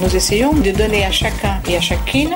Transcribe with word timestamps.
Nous 0.00 0.14
essayons 0.14 0.52
de 0.52 0.70
donner 0.70 1.04
à 1.04 1.10
chacun 1.10 1.60
et 1.68 1.76
à 1.76 1.80
chacune 1.80 2.30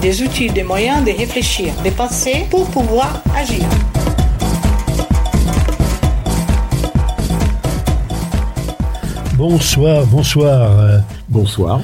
des 0.00 0.22
outils, 0.22 0.50
des 0.50 0.62
moyens 0.62 1.04
de 1.04 1.10
réfléchir, 1.10 1.72
de 1.84 1.90
penser 1.90 2.46
pour 2.48 2.70
pouvoir 2.70 3.22
agir. 3.34 3.64
Bonsoir, 9.36 10.06
bonsoir. 10.06 11.02
Bonsoir. 11.28 11.80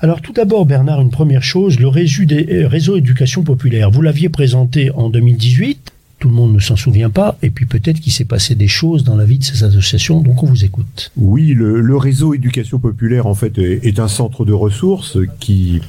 Alors 0.00 0.22
tout 0.22 0.32
d'abord, 0.32 0.64
Bernard, 0.64 1.02
une 1.02 1.10
première 1.10 1.42
chose, 1.42 1.78
le 1.78 1.88
euh, 1.88 2.68
réseau 2.68 2.96
éducation 2.96 3.42
populaire, 3.42 3.90
vous 3.90 4.02
l'aviez 4.02 4.30
présenté 4.30 4.90
en 4.94 5.10
2018, 5.10 5.92
tout 6.18 6.28
le 6.28 6.34
monde 6.34 6.54
ne 6.54 6.60
s'en 6.60 6.76
souvient 6.76 7.10
pas, 7.10 7.36
et 7.42 7.50
puis 7.50 7.66
peut-être 7.66 8.00
qu'il 8.00 8.12
s'est 8.12 8.24
passé 8.24 8.54
des 8.54 8.68
choses 8.68 9.04
dans 9.04 9.16
la 9.16 9.24
vie 9.24 9.38
de 9.38 9.44
ces 9.44 9.64
associations, 9.64 10.20
donc 10.20 10.42
on 10.42 10.46
vous 10.46 10.64
écoute. 10.64 11.12
Oui, 11.16 11.52
le, 11.54 11.96
réseau 11.96 12.34
éducation 12.34 12.78
populaire 12.78 13.26
en 13.26 13.34
fait 13.34 13.58
est, 13.58 13.98
un 13.98 14.08
centre 14.08 14.44
de 14.44 14.52
ressources 14.52 15.18
qui 15.40 15.80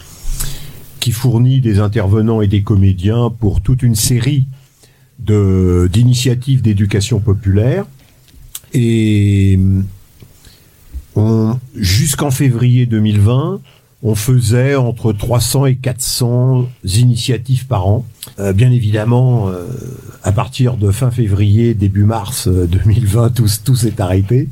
fournit 1.12 1.62
des 1.62 1.80
intervenants 1.80 2.42
et 2.42 2.48
des 2.48 2.64
comédiens 2.64 3.30
pour 3.30 3.62
toute 3.62 3.82
une 3.82 3.96
série 3.96 4.48
d'initiatives 5.20 6.62
d'éducation 6.62 7.20
populaire 7.20 7.86
et 8.74 9.60
jusqu'en 11.76 12.30
février 12.30 12.86
2020 12.86 13.60
on 14.04 14.16
faisait 14.16 14.76
entre 14.76 15.12
300 15.12 15.66
et 15.66 15.76
400 15.76 16.68
initiatives 16.84 17.68
par 17.68 17.88
an. 17.88 18.06
Euh, 18.40 18.54
bien 18.54 18.72
évidemment, 18.72 19.50
euh, 19.50 19.66
à 20.24 20.32
partir 20.32 20.78
de 20.78 20.92
fin 20.92 21.12
février, 21.12 21.74
début 21.74 22.04
mars 22.04 22.48
euh, 22.48 22.68
2020, 22.68 23.32
tout, 23.32 23.48
tout 23.64 23.76
s'est 23.76 24.00
arrêté. 24.00 24.50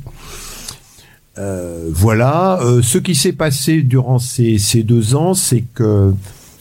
Euh, 1.38 1.88
voilà. 1.92 2.60
Euh, 2.62 2.82
ce 2.82 2.98
qui 2.98 3.14
s'est 3.14 3.32
passé 3.32 3.82
durant 3.82 4.18
ces, 4.18 4.58
deux 4.82 5.14
ans, 5.14 5.34
c'est 5.34 5.64
que 5.74 6.14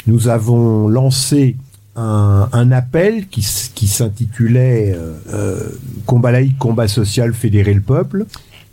nous 0.07 0.27
avons 0.27 0.87
lancé 0.87 1.55
un, 1.95 2.71
appel 2.73 3.27
qui, 3.27 3.45
qui 3.73 3.87
s'intitulait 3.87 4.93
euh, 4.93 5.13
euh, 5.33 5.59
Combat 6.05 6.31
laïque, 6.31 6.57
combat 6.57 6.89
social, 6.89 7.33
fédérer 7.33 7.73
le 7.73 7.81
peuple, 7.81 8.25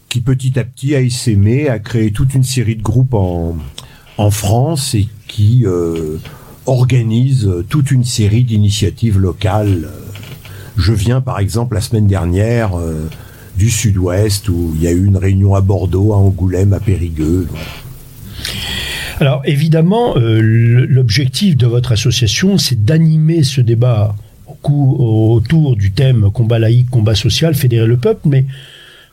qui 0.09 0.21
petit 0.21 0.59
à 0.59 0.65
petit 0.65 0.97
a 0.97 1.01
essaimé, 1.01 1.69
a 1.69 1.79
créé 1.79 2.11
toute 2.11 2.35
une 2.35 2.43
série 2.43 2.75
de 2.75 2.83
groupes 2.83 3.15
en, 3.15 3.57
en 4.23 4.31
France 4.31 4.95
et 4.95 5.09
qui 5.27 5.65
euh, 5.67 6.19
organise 6.67 7.51
toute 7.69 7.91
une 7.91 8.05
série 8.05 8.45
d'initiatives 8.45 9.19
locales. 9.19 9.89
Je 10.77 10.93
viens 10.93 11.21
par 11.21 11.41
exemple 11.41 11.75
la 11.75 11.81
semaine 11.81 12.07
dernière 12.07 12.79
euh, 12.79 13.11
du 13.57 13.69
Sud-Ouest 13.69 14.49
où 14.49 14.73
il 14.77 14.83
y 14.83 14.87
a 14.87 14.93
eu 14.93 15.05
une 15.05 15.17
réunion 15.17 15.57
à 15.57 15.61
Bordeaux, 15.61 16.13
à 16.13 16.17
Angoulême, 16.17 16.73
à 16.73 16.79
Périgueux. 16.79 17.49
Alors 19.19 19.43
évidemment, 19.45 20.17
euh, 20.17 20.41
l'objectif 20.89 21.57
de 21.57 21.67
votre 21.67 21.91
association, 21.91 22.59
c'est 22.59 22.85
d'animer 22.85 23.43
ce 23.43 23.61
débat 23.61 24.15
autour 24.63 25.75
du 25.75 25.91
thème 25.91 26.31
combat 26.33 26.61
laïque, 26.61 26.91
combat 26.91 27.17
social, 27.17 27.55
fédérer 27.55 27.87
le 27.87 27.97
peuple, 27.97 28.29
mais 28.29 28.45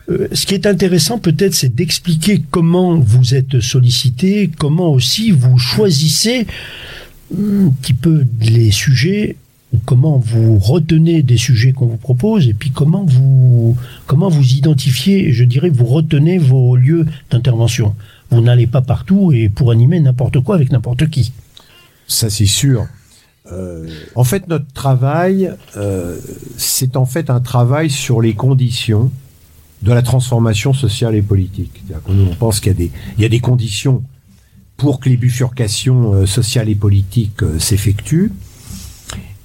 euh, 0.09 0.27
ce 0.31 0.45
qui 0.45 0.55
est 0.55 0.65
intéressant 0.65 1.19
peut-être, 1.19 1.53
c'est 1.53 1.73
d'expliquer 1.73 2.41
comment 2.49 2.97
vous 2.99 3.35
êtes 3.35 3.59
sollicité, 3.59 4.49
comment 4.57 4.91
aussi 4.91 5.31
vous 5.31 5.57
choisissez 5.57 6.47
hum, 7.35 7.67
un 7.67 7.81
petit 7.81 7.93
peu 7.93 8.25
les 8.41 8.71
sujets, 8.71 9.35
comment 9.85 10.17
vous 10.17 10.57
retenez 10.57 11.21
des 11.21 11.37
sujets 11.37 11.73
qu'on 11.73 11.85
vous 11.85 11.97
propose, 11.97 12.47
et 12.47 12.53
puis 12.53 12.71
comment 12.71 13.05
vous, 13.05 13.77
comment 14.07 14.29
vous 14.29 14.53
identifiez, 14.53 15.31
je 15.31 15.43
dirais, 15.43 15.69
vous 15.69 15.85
retenez 15.85 16.37
vos 16.37 16.75
lieux 16.75 17.05
d'intervention. 17.29 17.95
Vous 18.31 18.41
n'allez 18.41 18.67
pas 18.67 18.81
partout 18.81 19.31
et 19.31 19.49
pour 19.49 19.71
animer 19.71 19.99
n'importe 19.99 20.39
quoi 20.39 20.55
avec 20.55 20.71
n'importe 20.71 21.09
qui. 21.09 21.33
Ça, 22.07 22.29
c'est 22.29 22.45
sûr. 22.45 22.87
Euh, 23.51 23.87
en 24.15 24.23
fait, 24.23 24.47
notre 24.47 24.71
travail, 24.73 25.51
euh, 25.77 26.17
c'est 26.57 26.95
en 26.95 27.05
fait 27.05 27.29
un 27.29 27.39
travail 27.39 27.89
sur 27.89 28.21
les 28.21 28.33
conditions 28.33 29.11
de 29.81 29.93
la 29.93 30.01
transformation 30.01 30.73
sociale 30.73 31.15
et 31.15 31.21
politique. 31.21 31.83
On 32.07 32.35
pense 32.35 32.59
qu'il 32.59 32.91
y 33.17 33.25
a 33.25 33.29
des, 33.29 33.39
conditions 33.39 34.03
pour 34.77 34.99
que 34.99 35.09
les 35.09 35.17
bifurcations 35.17 36.13
euh, 36.13 36.25
sociales 36.25 36.69
et 36.69 36.75
politiques 36.75 37.43
euh, 37.43 37.59
s'effectuent. 37.59 38.31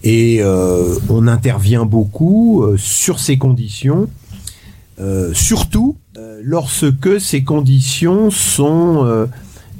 Et 0.03 0.39
euh, 0.41 0.99
on 1.09 1.29
intervient 1.29 1.87
beaucoup 1.87 2.65
sur 2.77 3.19
ces 3.19 3.39
conditions, 3.39 4.11
surtout 5.33 5.97
lorsque 6.43 7.19
ces 7.19 7.43
conditions 7.43 8.31
sont 8.31 9.27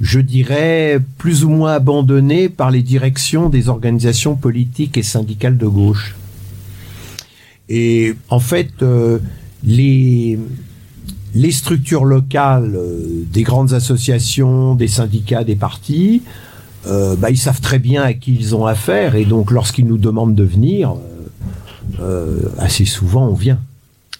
je 0.01 0.19
dirais, 0.19 0.99
plus 1.19 1.45
ou 1.45 1.49
moins 1.49 1.73
abandonné 1.73 2.49
par 2.49 2.71
les 2.71 2.81
directions 2.81 3.49
des 3.49 3.69
organisations 3.69 4.35
politiques 4.35 4.97
et 4.97 5.03
syndicales 5.03 5.57
de 5.57 5.67
gauche. 5.67 6.15
Et 7.69 8.15
en 8.29 8.39
fait, 8.39 8.83
les, 9.65 10.37
structures 11.51 12.05
locales 12.05 12.75
euh, 12.75 13.23
des 13.31 13.43
grandes 13.43 13.73
associations, 13.73 14.75
des 14.75 14.87
syndicats, 14.87 15.43
des 15.43 15.55
partis, 15.55 16.21
euh, 16.87 17.15
bah, 17.15 17.31
ils 17.31 17.37
savent 17.37 17.61
très 17.61 17.79
bien 17.79 18.03
à 18.03 18.13
qui 18.13 18.35
ils 18.35 18.55
ont 18.55 18.65
affaire, 18.65 19.15
et 19.15 19.25
donc 19.25 19.51
lorsqu'ils 19.51 19.87
nous 19.87 19.97
demandent 19.97 20.35
de 20.35 20.43
venir, 20.43 20.95
euh, 21.99 22.39
assez 22.57 22.85
souvent 22.85 23.27
on 23.27 23.33
vient. 23.33 23.59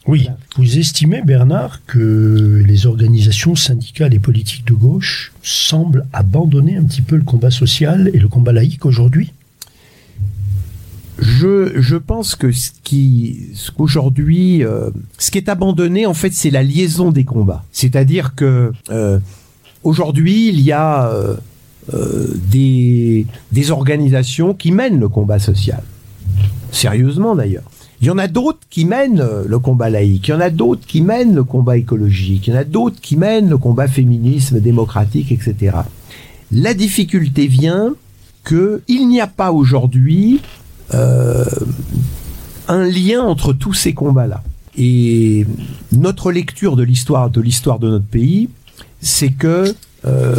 Oui. 0.07 0.29
Vous 0.55 0.77
estimez, 0.77 1.23
Bernard, 1.23 1.81
que 1.87 2.63
les 2.65 2.85
organisations 2.85 3.55
syndicales 3.55 4.13
et 4.13 4.19
politiques 4.19 4.65
de 4.65 4.75
gauche 4.75 5.33
semblent 5.41 6.05
abandonner 6.13 6.77
un 6.77 6.83
petit 6.83 7.01
peu 7.01 7.15
le 7.15 7.23
combat 7.23 7.49
social 7.49 8.11
et 8.13 8.19
le 8.19 8.27
combat 8.27 8.53
laïque 8.53 8.85
aujourd'hui? 8.85 9.33
Je, 11.17 11.81
je 11.81 11.95
pense 11.95 12.35
que 12.35 12.51
ce 12.51 12.71
qui, 12.83 13.49
ce 13.53 13.71
euh, 13.71 14.89
ce 15.17 15.31
qui 15.31 15.37
est 15.37 15.49
abandonné, 15.49 16.05
en 16.05 16.13
fait, 16.13 16.33
c'est 16.33 16.49
la 16.49 16.63
liaison 16.63 17.11
des 17.11 17.23
combats. 17.23 17.63
C'est-à-dire 17.71 18.35
que 18.35 18.73
euh, 18.89 19.19
aujourd'hui, 19.83 20.49
il 20.49 20.59
y 20.59 20.73
a 20.73 21.09
euh, 21.09 21.35
euh, 21.93 22.33
des, 22.51 23.27
des 23.51 23.71
organisations 23.71 24.53
qui 24.53 24.71
mènent 24.71 24.99
le 24.99 25.07
combat 25.07 25.39
social. 25.39 25.83
Sérieusement, 26.71 27.35
d'ailleurs. 27.35 27.69
Il 28.01 28.07
y 28.07 28.09
en 28.09 28.17
a 28.17 28.27
d'autres 28.27 28.59
qui 28.69 28.85
mènent 28.85 29.21
euh, 29.21 29.43
le 29.47 29.59
combat 29.59 29.89
laïque, 29.89 30.27
il 30.27 30.31
y 30.31 30.33
en 30.33 30.41
a 30.41 30.49
d'autres 30.49 30.85
qui 30.85 31.01
mènent 31.01 31.33
le 31.33 31.43
combat 31.43 31.77
écologique, 31.77 32.47
il 32.47 32.53
y 32.53 32.57
en 32.57 32.59
a 32.59 32.63
d'autres 32.65 32.99
qui 32.99 33.15
mènent 33.15 33.49
le 33.49 33.57
combat 33.57 33.87
féminisme, 33.87 34.59
démocratique, 34.59 35.31
etc. 35.31 35.77
La 36.51 36.73
difficulté 36.73 37.47
vient 37.47 37.95
que 38.43 38.81
il 38.87 39.07
n'y 39.07 39.21
a 39.21 39.27
pas 39.27 39.51
aujourd'hui 39.51 40.41
un 40.91 42.83
lien 42.83 43.21
entre 43.21 43.53
tous 43.53 43.73
ces 43.73 43.93
combats-là. 43.93 44.43
Et 44.77 45.45
notre 45.91 46.31
lecture 46.31 46.75
de 46.75 46.83
l'histoire 46.83 47.29
de 47.29 47.41
l'histoire 47.41 47.79
de 47.79 47.89
notre 47.89 48.05
pays, 48.05 48.49
c'est 49.01 49.31
que 49.31 49.73
euh, 50.05 50.35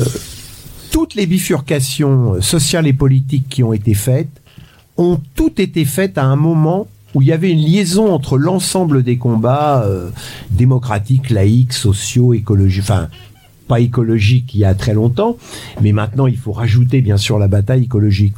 toutes 0.90 1.14
les 1.14 1.26
bifurcations 1.26 2.40
sociales 2.40 2.86
et 2.86 2.92
politiques 2.92 3.48
qui 3.48 3.62
ont 3.62 3.72
été 3.72 3.94
faites 3.94 4.42
ont 4.98 5.20
toutes 5.34 5.60
été 5.60 5.84
faites 5.84 6.18
à 6.18 6.24
un 6.24 6.36
moment 6.36 6.86
où 7.14 7.22
il 7.22 7.28
y 7.28 7.32
avait 7.32 7.50
une 7.50 7.60
liaison 7.60 8.12
entre 8.12 8.36
l'ensemble 8.36 9.02
des 9.02 9.16
combats 9.16 9.84
euh, 9.84 10.10
démocratiques, 10.50 11.30
laïques, 11.30 11.72
sociaux, 11.72 12.34
écologiques, 12.34 12.82
enfin 12.82 13.08
pas 13.68 13.80
écologiques 13.80 14.54
il 14.54 14.60
y 14.60 14.64
a 14.64 14.74
très 14.74 14.94
longtemps, 14.94 15.36
mais 15.80 15.92
maintenant 15.92 16.26
il 16.26 16.36
faut 16.36 16.52
rajouter 16.52 17.00
bien 17.00 17.16
sûr 17.16 17.38
la 17.38 17.48
bataille 17.48 17.84
écologique. 17.84 18.34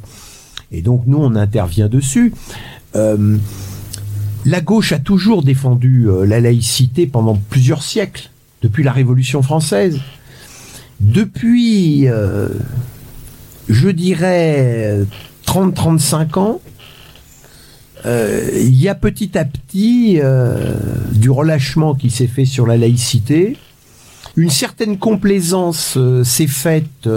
Et 0.72 0.82
donc 0.82 1.02
nous 1.06 1.18
on 1.18 1.34
intervient 1.34 1.88
dessus. 1.88 2.32
Euh, 2.96 3.36
la 4.44 4.60
gauche 4.60 4.92
a 4.92 4.98
toujours 4.98 5.42
défendu 5.42 6.08
euh, 6.08 6.24
la 6.24 6.40
laïcité 6.40 7.06
pendant 7.06 7.36
plusieurs 7.50 7.82
siècles, 7.82 8.30
depuis 8.62 8.82
la 8.82 8.92
Révolution 8.92 9.42
française. 9.42 9.98
Depuis, 11.00 12.08
euh, 12.08 12.48
je 13.68 13.88
dirais, 13.88 15.00
30-35 15.46 16.38
ans, 16.38 16.60
il 18.04 18.80
y 18.80 18.88
a 18.88 18.94
petit 18.94 19.36
à 19.36 19.44
petit 19.44 20.18
du 21.12 21.30
relâchement 21.30 21.94
qui 21.94 22.10
s'est 22.10 22.26
fait 22.26 22.46
sur 22.46 22.66
la 22.66 22.76
laïcité. 22.76 23.56
Une 24.36 24.50
certaine 24.50 24.98
complaisance 24.98 25.98
s'est 26.22 26.46
faite 26.46 27.08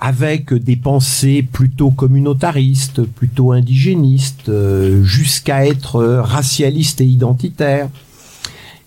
avec 0.00 0.54
des 0.54 0.76
pensées 0.76 1.42
plutôt 1.42 1.90
communautaristes, 1.90 3.02
plutôt 3.02 3.52
indigénistes, 3.52 4.48
euh, 4.48 5.02
jusqu'à 5.04 5.66
être 5.66 6.02
racialistes 6.02 7.00
et 7.00 7.06
identitaires. 7.06 7.88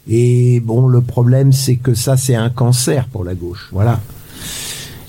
Et 0.07 0.60
bon, 0.60 0.88
le 0.88 1.01
problème, 1.01 1.54
c'est 1.54 1.75
que 1.77 1.94
ça, 1.94 2.18
c'est 2.18 2.36
un 2.36 2.50
cancer 2.50 3.07
pour 3.07 3.24
la 3.24 3.36
gauche. 3.36 3.69
Voilà. 3.71 4.01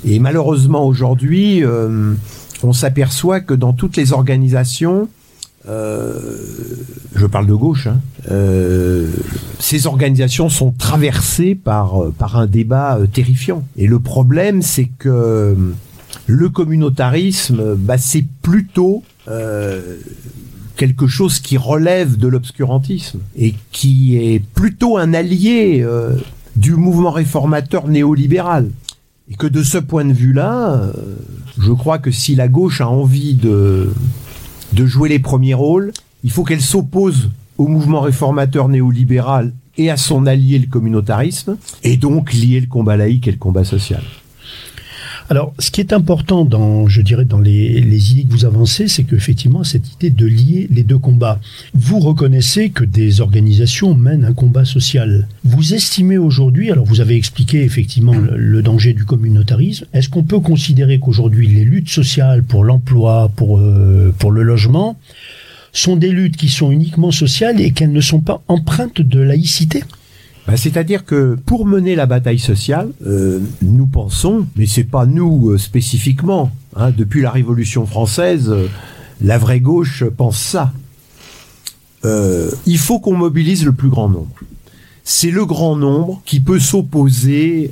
Et 0.04 0.18
malheureusement, 0.18 0.86
aujourd'hui, 0.86 1.64
euh, 1.64 2.14
on 2.62 2.72
s'aperçoit 2.72 3.40
que 3.40 3.54
dans 3.54 3.72
toutes 3.72 3.96
les 3.96 4.12
organisations, 4.12 5.08
euh, 5.66 6.36
je 7.14 7.26
parle 7.26 7.46
de 7.46 7.54
gauche, 7.54 7.86
hein, 7.86 8.00
euh, 8.30 9.10
ces 9.58 9.86
organisations 9.86 10.50
sont 10.50 10.72
traversées 10.72 11.54
par, 11.54 11.94
par 12.18 12.36
un 12.36 12.46
débat 12.46 12.98
terrifiant. 13.12 13.64
Et 13.76 13.86
le 13.86 13.98
problème, 13.98 14.60
c'est 14.60 14.90
que 14.98 15.56
le 16.26 16.48
communautarisme, 16.48 17.74
bah, 17.76 17.98
c'est 17.98 18.24
plutôt 18.42 19.02
euh, 19.28 19.98
quelque 20.76 21.06
chose 21.06 21.38
qui 21.38 21.56
relève 21.56 22.16
de 22.16 22.28
l'obscurantisme 22.28 23.20
et 23.36 23.54
qui 23.72 24.16
est 24.16 24.40
plutôt 24.40 24.96
un 24.96 25.14
allié 25.14 25.82
euh, 25.82 26.16
du 26.56 26.74
mouvement 26.74 27.10
réformateur 27.10 27.88
néolibéral. 27.88 28.70
Et 29.30 29.36
que 29.36 29.46
de 29.46 29.62
ce 29.62 29.78
point 29.78 30.04
de 30.04 30.12
vue-là, 30.12 30.74
euh, 30.74 30.92
je 31.58 31.72
crois 31.72 31.98
que 31.98 32.10
si 32.10 32.34
la 32.34 32.48
gauche 32.48 32.80
a 32.80 32.88
envie 32.88 33.34
de, 33.34 33.92
de 34.72 34.86
jouer 34.86 35.08
les 35.08 35.18
premiers 35.18 35.54
rôles, 35.54 35.92
il 36.24 36.30
faut 36.30 36.44
qu'elle 36.44 36.60
s'oppose 36.60 37.30
au 37.56 37.66
mouvement 37.68 38.00
réformateur 38.00 38.68
néolibéral 38.68 39.52
et 39.76 39.90
à 39.90 39.96
son 39.96 40.26
allié 40.26 40.58
le 40.58 40.66
communautarisme, 40.66 41.56
et 41.82 41.96
donc 41.96 42.32
lier 42.32 42.60
le 42.60 42.66
combat 42.66 42.96
laïque 42.96 43.26
et 43.26 43.32
le 43.32 43.38
combat 43.38 43.64
social. 43.64 44.02
Alors, 45.30 45.54
ce 45.58 45.70
qui 45.70 45.80
est 45.80 45.94
important 45.94 46.44
dans, 46.44 46.86
je 46.86 47.00
dirais, 47.00 47.24
dans 47.24 47.40
les, 47.40 48.12
idées 48.12 48.24
que 48.24 48.32
vous 48.32 48.44
avancez, 48.44 48.88
c'est 48.88 49.04
qu'effectivement, 49.04 49.64
cette 49.64 49.94
idée 49.94 50.10
de 50.10 50.26
lier 50.26 50.68
les 50.70 50.82
deux 50.82 50.98
combats. 50.98 51.40
Vous 51.72 51.98
reconnaissez 51.98 52.68
que 52.68 52.84
des 52.84 53.22
organisations 53.22 53.94
mènent 53.94 54.24
un 54.24 54.34
combat 54.34 54.66
social. 54.66 55.26
Vous 55.42 55.72
estimez 55.72 56.18
aujourd'hui, 56.18 56.70
alors 56.70 56.84
vous 56.84 57.00
avez 57.00 57.16
expliqué 57.16 57.62
effectivement 57.62 58.14
le, 58.14 58.62
danger 58.62 58.92
du 58.92 59.04
communautarisme, 59.04 59.86
est-ce 59.92 60.08
qu'on 60.08 60.22
peut 60.22 60.40
considérer 60.40 60.98
qu'aujourd'hui, 60.98 61.48
les 61.48 61.64
luttes 61.64 61.90
sociales 61.90 62.42
pour 62.42 62.64
l'emploi, 62.64 63.30
pour, 63.34 63.58
euh, 63.58 64.14
pour 64.18 64.30
le 64.30 64.42
logement, 64.42 64.98
sont 65.72 65.96
des 65.96 66.10
luttes 66.10 66.36
qui 66.36 66.48
sont 66.48 66.70
uniquement 66.70 67.10
sociales 67.10 67.60
et 67.60 67.72
qu'elles 67.72 67.92
ne 67.92 68.00
sont 68.00 68.20
pas 68.20 68.42
empreintes 68.48 69.00
de 69.00 69.20
laïcité? 69.20 69.82
Bah, 70.46 70.58
c'est-à-dire 70.58 71.04
que 71.06 71.36
pour 71.46 71.64
mener 71.64 71.94
la 71.94 72.06
bataille 72.06 72.38
sociale, 72.38 72.90
euh, 73.06 73.40
nous 73.62 73.86
pensons, 73.86 74.46
mais 74.56 74.66
c'est 74.66 74.84
pas 74.84 75.06
nous 75.06 75.50
euh, 75.50 75.58
spécifiquement, 75.58 76.50
hein, 76.76 76.90
depuis 76.90 77.22
la 77.22 77.30
Révolution 77.30 77.86
française, 77.86 78.50
euh, 78.50 78.68
la 79.22 79.38
vraie 79.38 79.60
gauche 79.60 80.04
pense 80.04 80.38
ça. 80.38 80.72
il 82.04 82.78
faut 82.78 83.00
qu'on 83.00 83.16
mobilise 83.16 83.64
le 83.64 83.72
plus 83.72 83.88
grand 83.88 84.10
nombre. 84.10 84.34
C'est 85.04 85.30
le 85.30 85.46
grand 85.46 85.76
nombre 85.76 86.20
qui 86.26 86.40
peut 86.40 86.58
s'opposer, 86.58 87.70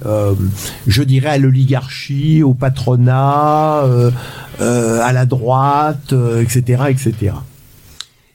je 0.86 1.02
dirais, 1.02 1.30
à 1.30 1.38
l'oligarchie, 1.38 2.42
au 2.42 2.54
patronat, 2.54 3.84
à 4.60 5.12
la 5.12 5.26
droite, 5.26 6.14
etc., 6.40 6.84
etc. 6.88 7.34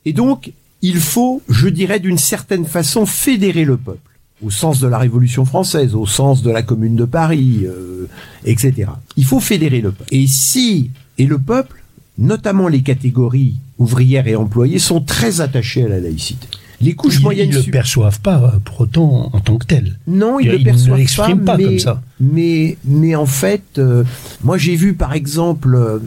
Et 0.05 0.13
donc, 0.13 0.51
il 0.83 0.99
faut, 0.99 1.41
je 1.49 1.69
dirais, 1.69 1.99
d'une 1.99 2.19
certaine 2.19 2.65
façon, 2.65 3.07
fédérer 3.07 3.65
le 3.65 3.77
peuple 3.77 4.06
au 4.43 4.51
sens 4.51 4.79
de 4.79 4.87
la 4.87 4.97
Révolution 4.97 5.45
française, 5.45 5.95
au 5.95 6.05
sens 6.05 6.43
de 6.43 6.51
la 6.51 6.61
Commune 6.61 6.95
de 6.95 7.05
Paris, 7.05 7.61
euh, 7.63 8.07
etc. 8.45 8.91
Il 9.15 9.25
faut 9.25 9.39
fédérer 9.39 9.81
le 9.81 9.91
peuple. 9.91 10.13
Et 10.13 10.27
si 10.27 10.91
et 11.17 11.25
le 11.25 11.39
peuple, 11.39 11.83
notamment 12.17 12.67
les 12.67 12.81
catégories 12.81 13.55
ouvrières 13.79 14.27
et 14.27 14.35
employées, 14.35 14.79
sont 14.79 15.01
très 15.01 15.41
attachés 15.41 15.83
à 15.83 15.87
la 15.87 15.99
laïcité. 15.99 16.47
Les 16.79 16.93
couches 16.93 17.21
moyennes 17.21 17.49
ne 17.49 17.57
le 17.57 17.71
perçoivent 17.71 18.21
pas 18.21 18.53
euh, 18.53 18.59
pour 18.63 18.81
autant 18.81 19.31
en 19.33 19.39
tant 19.39 19.57
que 19.57 19.65
tel. 19.65 19.97
Non, 20.05 20.39
ils, 20.39 20.49
ne 20.49 20.57
le 20.57 20.63
perçoivent 20.63 21.43
pas, 21.43 21.57
mais, 21.57 21.63
comme 21.63 21.79
ça. 21.79 22.03
Mais, 22.19 22.77
mais 22.85 23.15
en 23.15 23.25
fait, 23.25 23.63
euh, 23.79 24.03
moi 24.43 24.59
j'ai 24.59 24.75
vu 24.75 24.93
par 24.93 25.13
exemple, 25.13 25.99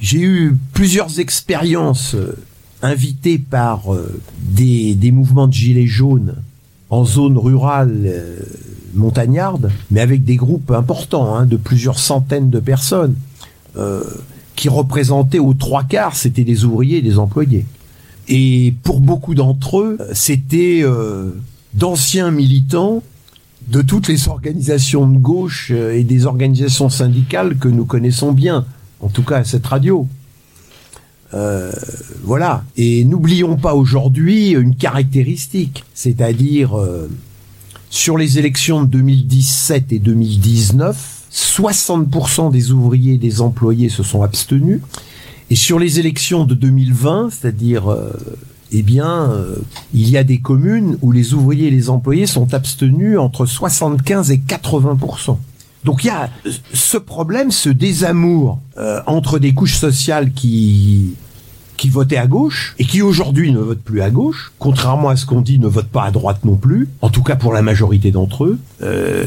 j'ai 0.00 0.20
eu 0.20 0.56
plusieurs 0.72 1.20
expériences 1.20 2.16
invitées 2.80 3.38
par 3.38 3.82
des, 4.40 4.94
des 4.94 5.10
mouvements 5.10 5.46
de 5.46 5.52
gilets 5.52 5.86
jaunes 5.86 6.36
en 6.94 7.04
zone 7.04 7.36
rurale 7.36 8.02
euh, 8.06 8.36
montagnarde, 8.94 9.72
mais 9.90 10.00
avec 10.00 10.24
des 10.24 10.36
groupes 10.36 10.70
importants, 10.70 11.34
hein, 11.34 11.44
de 11.44 11.56
plusieurs 11.56 11.98
centaines 11.98 12.50
de 12.50 12.60
personnes, 12.60 13.16
euh, 13.76 14.04
qui 14.54 14.68
représentaient 14.68 15.40
aux 15.40 15.54
trois 15.54 15.82
quarts, 15.82 16.14
c'était 16.14 16.44
des 16.44 16.64
ouvriers 16.64 16.98
et 16.98 17.02
des 17.02 17.18
employés. 17.18 17.66
Et 18.28 18.74
pour 18.84 19.00
beaucoup 19.00 19.34
d'entre 19.34 19.80
eux, 19.80 19.98
c'était 20.12 20.82
euh, 20.84 21.30
d'anciens 21.74 22.30
militants 22.30 23.02
de 23.66 23.82
toutes 23.82 24.06
les 24.06 24.28
organisations 24.28 25.08
de 25.08 25.18
gauche 25.18 25.72
et 25.72 26.04
des 26.04 26.26
organisations 26.26 26.90
syndicales 26.90 27.56
que 27.56 27.66
nous 27.66 27.86
connaissons 27.86 28.30
bien, 28.30 28.66
en 29.00 29.08
tout 29.08 29.24
cas 29.24 29.38
à 29.38 29.44
cette 29.44 29.66
radio. 29.66 30.06
Euh, 31.32 31.72
voilà. 32.22 32.64
Et 32.76 33.04
n'oublions 33.04 33.56
pas 33.56 33.74
aujourd'hui 33.74 34.50
une 34.50 34.76
caractéristique, 34.76 35.84
c'est-à-dire 35.94 36.78
euh, 36.78 37.08
sur 37.90 38.18
les 38.18 38.38
élections 38.38 38.82
de 38.82 38.88
2017 38.88 39.92
et 39.92 39.98
2019, 39.98 41.26
60% 41.32 42.52
des 42.52 42.70
ouvriers 42.70 43.14
et 43.14 43.18
des 43.18 43.40
employés 43.40 43.88
se 43.88 44.02
sont 44.02 44.22
abstenus. 44.22 44.80
Et 45.50 45.56
sur 45.56 45.78
les 45.78 45.98
élections 45.98 46.44
de 46.44 46.54
2020, 46.54 47.30
c'est-à-dire, 47.30 47.90
euh, 47.90 48.12
eh 48.72 48.82
bien, 48.82 49.30
il 49.92 50.08
y 50.08 50.16
a 50.16 50.24
des 50.24 50.38
communes 50.38 50.98
où 51.00 51.12
les 51.12 51.32
ouvriers 51.32 51.68
et 51.68 51.70
les 51.70 51.90
employés 51.90 52.26
sont 52.26 52.54
abstenus 52.54 53.18
entre 53.18 53.46
75 53.46 54.32
et 54.32 54.38
80%. 54.38 55.36
Donc 55.84 56.04
il 56.04 56.08
y 56.08 56.10
a 56.10 56.30
ce 56.72 56.96
problème, 56.96 57.50
ce 57.50 57.68
désamour 57.68 58.58
entre 59.06 59.38
des 59.38 59.52
couches 59.52 59.76
sociales 59.76 60.32
qui 60.32 61.14
qui 61.76 61.88
votaient 61.88 62.16
à 62.16 62.26
gauche 62.26 62.74
et 62.78 62.84
qui 62.84 63.02
aujourd'hui 63.02 63.52
ne 63.52 63.58
votent 63.58 63.82
plus 63.82 64.00
à 64.00 64.10
gauche, 64.10 64.52
contrairement 64.58 65.08
à 65.08 65.16
ce 65.16 65.26
qu'on 65.26 65.40
dit, 65.40 65.58
ne 65.58 65.66
votent 65.66 65.88
pas 65.88 66.04
à 66.04 66.10
droite 66.10 66.44
non 66.44 66.56
plus, 66.56 66.88
en 67.02 67.10
tout 67.10 67.22
cas 67.22 67.36
pour 67.36 67.52
la 67.52 67.62
majorité 67.62 68.10
d'entre 68.10 68.44
eux, 68.44 68.58
euh, 68.82 69.24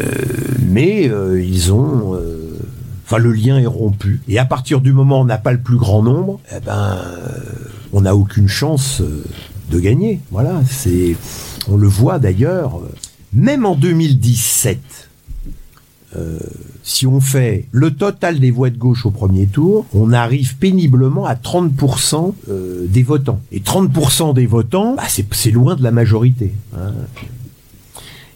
mais 0.66 1.10
euh, 1.10 1.42
ils 1.42 1.74
ont... 1.74 2.16
Euh, 2.16 2.58
enfin, 3.06 3.18
le 3.18 3.32
lien 3.32 3.58
est 3.58 3.68
rompu. 3.68 4.22
Et 4.28 4.38
à 4.38 4.46
partir 4.46 4.82
du 4.82 4.92
moment 4.92 5.20
où 5.20 5.22
on 5.22 5.26
n'a 5.26 5.38
pas 5.38 5.54
le 5.54 5.60
plus 5.60 5.78
grand 5.78 6.02
nombre, 6.02 6.40
eh 6.56 6.60
ben, 6.60 6.98
on 7.94 8.02
n'a 8.02 8.16
aucune 8.16 8.50
chance 8.50 9.02
de 9.72 9.80
gagner. 9.80 10.20
Voilà, 10.32 10.62
c'est... 10.70 11.16
On 11.70 11.78
le 11.78 11.88
voit 11.88 12.20
d'ailleurs, 12.20 12.80
même 13.34 13.66
en 13.66 13.76
2017, 13.76 15.07
euh, 16.16 16.40
si 16.84 17.06
on 17.06 17.20
fait 17.20 17.66
le 17.72 17.92
total 17.92 18.40
des 18.40 18.50
voix 18.50 18.70
de 18.70 18.78
gauche 18.78 19.06
au 19.06 19.12
premier 19.12 19.46
tour, 19.46 19.86
on 19.94 20.14
arrive 20.14 20.56
péniblement 20.58 21.26
à 21.26 21.36
30% 21.36 22.34
euh, 22.50 22.86
des 22.88 23.04
votants. 23.04 23.42
Et 23.52 23.60
30% 23.60 24.34
des 24.34 24.46
votants, 24.46 24.96
bah, 24.96 25.04
c'est 25.32 25.52
loin 25.52 25.76
de 25.76 25.84
la 25.84 25.92
majorité. 25.92 26.54
Hein. 26.76 26.94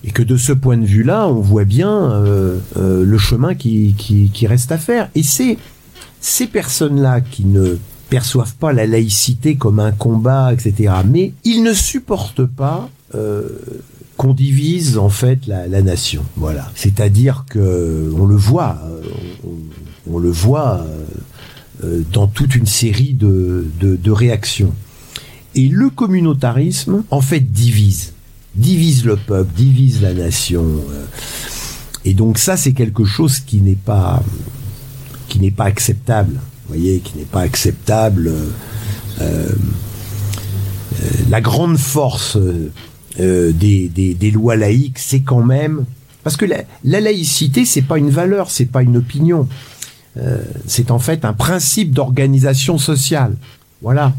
Et 0.03 0.11
que 0.11 0.23
de 0.23 0.35
ce 0.35 0.51
point 0.51 0.77
de 0.77 0.85
vue-là, 0.85 1.27
on 1.27 1.39
voit 1.39 1.63
bien 1.63 2.11
euh, 2.11 2.59
le 2.75 3.17
chemin 3.17 3.55
qui, 3.55 3.95
qui, 3.97 4.47
reste 4.47 4.71
à 4.71 4.77
faire. 4.77 5.09
Et 5.15 5.23
c'est 5.23 5.57
ces 6.19 6.47
personnes-là 6.47 7.21
qui 7.21 7.45
ne 7.45 7.77
perçoivent 8.09 8.55
pas 8.55 8.73
la 8.73 8.85
laïcité 8.85 9.55
comme 9.55 9.79
un 9.79 9.91
combat, 9.91 10.51
etc. 10.51 10.93
Mais 11.07 11.33
ils 11.45 11.63
ne 11.63 11.71
supportent 11.71 12.45
pas 12.45 12.89
qu'on 14.21 14.35
divise 14.35 14.99
en 14.99 15.09
fait 15.09 15.47
la, 15.47 15.81
nation. 15.81 16.23
Voilà. 16.35 16.71
C'est-à-dire 16.75 17.45
que 17.49 18.13
on 18.15 18.27
le 18.27 18.35
voit, 18.35 18.77
euh, 18.85 19.01
on, 20.07 20.19
le 20.19 20.29
voit 20.29 20.85
euh, 20.85 21.05
euh, 21.83 22.03
dans 22.13 22.27
toute 22.27 22.53
une 22.53 22.67
série 22.67 23.13
de, 23.13 24.11
réactions. 24.11 24.75
Et 25.55 25.69
le 25.69 25.89
communautarisme, 25.89 27.03
en 27.09 27.21
fait, 27.21 27.51
divise. 27.51 28.13
Divise 28.53 29.05
le 29.05 29.15
peuple, 29.15 29.51
divise 29.55 30.03
la 30.03 30.13
nation. 30.13 30.67
Et 32.05 32.13
donc 32.13 32.37
ça, 32.37 32.57
c'est 32.57 32.73
quelque 32.73 33.05
chose 33.05 33.39
qui 33.39 33.57
n'est 33.57 33.73
pas, 33.73 34.21
qui 35.29 35.39
n'est 35.39 35.49
pas 35.49 35.65
acceptable. 35.65 36.39
Voyez, 36.67 36.99
qui 36.99 37.17
n'est 37.17 37.25
pas 37.25 37.41
acceptable. 37.41 38.31
la 41.31 41.41
grande 41.41 41.77
force 41.77 42.37
euh, 43.19 43.51
des, 43.51 43.87
des, 43.89 44.31
lois 44.31 44.55
laïques, 44.55 44.99
c'est 44.99 45.21
quand 45.21 45.43
même 45.43 45.85
parce 46.23 46.37
que 46.37 46.45
la, 46.45 46.99
laïcité, 46.99 47.65
c'est 47.65 47.81
pas 47.81 47.97
une 47.97 48.09
valeur, 48.09 48.51
c'est 48.51 48.65
pas 48.65 48.83
une 48.83 48.97
opinion. 48.97 49.47
Euh, 50.17 50.43
c'est 50.67 50.91
en 50.91 50.99
fait 50.99 51.25
un 51.25 51.33
principe 51.33 51.93
d'organisation 51.93 52.77
sociale. 52.77 53.35
Voilà. 53.81 54.13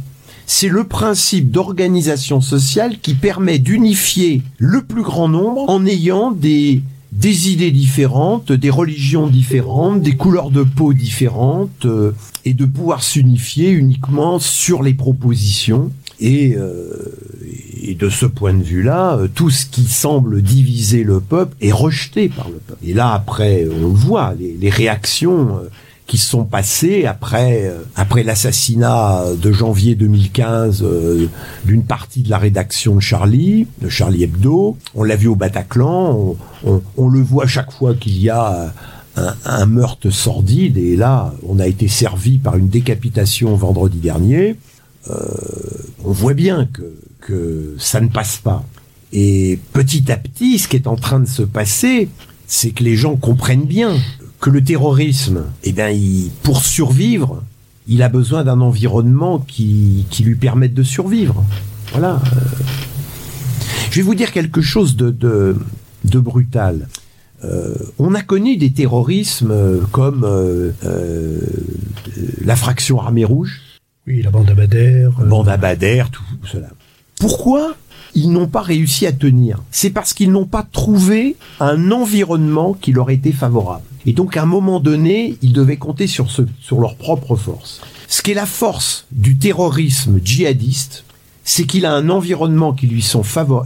C'est 0.47 0.69
le 0.69 0.85
principe 0.85 1.51
d'organisation 1.51 2.41
sociale 2.41 2.99
qui 3.01 3.15
permet 3.15 3.59
d'unifier 3.59 4.43
le 4.59 4.83
plus 4.83 5.03
grand 5.03 5.29
nombre 5.29 5.71
en 5.71 5.87
ayant 5.87 6.33
des, 6.33 6.83
des 7.13 7.51
idées 7.51 7.71
différentes, 7.71 8.51
des 8.51 8.71
religions 8.71 9.29
différentes, 9.29 10.03
des 10.03 10.17
couleurs 10.17 10.51
de 10.51 10.65
peau 10.65 10.93
différentes, 10.93 11.87
euh, 11.87 12.13
et 12.45 12.55
de 12.55 12.65
pouvoir 12.65 13.05
s'unifier 13.05 13.71
uniquement 13.71 14.41
sur 14.41 14.83
les 14.83 14.95
propositions. 14.95 15.93
Et, 16.23 16.55
euh, 16.57 16.87
et 17.83 17.95
de 17.95 18.09
ce 18.09 18.26
point 18.26 18.55
de 18.55 18.62
vue-là, 18.62 19.17
euh, 19.17 19.29
tout 19.33 19.50
ce 19.50 19.67
qui 19.67 19.85
semble 19.85 20.41
diviser 20.41 21.02
le 21.02 21.21
peuple 21.21 21.57
est 21.61 21.73
rejeté 21.73 22.29
par 22.29 22.49
le 22.49 22.57
peuple. 22.57 22.79
Et 22.87 22.95
là, 22.95 23.12
après, 23.12 23.67
on 23.71 23.81
le 23.81 23.95
voit, 23.95 24.35
les, 24.38 24.71
réactions 24.71 25.57
euh, 25.57 25.69
qui 26.07 26.19
sont 26.19 26.45
passées 26.45 27.07
après 27.07 27.67
euh, 27.67 27.83
après 27.97 28.23
l'assassinat 28.23 29.25
de 29.41 29.52
janvier 29.52 29.95
2015 29.95 30.83
euh, 30.83 31.26
d'une 31.64 31.83
partie 31.83 32.23
de 32.23 32.31
la 32.31 32.38
rédaction 32.38 32.95
de 32.95 33.00
Charlie, 33.00 33.67
de 33.81 33.88
Charlie 33.88 34.23
Hebdo. 34.23 34.76
On 34.95 35.02
l'a 35.02 35.17
vu 35.17 35.26
au 35.26 35.37
Bataclan, 35.37 36.37
on 36.64 37.09
le 37.09 37.21
voit 37.21 37.47
chaque 37.47 37.73
fois 37.73 37.95
qu'il 37.95 38.21
y 38.21 38.31
a 38.31 38.73
un, 39.17 39.35
un 39.45 39.67
meurtre 39.67 40.11
sordide. 40.11 40.79
Et 40.79 40.97
là, 40.97 41.35
on 41.49 41.59
a 41.59 41.67
été 41.67 41.88
servi 41.88 42.38
par 42.38 42.57
une 42.57 42.69
décapitation 42.69 43.57
vendredi 43.57 43.99
dernier. 43.99 44.57
Euh, 45.11 45.15
on 46.05 46.13
voit 46.13 46.35
bien 46.35 46.67
que 46.73 46.83
que 47.21 47.77
ça 47.79 48.01
ne 48.01 48.09
passe 48.09 48.39
pas. 48.39 48.65
Et 49.13 49.59
petit 49.73 50.11
à 50.11 50.17
petit, 50.17 50.59
ce 50.59 50.67
qui 50.69 50.77
est 50.77 50.89
en 50.89 50.97
train 50.97 51.21
de 51.21 51.29
se 51.29 51.43
passer, 51.43 52.09
c'est 52.47 52.71
que 52.71 52.83
les 52.83 52.97
gens 52.97 53.17
comprennent 53.17 53.65
bien 53.65 53.95
que 54.41 54.51
le 54.51 54.63
terrorisme, 54.63 55.45
eh 55.63 55.73
bien, 55.73 55.89
il, 55.91 56.31
pour 56.43 56.65
survivre, 56.65 57.43
il 57.87 58.03
a 58.03 58.09
besoin 58.09 58.43
d'un 58.43 58.61
environnement 58.61 59.39
qui, 59.39 60.05
qui 60.11 60.25
lui 60.25 60.35
permette 60.35 60.75
de 60.75 60.83
survivre. 60.83 61.45
Voilà. 61.93 62.21
euh. 62.35 62.41
Je 63.91 63.97
vais 63.97 64.03
vous 64.03 64.15
dire 64.15 64.33
quelque 64.33 64.63
chose 64.63 64.97
de, 64.97 65.11
de, 65.11 65.57
de 66.05 66.19
brutal. 66.19 66.89
Euh, 67.45 67.75
on 67.99 68.15
a 68.15 68.23
connu 68.23 68.57
des 68.57 68.73
terrorismes 68.73 69.53
comme 69.91 70.25
euh, 70.25 70.71
euh, 70.85 71.39
la 72.45 72.57
fraction 72.57 73.01
armée 73.01 73.25
rouge, 73.25 73.61
Oui, 74.07 74.23
la 74.23 74.31
bande 74.31 74.51
à 74.51 74.55
Bader. 74.55 75.09
euh, 75.21 75.25
bande 75.27 75.49
à 75.49 75.57
Bader, 75.57 76.05
tout 76.11 76.23
cela. 76.45 76.69
Pourquoi 77.19 77.77
ils 78.15 78.31
n'ont 78.31 78.49
pas 78.49 78.63
réussi 78.63 79.07
à 79.07 79.13
tenir? 79.13 79.63
C'est 79.71 79.91
parce 79.91 80.13
qu'ils 80.13 80.33
n'ont 80.33 80.47
pas 80.47 80.65
trouvé 80.65 81.37
un 81.61 81.91
environnement 81.93 82.75
qui 82.75 82.93
leur 82.93 83.11
était 83.11 83.33
favorable. 83.33 83.85
Et 84.05 84.13
donc, 84.13 84.37
à 84.37 84.43
un 84.43 84.47
moment 84.47 84.81
donné, 84.81 85.39
ils 85.41 85.53
devaient 85.53 85.77
compter 85.77 86.09
sur, 86.09 86.29
sur 86.31 86.81
leur 86.81 86.97
propre 86.97 87.37
force. 87.37 87.81
Ce 88.09 88.23
qui 88.23 88.33
est 88.33 88.35
la 88.35 88.47
force 88.47 89.07
du 89.13 89.39
terrorisme 89.39 90.21
djihadiste, 90.23 91.05
c'est 91.45 91.65
qu'il 91.65 91.87
a 91.87 91.95
un 91.95 92.11
environnement 92.11 92.73
qui 92.73 92.89
lui, 92.89 93.03
sont 93.03 93.23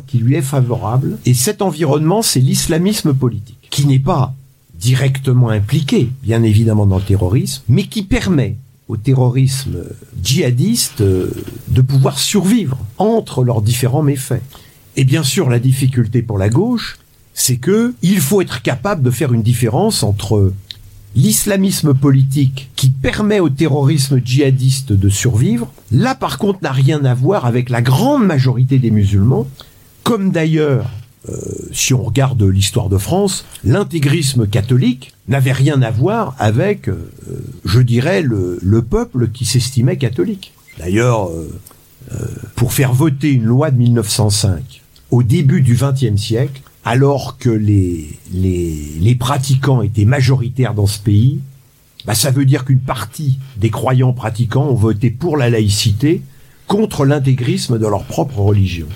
qui 0.06 0.18
lui 0.18 0.34
est 0.34 0.42
favorable, 0.42 1.18
et 1.24 1.34
cet 1.34 1.62
environnement, 1.62 2.22
c'est 2.22 2.40
l'islamisme 2.40 3.14
politique, 3.14 3.68
qui 3.70 3.86
n'est 3.86 3.98
pas 3.98 4.34
directement 4.78 5.48
impliqué, 5.48 6.10
bien 6.22 6.42
évidemment, 6.42 6.86
dans 6.86 6.98
le 6.98 7.02
terrorisme, 7.02 7.62
mais 7.68 7.84
qui 7.84 8.02
permet 8.02 8.56
au 8.88 8.96
terrorisme 8.96 9.78
djihadiste 10.22 11.00
euh, 11.00 11.30
de 11.68 11.80
pouvoir 11.80 12.18
survivre 12.18 12.78
entre 12.98 13.42
leurs 13.44 13.62
différents 13.62 14.02
méfaits. 14.02 14.42
Et 14.96 15.04
bien 15.04 15.22
sûr, 15.22 15.50
la 15.50 15.58
difficulté 15.58 16.22
pour 16.22 16.38
la 16.38 16.48
gauche, 16.48 16.98
c'est 17.34 17.56
que 17.56 17.94
il 18.02 18.20
faut 18.20 18.40
être 18.40 18.62
capable 18.62 19.02
de 19.02 19.10
faire 19.10 19.32
une 19.32 19.42
différence 19.42 20.02
entre 20.02 20.52
l'islamisme 21.16 21.94
politique 21.94 22.70
qui 22.76 22.90
permet 22.90 23.40
au 23.40 23.48
terrorisme 23.48 24.20
djihadiste 24.24 24.92
de 24.92 25.08
survivre, 25.08 25.72
là 25.90 26.14
par 26.14 26.38
contre 26.38 26.60
n'a 26.62 26.72
rien 26.72 27.04
à 27.04 27.14
voir 27.14 27.46
avec 27.46 27.70
la 27.70 27.82
grande 27.82 28.24
majorité 28.24 28.78
des 28.78 28.90
musulmans, 28.90 29.46
comme 30.02 30.30
d'ailleurs, 30.30 30.90
si 31.72 31.94
on 31.94 32.02
regarde 32.02 32.42
l'histoire 32.42 32.88
de 32.88 32.98
France, 32.98 33.44
l'intégrisme 33.64 34.46
catholique 34.46 35.12
n'avait 35.28 35.52
rien 35.52 35.82
à 35.82 35.90
voir 35.90 36.34
avec, 36.38 36.88
euh, 36.88 37.10
euh, 37.28 37.38
je 37.64 37.80
dirais, 37.80 38.22
le, 38.22 38.58
le 38.62 38.82
peuple 38.82 39.28
qui 39.28 39.44
s'estimait 39.44 39.96
catholique. 39.96 40.52
D'ailleurs, 40.78 41.28
euh, 41.30 41.50
euh, 42.12 42.26
pour 42.54 42.72
faire 42.72 42.92
voter 42.92 43.30
une 43.32 43.44
loi 43.44 43.70
de 43.70 43.78
1905 43.78 44.82
au 45.10 45.22
début 45.22 45.62
du 45.62 45.74
XXe 45.74 46.20
siècle, 46.20 46.62
alors 46.84 47.38
que 47.38 47.50
les 47.50 49.16
pratiquants 49.18 49.82
étaient 49.82 50.04
majoritaires 50.04 50.74
dans 50.74 50.86
ce 50.86 51.00
pays, 51.00 51.40
bah, 52.04 52.14
ça 52.14 52.30
veut 52.30 52.44
dire 52.44 52.64
qu'une 52.64 52.80
partie 52.80 53.38
des 53.56 53.70
croyants 53.70 54.12
pratiquants 54.12 54.68
ont 54.68 54.74
voté 54.74 55.10
pour 55.10 55.36
la 55.36 55.50
laïcité 55.50 56.22
contre 56.68 57.04
l'intégrisme 57.04 57.78
de 57.78 57.86
leur 57.86 58.04
propre 58.04 58.38
religion. 58.38 58.86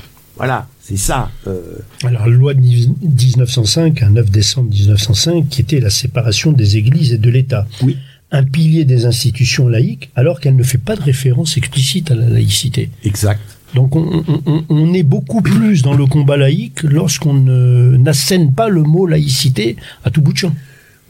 Voilà, 0.41 0.67
c'est 0.81 0.97
ça. 0.97 1.31
euh, 1.47 1.61
Alors, 2.03 2.27
la 2.27 2.33
loi 2.35 2.55
de 2.55 2.61
1905, 2.61 4.03
un 4.03 4.11
9 4.11 4.31
décembre 4.31 4.71
1905, 4.71 5.49
qui 5.51 5.61
était 5.61 5.81
la 5.81 5.91
séparation 5.91 6.53
des 6.53 6.77
églises 6.79 7.13
et 7.13 7.19
de 7.19 7.29
l'État. 7.31 7.67
Oui. 7.83 7.97
Un 8.33 8.45
pilier 8.45 8.85
des 8.87 9.05
institutions 9.07 9.69
laïques, 9.69 10.11
alors 10.17 10.41
qu'elle 10.41 10.57
ne 10.57 10.63
fait 10.63 10.79
pas 10.79 10.97
de 10.97 11.03
référence 11.03 11.57
explicite 11.59 12.11
à 12.11 12.15
la 12.15 12.29
laïcité. 12.29 12.89
exact. 13.05 13.41
Donc, 13.75 13.95
on, 13.95 14.25
on- 14.27 14.43
on- 14.47 14.65
on 14.69 14.95
est 14.95 15.03
beaucoup 15.05 15.43
plus 15.43 15.83
dans 15.83 15.95
le 15.95 16.07
combat 16.07 16.37
laïque 16.37 16.83
lorsqu'on 16.83 17.35
ne- 17.35 17.97
n'assène 17.99 18.53
pas 18.53 18.69
le 18.69 18.83
mot 18.83 19.07
laïcité 19.07 19.77
à 20.05 20.11
tout 20.11 20.23
bout 20.23 20.33
de 20.33 20.39
champ. 20.39 20.55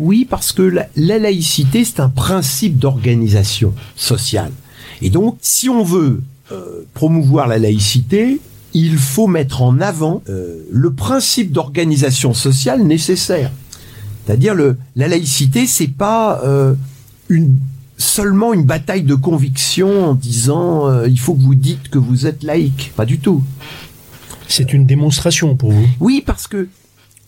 Oui, 0.00 0.26
parce 0.28 0.52
que 0.52 0.62
la, 0.62 0.86
la 0.96 1.18
laïcité, 1.18 1.84
c'est 1.84 2.00
un 2.00 2.08
principe 2.10 2.78
d'organisation 2.78 3.72
sociale. 3.96 4.50
Et 5.02 5.08
donc, 5.08 5.36
si 5.40 5.68
on 5.70 5.82
veut 5.84 6.22
euh, 6.52 6.84
promouvoir 6.94 7.46
la 7.48 7.58
laïcité, 7.58 8.40
il 8.74 8.98
faut 8.98 9.26
mettre 9.26 9.62
en 9.62 9.80
avant 9.80 10.22
euh, 10.28 10.58
le 10.70 10.92
principe 10.92 11.52
d'organisation 11.52 12.34
sociale 12.34 12.82
nécessaire. 12.82 13.50
C'est-à-dire 14.24 14.54
le 14.54 14.76
la 14.96 15.08
laïcité, 15.08 15.66
c'est 15.66 15.88
pas 15.88 16.40
euh, 16.44 16.74
une 17.28 17.58
seulement 17.98 18.52
une 18.52 18.64
bataille 18.64 19.02
de 19.02 19.14
conviction 19.14 20.10
en 20.10 20.14
disant 20.14 20.88
euh, 20.88 21.08
il 21.08 21.18
faut 21.18 21.34
que 21.34 21.42
vous 21.42 21.54
dites 21.54 21.88
que 21.88 21.98
vous 21.98 22.26
êtes 22.26 22.42
laïque. 22.42 22.92
Pas 22.96 23.04
du 23.04 23.18
tout. 23.18 23.42
C'est 24.48 24.72
une 24.72 24.86
démonstration 24.86 25.54
pour 25.56 25.72
vous. 25.72 25.86
Oui, 26.00 26.22
parce 26.24 26.46
que 26.46 26.68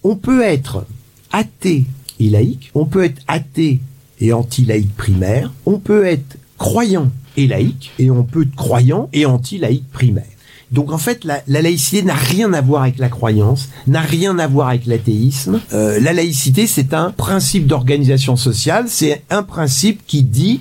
on 0.03 0.17
peut 0.17 0.43
être 0.43 0.87
athée 1.31 1.85
et 2.19 2.29
laïque, 2.29 2.71
on 2.75 2.87
peut 2.87 3.05
être 3.05 3.23
athée 3.29 3.81
et 4.21 4.33
anti-laïque 4.33 4.97
primaire, 4.97 5.53
on 5.67 5.79
peut 5.79 6.05
être 6.05 6.37
croyant 6.59 7.11
et 7.37 7.47
laïque, 7.47 7.93
et 7.99 8.11
on 8.11 8.25
peut 8.25 8.43
être 8.43 8.55
croyant 8.55 9.09
et 9.13 9.27
anti-laïque 9.27 9.91
primaire. 9.93 10.25
Donc 10.73 10.91
en 10.91 10.99
fait, 10.99 11.25
la, 11.25 11.43
la 11.47 11.61
laïcité 11.63 12.03
n'a 12.03 12.15
rien 12.15 12.53
à 12.55 12.63
voir 12.63 12.83
avec 12.83 12.99
la 12.99 13.11
croyance, 13.11 13.69
n'a 13.87 14.01
rien 14.01 14.39
à 14.39 14.47
voir 14.47 14.69
avec 14.69 14.87
l'athéisme. 14.87 15.61
Euh, 15.75 16.01
la 16.01 16.13
laïcité, 16.15 16.67
c'est 16.67 16.95
un 16.95 17.11
principe 17.11 17.67
d'organisation 17.67 18.37
sociale, 18.37 18.87
c'est 18.89 19.23
un 19.29 19.43
principe 19.43 20.01
qui 20.07 20.23
dit, 20.23 20.61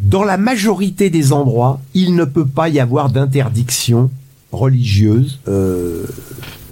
dans 0.00 0.24
la 0.24 0.36
majorité 0.38 1.08
des 1.08 1.32
endroits, 1.32 1.80
il 1.94 2.16
ne 2.16 2.24
peut 2.24 2.46
pas 2.46 2.68
y 2.68 2.80
avoir 2.80 3.10
d'interdiction 3.10 4.10
religieuse, 4.50 5.38
euh, 5.48 6.04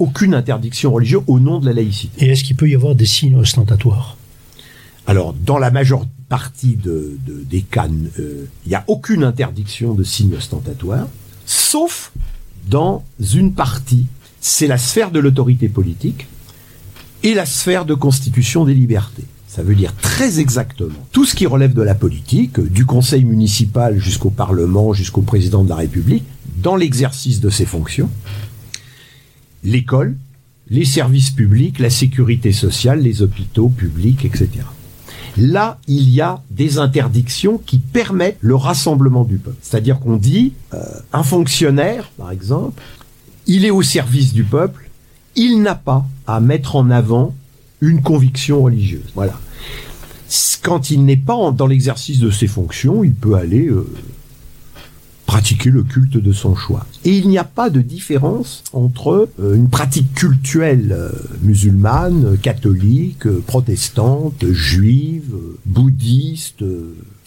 aucune 0.01 0.35
interdiction 0.35 0.93
religieuse 0.93 1.23
au 1.29 1.39
nom 1.39 1.61
de 1.61 1.67
la 1.67 1.73
laïcité. 1.75 2.25
Et 2.27 2.31
est-ce 2.31 2.43
qu'il 2.43 2.57
peut 2.57 2.69
y 2.69 2.75
avoir 2.75 2.95
des 2.97 3.07
signes 3.07 3.37
ostentatoires? 3.37 4.17
Alors, 5.07 5.35
dans 5.35 5.59
la 5.59 5.71
majeure 5.71 6.05
partie 6.29 6.77
de, 6.77 7.17
de- 7.27 7.45
des 7.49 7.63
cas, 7.63 7.87
euh, 8.19 8.47
il 8.67 8.69
n'y 8.71 8.75
a 8.75 8.85
aucune 8.89 9.23
interdiction 9.23 9.95
de 9.95 10.03
signes 10.05 10.35
ostentatoires, 10.37 11.09
sauf 11.47 12.13
dans 12.69 13.05
une 13.35 13.53
partie. 13.55 14.07
C'est 14.41 14.67
la 14.67 14.79
sphère 14.79 15.11
de 15.11 15.21
l'autorité 15.21 15.69
politique 15.69 16.27
et 17.23 17.35
la 17.35 17.47
sphère 17.47 17.85
de 17.85 17.95
constitution 17.95 18.65
des 18.65 18.75
libertés. 18.75 19.25
Ça 19.47 19.63
veut 19.63 19.75
dire 19.75 19.95
très 19.97 20.41
exactement 20.41 21.07
tout 21.13 21.27
ce 21.27 21.35
qui 21.35 21.47
relève 21.47 21.75
de 21.75 21.83
la 21.83 21.95
politique, 21.95 22.59
euh, 22.59 22.69
du 22.69 22.87
conseil 22.87 23.25
municipal 23.25 23.99
jusqu'au 23.99 24.31
Parlement, 24.31 24.95
jusqu'au 24.95 25.21
président 25.21 25.63
de 25.63 25.69
la 25.69 25.77
République, 25.77 26.25
dans 26.57 26.75
l'exercice 26.75 27.41
de 27.41 27.51
ses 27.51 27.67
fonctions, 27.67 28.09
l'école, 29.63 30.17
les 30.71 30.87
services 30.87 31.31
publics, 31.31 31.81
la 31.81 31.91
sécurité 31.91 32.53
sociale, 32.53 33.03
les 33.03 33.21
hôpitaux 33.21 33.69
publics, 33.69 34.25
etc. 34.25 34.49
Là, 35.39 35.79
il 35.89 36.11
y 36.11 36.21
a 36.21 36.43
des 36.51 36.79
interdictions 36.79 37.59
qui 37.59 37.79
permettent 37.79 38.39
le 38.41 38.55
rassemblement 38.55 39.25
du 39.25 39.39
peuple. 39.39 39.57
C'est-à-dire 39.63 39.99
qu'on 39.99 40.17
dit, 40.17 40.53
euh, 40.75 40.79
un 41.13 41.23
fonctionnaire, 41.23 42.11
par 42.19 42.31
exemple, 42.31 42.83
il 43.47 43.65
est 43.65 43.71
au 43.71 43.83
service 43.83 44.33
du 44.33 44.45
peuple, 44.45 44.91
il 45.35 45.63
n'a 45.63 45.75
pas 45.75 46.05
à 46.27 46.41
mettre 46.41 46.77
en 46.77 46.91
avant 46.91 47.35
une 47.81 48.03
conviction 48.03 48.63
religieuse. 48.63 49.11
Voilà. 49.15 49.39
Quand 50.63 50.91
il 50.91 51.05
n'est 51.05 51.17
pas 51.17 51.51
dans 51.51 51.67
l'exercice 51.67 52.19
de 52.19 52.31
ses 52.31 52.47
fonctions, 52.47 53.03
il 53.03 53.15
peut 53.15 53.35
aller 53.35 53.67
euh, 53.67 53.87
pratiquer 55.33 55.71
le 55.71 55.83
culte 55.83 56.19
de 56.19 56.33
son 56.35 56.55
choix. 56.55 56.85
Et 57.07 57.17
il 57.17 57.27
n'y 57.31 57.39
a 57.39 57.45
pas 57.45 57.71
de 57.71 57.81
différence 57.81 58.63
entre 58.75 59.31
euh, 59.41 59.55
une 59.55 59.71
pratique 59.71 60.13
cultuelle 60.13 60.93
euh, 60.93 61.09
musulmane, 61.41 62.37
catholique, 62.37 63.27
euh, 63.27 63.43
protestante, 63.47 64.45
juive, 64.51 65.33
bouddhiste. 65.65 66.63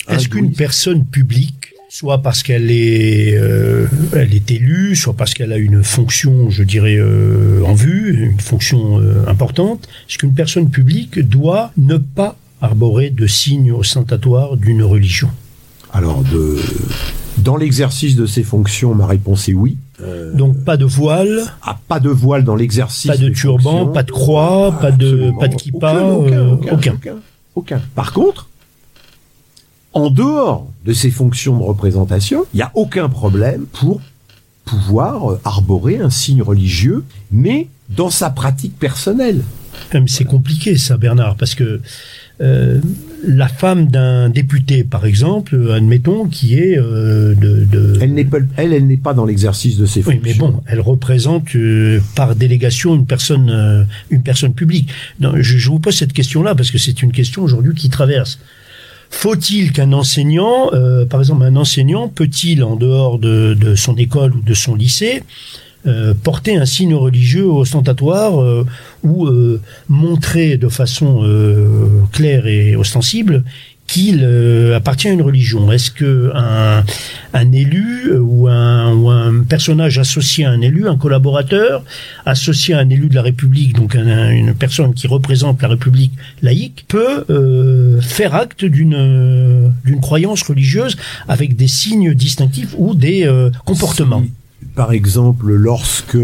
Est-ce 0.08 0.30
qu'une 0.30 0.52
personne 0.52 1.04
publique 1.04 1.74
soit 1.90 2.22
parce 2.22 2.44
qu'elle 2.44 2.70
est, 2.70 3.36
euh, 3.38 3.88
elle 4.14 4.36
est 4.36 4.52
élue, 4.52 4.96
soit 4.96 5.16
parce 5.16 5.34
qu'elle 5.34 5.52
a 5.52 5.58
une 5.58 5.82
fonction, 5.82 6.52
je 6.52 6.62
dirais, 6.62 6.98
euh, 7.00 7.64
en 7.66 7.74
vue, 7.74 8.26
une 8.32 8.40
fonction 8.40 9.00
euh, 9.00 9.26
importante, 9.28 9.88
est-ce 10.08 10.20
qu'une 10.20 10.36
personne 10.36 10.70
publique 10.70 11.18
doit 11.20 11.72
ne 11.78 11.98
pas 11.98 12.36
arborer 12.62 13.10
de 13.10 13.26
signes 13.26 13.72
ostentatoires 13.72 14.58
d'une 14.58 14.84
religion? 14.84 15.32
Alors, 15.92 16.22
de, 16.24 16.60
dans 17.46 17.56
l'exercice 17.58 18.16
de 18.16 18.26
ses 18.26 18.44
fonctions, 18.44 18.94
ma 18.96 19.06
réponse 19.06 19.48
est 19.48 19.54
oui. 19.54 19.78
Euh, 20.02 20.34
Donc 20.34 20.58
pas 20.66 20.76
de 20.78 20.84
voile, 20.84 21.44
ah, 21.62 21.78
pas 21.88 22.00
de 22.02 22.10
voile 22.10 22.44
dans 22.44 22.56
l'exercice. 22.56 23.10
pas 23.10 23.16
de 23.18 23.30
turban, 23.30 23.72
fonctions. 23.72 23.94
pas 23.94 24.04
de 24.04 24.12
croix, 24.12 24.72
pas 24.82 24.92
de 24.92 25.32
pas 25.40 25.48
de 25.48 25.56
kippa, 25.56 25.94
Aucun, 25.94 26.34
euh, 26.34 26.52
aucun, 26.54 26.74
aucun. 26.74 26.94
aucun, 26.96 27.16
aucun. 27.56 27.82
Par 27.94 28.12
contre, 28.12 28.50
en 29.94 30.10
dehors 30.10 30.68
de 30.84 30.92
ses 30.92 31.12
fonctions 31.12 31.58
de 31.58 31.64
représentation, 31.64 32.46
il 32.54 32.58
n'y 32.58 32.64
a 32.64 32.72
aucun 32.74 33.08
problème 33.08 33.66
pour 33.72 34.02
pouvoir 34.66 35.32
euh, 35.32 35.40
arborer 35.46 36.00
un 36.00 36.10
signe 36.10 36.42
religieux, 36.42 37.06
mais 37.32 37.68
dans 37.90 38.10
sa 38.10 38.32
pratique 38.32 38.78
personnelle. 38.78 39.44
Ah, 39.94 40.00
C'est 40.08 40.26
compliqué 40.26 40.78
ça, 40.78 40.98
Bernard, 40.98 41.36
parce 41.36 41.54
que 41.54 41.80
euh, 42.42 42.80
la 43.28 43.48
femme 43.48 43.88
d'un 43.88 44.30
député, 44.30 44.84
par 44.84 45.06
exemple, 45.06 45.72
admettons, 45.74 46.26
qui 46.26 46.56
est 46.60 46.78
euh, 46.78 47.34
de, 47.34 47.66
de- 47.66 47.98
Elle 48.02 48.14
n'est 48.14 48.26
pas, 48.26 48.38
elle, 48.58 48.74
elle 48.74 48.86
n'est 48.88 48.98
pas 48.98 49.14
dans 49.14 49.26
l'exercice 49.26 49.78
de 49.78 49.86
ses 49.86 50.00
Oui, 50.02 50.16
fonctions. 50.16 50.22
mais 50.24 50.34
bon, 50.34 50.62
elle 50.68 50.82
représente 50.82 51.56
euh, 51.56 52.00
par 52.16 52.36
délégation 52.36 52.94
une 52.94 53.06
personne, 53.06 53.50
euh, 53.50 53.84
une 54.10 54.22
personne 54.22 54.54
publique. 54.54 54.90
Non, 55.20 55.32
je, 55.38 55.58
je 55.58 55.70
vous 55.70 55.80
pose 55.80 55.96
cette 55.96 56.14
question-là 56.14 56.56
parce 56.56 56.72
que 56.72 56.78
c'est 56.78 57.02
une 57.02 57.12
question 57.12 57.42
aujourd'hui 57.44 57.74
qui 57.74 57.90
traverse. 57.90 58.38
Faut-il 59.10 59.72
qu'un 59.72 59.94
enseignant, 59.94 60.72
euh, 60.74 61.06
par 61.06 61.20
exemple 61.22 61.44
un 61.44 61.56
enseignant, 61.56 62.10
peut-il, 62.10 62.64
en 62.64 62.76
dehors 62.76 63.18
de, 63.20 63.54
de 63.54 63.76
son 63.76 63.96
école 63.96 64.34
ou 64.36 64.42
de 64.42 64.54
son 64.54 64.76
lycée, 64.76 65.24
porter 66.24 66.58
un 66.58 66.66
signe 66.66 66.96
religieux 66.96 67.46
ostentatoire 67.46 68.42
euh, 68.42 68.66
ou 69.04 69.28
euh, 69.28 69.62
montrer 69.90 70.58
de 70.58 70.68
façon 70.70 71.22
euh, 71.24 71.88
claire 72.12 72.48
et 72.48 72.76
ostensible 72.76 73.44
qu'il 73.88 74.22
euh, 74.24 74.76
appartient 74.76 75.08
à 75.08 75.12
une 75.12 75.22
religion. 75.22 75.72
Est-ce 75.72 75.92
que 75.92 76.32
un, 76.34 77.52
élu 77.52 78.08
euh, 78.10 78.20
ou 78.20 78.48
un, 78.48 79.44
personnage 79.48 80.00
associé 80.00 80.44
à 80.46 80.50
un 80.50 80.62
élu, 80.62 80.88
un 80.88 80.98
collaborateur 80.98 81.84
associé 82.26 82.74
à 82.74 82.80
un 82.80 82.90
élu 82.90 83.10
de 83.10 83.16
la 83.16 83.22
République, 83.22 83.76
donc 83.76 83.96
un- 83.96 84.08
un- 84.08 84.32
une 84.32 84.56
personne 84.56 84.96
qui 84.96 85.06
représente 85.08 85.62
la 85.62 85.68
République 85.68 86.14
laïque, 86.42 86.86
peut 86.88 87.26
euh, 87.30 88.02
faire 88.02 88.34
acte 88.34 88.66
d'une 88.66 88.96
euh, 88.98 89.70
d'une 89.86 90.02
croyance 90.02 90.42
religieuse 90.42 90.98
avec 91.28 91.56
des 91.56 91.68
signes 91.68 92.16
distinctifs 92.16 92.74
ou 92.80 92.96
des 92.96 93.28
euh, 93.28 93.52
comportements? 93.66 94.24
Par 94.76 94.92
exemple, 94.92 95.52
lorsque 95.54 96.18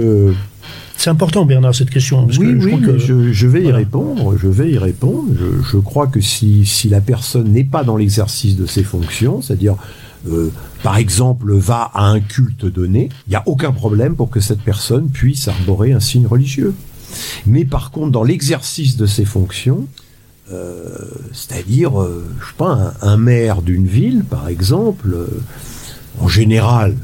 C'est 0.97 1.09
important, 1.09 1.45
Bernard, 1.45 1.73
cette 1.73 1.89
question. 1.89 2.25
parce 2.27 2.37
oui, 2.37 2.53
que 2.53 2.59
je 2.59 2.67
oui, 2.67 2.81
que- 2.81 2.97
je, 2.99 3.31
je 3.33 3.47
vais 3.47 3.63
y 3.63 3.71
répondre. 3.71 4.37
Je 4.37 4.47
vais 4.47 4.71
y 4.71 4.77
répondre. 4.77 5.29
Je, 5.39 5.63
je 5.71 5.77
crois 5.77 6.07
que 6.07 6.21
si, 6.21 6.65
si 6.65 6.89
la 6.89 7.01
personne 7.01 7.51
n'est 7.51 7.63
pas 7.63 7.83
dans 7.83 7.97
l'exercice 7.97 8.55
de 8.55 8.65
ses 8.67 8.83
fonctions, 8.83 9.41
c'est-à-dire, 9.41 9.75
euh, 10.29 10.51
par 10.83 10.97
exemple, 10.97 11.53
va 11.55 11.89
à 11.93 12.05
un 12.05 12.19
culte 12.19 12.65
donné, 12.65 13.09
il 13.25 13.31
n'y 13.31 13.35
a 13.35 13.43
aucun 13.47 13.71
problème 13.71 14.15
pour 14.15 14.29
que 14.29 14.39
cette 14.39 14.61
personne 14.61 15.09
puisse 15.09 15.47
arborer 15.47 15.91
un 15.93 15.99
signe 15.99 16.27
religieux. 16.27 16.73
Mais 17.47 17.65
par 17.65 17.89
contre, 17.91 18.11
dans 18.11 18.23
l'exercice 18.23 18.95
de 18.95 19.05
ses 19.07 19.25
fonctions, 19.25 19.87
euh, 20.51 20.87
c'est-à-dire, 21.33 21.99
euh, 22.01 22.23
je 22.41 22.45
sais 22.45 22.53
pas, 22.57 22.93
un, 23.01 23.07
un 23.13 23.17
maire 23.17 23.61
d'une 23.63 23.87
ville, 23.87 24.23
par 24.29 24.49
exemple, 24.49 25.13
euh, 25.15 25.27
en 26.19 26.27
général, 26.27 26.95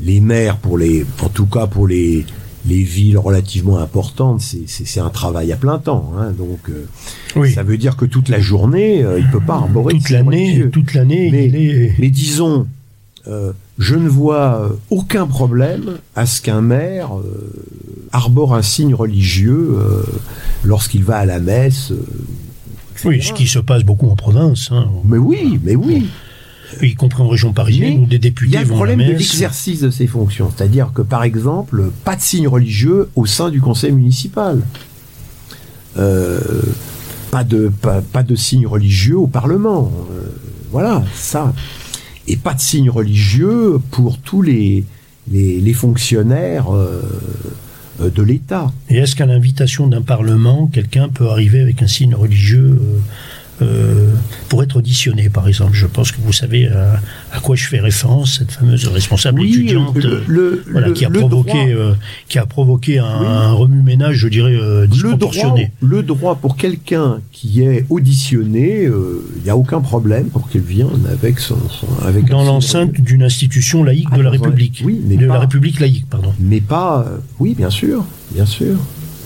les 0.00 0.20
maires, 0.20 0.56
pour 0.56 0.78
les, 0.78 1.04
en 1.22 1.28
tout 1.28 1.46
cas 1.46 1.66
pour 1.66 1.86
les, 1.86 2.24
les 2.66 2.82
villes 2.82 3.18
relativement 3.18 3.78
importantes, 3.78 4.40
c'est- 4.40 5.00
un 5.00 5.10
travail 5.10 5.52
à 5.52 5.56
plein 5.56 5.78
temps. 5.78 6.12
hein. 6.18 6.32
donc, 6.36 6.58
euh, 6.70 6.86
Oui. 7.36 7.52
ça 7.52 7.62
veut 7.62 7.76
dire 7.78 7.96
que 7.96 8.04
toute 8.04 8.28
la 8.28 8.40
journée, 8.40 9.02
euh, 9.04 9.18
il 9.18 9.28
peut 9.30 9.40
pas 9.40 9.54
arborer 9.56 9.94
toute 9.94 10.10
l'année, 10.10 10.44
religieux. 10.46 10.70
toute 10.70 10.94
l'année, 10.94 11.28
Mais- 11.30 11.46
il 11.46 11.56
est. 11.56 11.94
Mais 11.98 12.10
disons, 12.10 12.66
euh, 13.28 13.52
je 13.78 13.94
ne 13.96 14.08
vois 14.08 14.60
euh, 14.60 14.68
aucun 14.90 15.26
problème 15.26 15.98
à 16.16 16.26
ce 16.26 16.40
qu'un 16.42 16.60
maire 16.60 17.10
arbore 18.12 18.54
un 18.54 18.62
signe 18.62 18.94
religieux 18.94 19.76
lorsqu'il 20.64 21.02
va 21.04 21.16
à 21.18 21.24
la 21.26 21.40
messe. 21.40 21.92
Oui, 23.04 23.20
ce 23.22 23.32
qui 23.32 23.46
se 23.46 23.58
passe 23.58 23.82
beaucoup 23.82 24.08
en 24.08 24.14
province, 24.16 24.70
hein, 24.72 24.86
Mais 25.04 25.18
oui, 25.18 25.58
mais 25.62 25.74
oui. 25.74 26.06
Y 26.82 26.94
compris 26.94 27.22
en 27.22 27.28
région 27.28 27.52
parisienne, 27.52 28.02
où 28.02 28.06
des 28.06 28.16
Il 28.16 28.20
députés 28.20 28.54
y 28.54 28.56
a 28.56 28.62
le 28.62 28.70
à 28.70 28.74
problème 28.74 28.98
de 28.98 29.04
l'exercice 29.04 29.80
de 29.80 29.90
ses 29.90 30.06
fonctions. 30.06 30.50
C'est-à-dire 30.54 30.92
que, 30.94 31.02
par 31.02 31.22
exemple, 31.22 31.90
pas 32.04 32.16
de 32.16 32.20
signe 32.20 32.48
religieux 32.48 33.08
au 33.14 33.26
sein 33.26 33.50
du 33.50 33.60
conseil 33.60 33.92
municipal. 33.92 34.60
Euh, 35.96 36.40
pas, 37.30 37.44
de, 37.44 37.70
pas, 37.80 38.00
pas 38.00 38.22
de 38.22 38.34
signe 38.34 38.66
religieux 38.66 39.16
au 39.16 39.26
Parlement. 39.26 39.92
Euh, 40.10 40.26
voilà, 40.70 41.04
ça. 41.14 41.52
Et 42.26 42.36
pas 42.36 42.54
de 42.54 42.60
signe 42.60 42.90
religieux 42.90 43.78
pour 43.90 44.18
tous 44.18 44.42
les, 44.42 44.84
les, 45.30 45.60
les 45.60 45.72
fonctionnaires 45.72 46.74
euh, 46.74 47.00
de 48.00 48.22
l'État. 48.22 48.72
Et 48.88 48.96
est-ce 48.96 49.14
qu'à 49.14 49.26
l'invitation 49.26 49.86
d'un 49.86 50.02
parlement, 50.02 50.66
quelqu'un 50.66 51.08
peut 51.08 51.28
arriver 51.28 51.60
avec 51.60 51.80
un 51.82 51.86
signe 51.86 52.14
religieux 52.14 52.80
euh, 53.62 53.64
euh, 53.64 54.10
pour 54.48 54.62
être 54.62 54.76
auditionné, 54.76 55.28
par 55.28 55.46
exemple 55.48 55.72
Je 55.74 55.86
pense 55.86 56.12
que 56.12 56.20
vous 56.20 56.32
savez 56.32 56.68
à, 56.68 57.00
à 57.32 57.40
quoi 57.40 57.56
je 57.56 57.64
fais 57.66 57.80
référence, 57.80 58.38
cette 58.38 58.50
fameuse 58.52 58.86
responsable 58.88 59.42
étudiante 59.44 59.94
le, 59.96 60.04
euh, 60.10 60.20
le- 60.26 60.64
voilà, 60.70 60.88
le- 60.88 60.92
qui 60.92 61.04
a 61.04 61.10
provoqué, 61.10 61.72
euh, 61.72 61.92
qui 62.28 62.38
a 62.38 62.46
provoqué 62.46 62.98
un, 62.98 63.20
Oui. 63.20 63.26
un 63.26 63.52
remue-ménage, 63.52 64.16
je 64.16 64.28
dirais, 64.28 64.54
euh, 64.54 64.86
le 65.02 65.16
droit, 65.16 65.54
le 65.80 66.02
droit 66.02 66.34
pour 66.36 66.56
quelqu'un 66.56 67.18
qui 67.32 67.62
est 67.62 67.84
auditionné, 67.90 68.86
euh, 68.86 69.22
il 69.38 69.42
n'y 69.44 69.50
a 69.50 69.56
aucun 69.56 69.80
problème 69.80 70.26
pour 70.28 70.48
qu'il 70.48 70.60
vienne 70.62 71.06
avec 71.10 71.38
son, 71.40 71.58
son- 71.70 71.86
avec 72.06 72.26
Dans 72.28 72.44
l'enceinte 72.44 72.92
d'une 73.00 73.22
institution 73.22 73.82
laïque 73.84 74.08
Ah, 74.12 74.16
de 74.16 74.22
la 74.22 74.28
un- 74.28 74.32
République. 74.32 74.82
oui, 74.84 75.00
mais 75.06 75.16
de 75.16 75.26
pas- 75.26 75.34
la 75.34 75.40
République 75.40 75.80
laïque, 75.80 76.06
pardon. 76.08 76.32
mais 76.40 76.60
pas, 76.60 77.04
euh, 77.08 77.18
oui, 77.38 77.54
bien 77.56 77.70
sûr, 77.70 78.04
bien 78.32 78.46
sûr. 78.46 78.76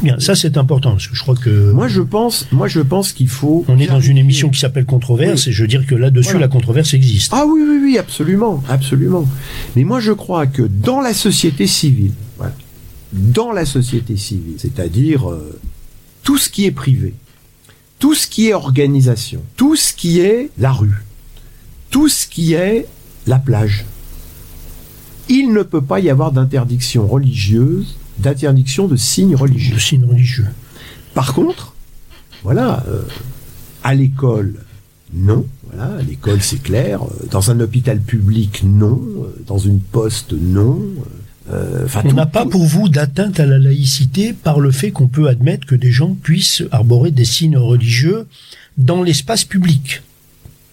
Bien, 0.02 0.20
ça 0.20 0.36
c'est 0.36 0.56
important, 0.56 0.92
parce 0.92 1.08
que 1.08 1.16
je 1.16 1.20
crois 1.22 1.34
que 1.34 1.72
Moi, 1.72 1.88
je 1.88 2.02
pense, 2.02 2.46
moi, 2.52 2.68
je 2.68 2.80
pense 2.80 3.12
qu'il 3.12 3.28
faut. 3.28 3.64
on 3.68 3.78
est 3.80 3.88
dans 3.88 4.00
une 4.00 4.16
émission 4.16 4.48
qui 4.48 4.60
s'appelle 4.60 4.84
Controverse, 4.84 5.46
Oui. 5.46 5.50
et 5.50 5.52
je 5.52 5.62
veux 5.62 5.68
dire 5.68 5.86
que 5.86 5.94
là-dessus, 5.96 6.30
Voilà. 6.32 6.46
la 6.46 6.48
controverse 6.48 6.94
existe. 6.94 7.32
Ah 7.34 7.44
oui, 7.46 7.60
oui, 7.68 7.78
oui, 7.82 7.98
absolument, 7.98 8.62
absolument. 8.68 9.28
Mais 9.74 9.82
moi, 9.82 9.98
je 9.98 10.12
crois 10.12 10.46
que 10.46 10.62
dans 10.62 11.00
la 11.00 11.12
société 11.14 11.66
civile, 11.66 12.12
voilà, 12.36 12.54
dans 13.12 13.50
la 13.50 13.64
société 13.64 14.16
civile, 14.16 14.54
c'est-à-dire 14.58 15.28
euh, 15.30 15.58
tout 16.22 16.38
ce 16.38 16.48
qui 16.48 16.66
est 16.66 16.70
privé, 16.70 17.14
tout 17.98 18.14
ce 18.14 18.28
qui 18.28 18.46
est 18.48 18.54
organisation, 18.54 19.42
tout 19.56 19.74
ce 19.74 19.92
qui 19.92 20.20
est 20.20 20.50
la 20.58 20.70
rue, 20.70 21.02
tout 21.90 22.08
ce 22.08 22.28
qui 22.28 22.52
est 22.52 22.86
la 23.26 23.38
plage, 23.40 23.84
il 25.28 25.52
ne 25.52 25.62
peut 25.62 25.82
pas 25.82 25.98
y 26.00 26.08
avoir 26.08 26.30
d'interdiction 26.32 27.06
religieuse, 27.06 27.96
d'interdiction 28.18 28.88
de 28.88 28.96
signes 28.96 29.36
religieux. 29.36 29.74
de 29.74 29.80
signes 29.80 30.04
religieux. 30.04 30.46
Par 31.14 31.34
contre, 31.34 31.74
voilà, 32.42 32.84
euh, 32.88 33.02
à 33.82 33.94
l'école, 33.94 34.54
non. 35.12 35.46
Voilà, 35.70 35.96
à 35.98 36.02
l'école, 36.02 36.40
c'est 36.40 36.62
clair. 36.62 37.02
Euh, 37.02 37.26
Dans 37.30 37.50
un 37.50 37.60
hôpital 37.60 38.00
public, 38.00 38.62
non. 38.64 39.00
Euh, 39.02 39.42
Dans 39.46 39.58
une 39.58 39.80
poste, 39.80 40.32
non. 40.32 40.80
Euh, 41.50 41.86
On 42.04 42.12
n'a 42.12 42.26
pas 42.26 42.44
pour 42.44 42.64
vous 42.64 42.88
d'atteinte 42.88 43.40
à 43.40 43.46
la 43.46 43.58
laïcité 43.58 44.34
par 44.34 44.60
le 44.60 44.70
fait 44.70 44.90
qu'on 44.90 45.08
peut 45.08 45.28
admettre 45.28 45.66
que 45.66 45.74
des 45.74 45.90
gens 45.90 46.14
puissent 46.14 46.62
arborer 46.70 47.10
des 47.10 47.24
signes 47.24 47.56
religieux 47.56 48.26
dans 48.76 49.02
l'espace 49.02 49.44
public. 49.44 50.02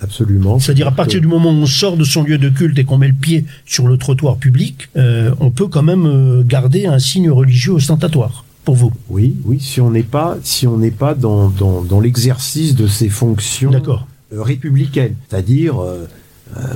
Absolument. 0.02 0.60
C'est-à-dire 0.60 0.88
à 0.88 0.92
partir 0.92 1.22
du 1.22 1.28
moment 1.28 1.50
où 1.52 1.54
on 1.54 1.66
sort 1.66 1.96
de 1.98 2.04
son 2.04 2.24
lieu 2.24 2.38
de 2.38 2.50
culte 2.50 2.78
et 2.78 2.84
qu'on 2.84 2.98
met 2.98 3.08
le 3.08 3.14
pied 3.14 3.46
sur 3.66 3.88
le 3.88 3.98
trottoir 3.98 4.38
public, 4.38 4.90
euh, 4.98 5.32
on 5.40 5.52
peut 5.52 5.68
quand 5.68 5.84
même 5.84 6.06
euh, 6.06 6.44
garder 6.44 6.86
un 6.86 7.00
signe 7.00 7.30
religieux 7.32 7.74
ostentatoire. 7.74 8.44
Pour 8.66 8.76
vous. 8.76 8.92
Oui, 9.10 9.36
oui, 9.46 9.60
si 9.62 9.80
on 9.80 9.92
n'est 9.92 10.02
pas, 10.02 10.38
si 10.44 10.66
on 10.66 10.78
n'est 10.78 10.90
pas 10.90 11.14
dans, 11.14 11.50
dans, 11.50 11.84
dans 11.84 12.00
l'exercice 12.00 12.74
de 12.76 12.88
ses 12.88 13.10
fonctions 13.10 13.72
euh, 13.72 14.42
républicaines, 14.42 15.14
c'est-à-dire 15.30 15.80
euh, 15.80 16.08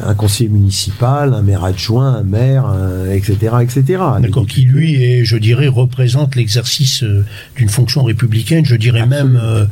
un 0.05 0.13
conseiller 0.13 0.49
municipal, 0.51 1.33
un 1.33 1.41
maire 1.41 1.63
adjoint, 1.63 2.13
un 2.13 2.23
maire, 2.23 2.67
un- 2.67 3.09
etc., 3.11 3.55
etc. 3.61 3.83
D'accord. 4.21 4.45
Qui 4.45 4.61
lui 4.61 5.01
est, 5.03 5.25
je 5.25 5.37
dirais, 5.37 5.67
représente 5.67 6.35
l'exercice 6.35 7.03
d'une 7.55 7.69
fonction 7.69 8.03
républicaine. 8.03 8.65
Je 8.65 8.75
dirais 8.75 9.07
même 9.07 9.39
euh, 9.41 9.65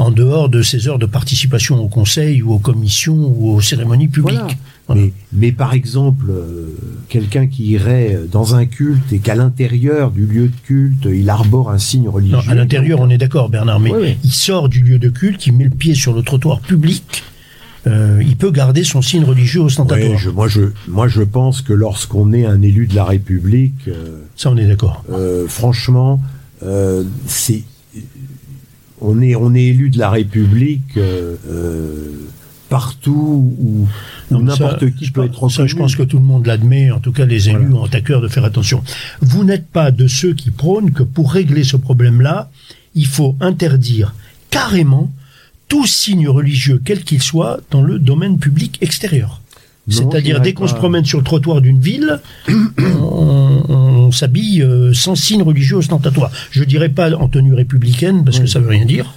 en 0.00 0.10
dehors 0.10 0.48
de 0.48 0.62
ses 0.62 0.88
heures 0.88 0.98
de 0.98 1.06
participation 1.06 1.78
au 1.82 1.88
conseil 1.88 2.42
ou 2.42 2.52
aux 2.52 2.58
commissions 2.58 3.14
ou 3.36 3.50
aux 3.54 3.60
cérémonies 3.60 4.08
publiques. 4.08 4.38
Voilà. 4.38 4.54
Voilà. 4.86 5.02
Mais, 5.02 5.12
mais 5.32 5.52
par 5.52 5.72
exemple, 5.74 6.24
euh, 6.30 6.74
quelqu'un 7.08 7.46
qui 7.46 7.66
irait 7.66 8.18
dans 8.32 8.56
un 8.56 8.64
culte 8.66 9.12
et 9.12 9.18
qu'à 9.18 9.36
l'intérieur 9.36 10.10
du 10.10 10.26
lieu 10.26 10.48
de 10.48 10.56
culte, 10.64 11.06
il 11.12 11.30
arbore 11.30 11.70
un 11.70 11.78
signe 11.78 12.08
religieux. 12.08 12.36
Non, 12.36 12.42
à 12.50 12.54
l'intérieur, 12.56 12.98
on 13.00 13.08
est 13.08 13.18
d'accord, 13.18 13.50
Bernard, 13.50 13.78
mais 13.78 13.92
Oui, 13.92 13.98
oui. 14.02 14.16
il 14.24 14.32
sort 14.32 14.68
du 14.68 14.80
lieu 14.80 14.98
de 14.98 15.08
culte, 15.08 15.46
il 15.46 15.52
met 15.52 15.64
le 15.64 15.70
pied 15.70 15.94
sur 15.94 16.12
le 16.12 16.22
trottoir 16.22 16.58
public. 16.60 17.22
euh, 17.86 18.20
il 18.26 18.36
peut 18.36 18.50
garder 18.50 18.84
son 18.84 19.00
signe 19.00 19.24
religieux 19.24 19.60
ostentatoire. 19.62 20.10
Ouais, 20.10 20.18
je- 20.18 20.28
moi, 20.30 20.48
je, 20.48 20.62
moi, 20.88 21.08
je 21.08 21.22
pense 21.22 21.62
que 21.62 21.72
lorsqu'on 21.72 22.32
est 22.32 22.44
un 22.44 22.60
élu 22.60 22.86
de 22.86 22.94
la 22.94 23.04
République, 23.04 23.88
euh, 23.88 24.18
Ça, 24.36 24.50
on 24.50 24.56
est 24.58 24.66
d'accord. 24.66 25.02
euh, 25.10 25.46
franchement, 25.48 26.20
euh, 26.62 27.04
c'est, 27.26 27.62
on 29.00 29.20
est, 29.22 29.34
on 29.34 29.54
est 29.54 29.64
élu 29.64 29.90
de 29.90 29.98
la 29.98 30.10
République 30.10 30.96
euh, 30.96 31.36
euh, 31.48 32.28
partout 32.68 33.54
où, 33.58 33.88
ça, 34.30 34.38
n'importe 34.38 34.90
qui 34.94 35.06
je 35.06 35.12
peut 35.12 35.24
être 35.24 35.38
Ça, 35.50 35.62
reconnu. 35.62 35.68
je 35.68 35.76
pense 35.76 35.96
que 35.96 36.02
tout 36.04 36.18
le 36.18 36.24
monde 36.24 36.46
l'admet. 36.46 36.90
En 36.90 37.00
tout 37.00 37.12
cas, 37.12 37.24
les 37.24 37.48
élus 37.48 37.66
Voilà. 37.66 37.84
ont 37.84 37.88
à 37.94 38.00
cœur 38.00 38.20
de 38.20 38.28
faire 38.28 38.44
attention. 38.44 38.82
Vous 39.20 39.44
n'êtes 39.44 39.66
pas 39.68 39.90
de 39.90 40.06
ceux 40.06 40.34
qui 40.34 40.50
prônent 40.50 40.92
que 40.92 41.02
pour 41.02 41.32
régler 41.32 41.64
ce 41.64 41.76
problème-là, 41.76 42.50
il 42.94 43.06
faut 43.06 43.36
interdire 43.40 44.14
carrément 44.50 45.10
tout 45.68 45.86
signe 45.86 46.28
religieux, 46.28 46.80
quel 46.84 47.02
qu'il 47.04 47.22
soit, 47.22 47.60
dans 47.70 47.82
le 47.82 47.98
domaine 47.98 48.38
public 48.38 48.78
extérieur. 48.80 49.39
C'est-à-dire, 49.88 50.40
dès 50.40 50.52
qu'on 50.52 50.68
se 50.68 50.74
promène 50.74 51.04
sur 51.04 51.18
le 51.18 51.24
trottoir 51.24 51.60
d'une 51.60 51.80
ville, 51.80 52.20
on, 52.48 53.64
on 54.10 54.12
s'habille 54.12 54.60
euh, 54.62 54.92
sans 54.92 55.14
signe 55.14 55.42
religieux 55.42 55.76
ostentatoire. 55.76 56.32
Je 56.50 56.64
dirais 56.64 56.88
pas 56.88 57.12
en 57.12 57.28
tenue 57.28 57.54
républicaine, 57.54 58.24
parce 58.24 58.40
que 58.40 58.46
ça 58.46 58.58
veut 58.58 58.68
rien 58.68 58.84
dire. 58.84 59.14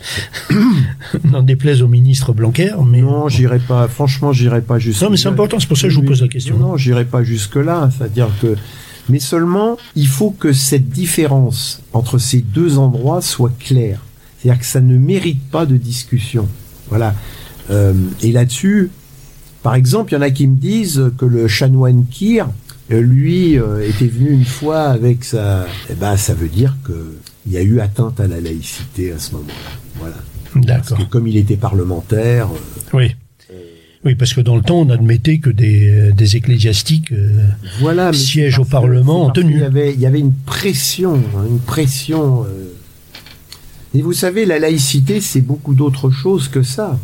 N'en 1.24 1.42
déplaise 1.42 1.82
au 1.82 1.88
ministre 1.88 2.32
Blanquer, 2.32 2.72
mais... 2.86 3.02
Non, 3.02 3.28
j'irai 3.28 3.58
pas. 3.58 3.88
Franchement, 3.88 4.32
j'irai 4.32 4.62
pas 4.62 4.78
jusque. 4.78 5.02
Non, 5.02 5.10
mais 5.10 5.18
c'est 5.18 5.30
important, 5.30 5.60
c'est 5.60 5.68
pour 5.68 5.78
ça 5.78 5.88
que 5.88 5.94
je 5.94 6.00
vous 6.00 6.06
pose 6.06 6.22
la 6.22 6.28
question. 6.28 6.58
Non, 6.58 6.78
j'irai 6.78 7.06
pas 7.06 7.24
jusque 7.24 7.56
là. 7.56 7.90
C'est-à-dire 7.98 8.30
que, 8.40 8.56
mais 9.10 9.20
seulement, 9.20 9.78
il 9.96 10.08
faut 10.08 10.30
que 10.30 10.54
cette 10.54 10.90
différence 10.90 11.82
entre 11.92 12.20
ces 12.20 12.42
deux 12.42 12.78
endroits 12.78 13.22
soit 13.22 13.52
claire. 13.60 14.00
C'est-à-dire 14.38 14.60
que 14.60 14.68
ça 14.68 14.82
ne 14.82 14.98
mérite 14.98 15.42
pas 15.50 15.66
de 15.66 15.78
discussion. 15.78 16.48
Voilà. 16.90 17.16
Euh, 17.72 17.94
et 18.22 18.32
là-dessus, 18.32 18.92
par 19.64 19.76
exemple, 19.76 20.12
il 20.12 20.16
y 20.16 20.18
en 20.18 20.22
a 20.22 20.30
qui 20.30 20.46
me 20.48 20.58
disent 20.58 21.12
que 21.18 21.26
le 21.26 21.48
chanoine 21.48 22.06
Kir, 22.12 22.48
euh, 22.92 23.00
lui, 23.02 23.58
euh, 23.58 23.88
était 23.88 24.08
venu 24.08 24.32
une 24.32 24.46
fois 24.46 24.84
avec 24.90 25.24
sa. 25.24 25.66
Eh 25.90 25.94
ben, 25.96 26.18
ça 26.18 26.34
veut 26.34 26.50
dire 26.50 26.76
que 26.84 27.16
il 27.48 27.52
y 27.54 27.58
a 27.58 27.62
eu 27.62 27.80
atteinte 27.80 28.20
à 28.20 28.28
la 28.28 28.40
laïcité 28.42 29.12
à 29.12 29.20
ce 29.20 29.32
moment-là. 29.34 29.72
Voilà. 30.00 30.16
Parce 30.54 30.66
D'accord. 30.66 30.98
que 31.00 31.04
comme 31.12 31.28
il 31.28 31.38
était 31.38 31.56
parlementaire. 31.56 32.48
euh, 32.48 32.98
Oui. 32.98 33.16
Oui, 34.06 34.16
parce 34.16 34.34
que 34.34 34.42
dans 34.42 34.58
le 34.58 34.62
temps, 34.62 34.82
on 34.82 34.90
admettait 34.90 35.38
que 35.38 35.50
des, 35.50 36.12
des 36.12 36.36
ecclésiastiques. 36.36 37.14
euh, 37.14 37.48
voilà, 37.80 38.12
mais 38.12 38.18
Siège 38.18 38.56
c'est 38.56 38.60
au 38.60 38.66
parce 38.66 38.84
Parlement 38.84 39.22
en 39.24 39.26
parce 39.28 39.40
tenue. 39.40 39.54
qu'il 39.54 39.62
y 39.62 39.64
avait, 39.64 39.94
il 39.94 40.00
y 40.02 40.06
avait 40.06 40.20
une 40.20 40.34
pression, 40.34 41.16
hein, 41.16 41.46
une 41.50 41.60
pression. 41.60 42.44
euh. 42.44 42.74
Et 43.96 44.02
vous 44.02 44.12
savez, 44.12 44.46
la 44.46 44.60
laïcité, 44.60 45.22
c'est 45.22 45.40
beaucoup 45.40 45.74
d'autres 45.74 46.10
choses 46.12 46.50
que 46.50 46.64
ça. 46.64 47.00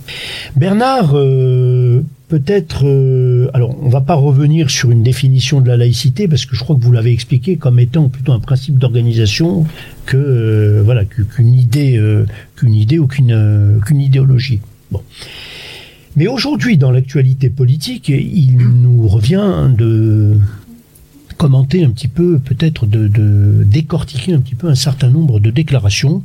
Bernard, 0.57 1.11
euh, 1.17 2.01
peut-être. 2.29 2.85
euh, 2.87 3.49
alors, 3.53 3.75
on 3.83 3.89
va 3.89 3.99
pas 4.01 4.15
revenir 4.15 4.69
sur 4.69 4.91
une 4.91 5.03
définition 5.03 5.59
de 5.59 5.67
la 5.67 5.75
laïcité, 5.75 6.27
parce 6.29 6.45
que 6.45 6.55
je 6.55 6.61
crois 6.63 6.75
que 6.77 6.81
vous 6.81 6.91
l'avez 6.93 7.11
expliqué 7.11 7.57
comme 7.57 7.79
étant 7.79 8.07
plutôt 8.07 8.31
un 8.31 8.39
principe 8.39 8.77
d'organisation 8.79 9.65
que 10.05 10.15
euh, 10.15 10.81
voilà 10.85 11.03
qu'u- 11.03 11.25
qu'une 11.25 11.53
idée, 11.53 11.97
euh, 11.97 12.25
qu'une 12.55 12.73
idée 12.75 12.99
ou 12.99 13.07
qu'une 13.07 13.31
euh, 13.33 13.79
qu'une 13.81 13.99
idéologie. 13.99 14.59
Bon. 14.91 15.01
Mais 16.15 16.27
aujourd'hui, 16.27 16.77
dans 16.77 16.91
l'actualité 16.91 17.49
politique, 17.49 18.09
il 18.09 18.57
nous 18.57 19.07
revient 19.07 19.67
de 19.77 20.37
commenter 21.37 21.83
un 21.83 21.91
petit 21.91 22.07
peu, 22.09 22.39
peut-être 22.39 22.85
de, 22.85 23.07
de 23.07 23.63
décortiquer 23.63 24.33
un 24.33 24.39
petit 24.39 24.55
peu 24.55 24.67
un 24.67 24.75
certain 24.75 25.09
nombre 25.09 25.39
de 25.39 25.51
déclarations. 25.51 26.23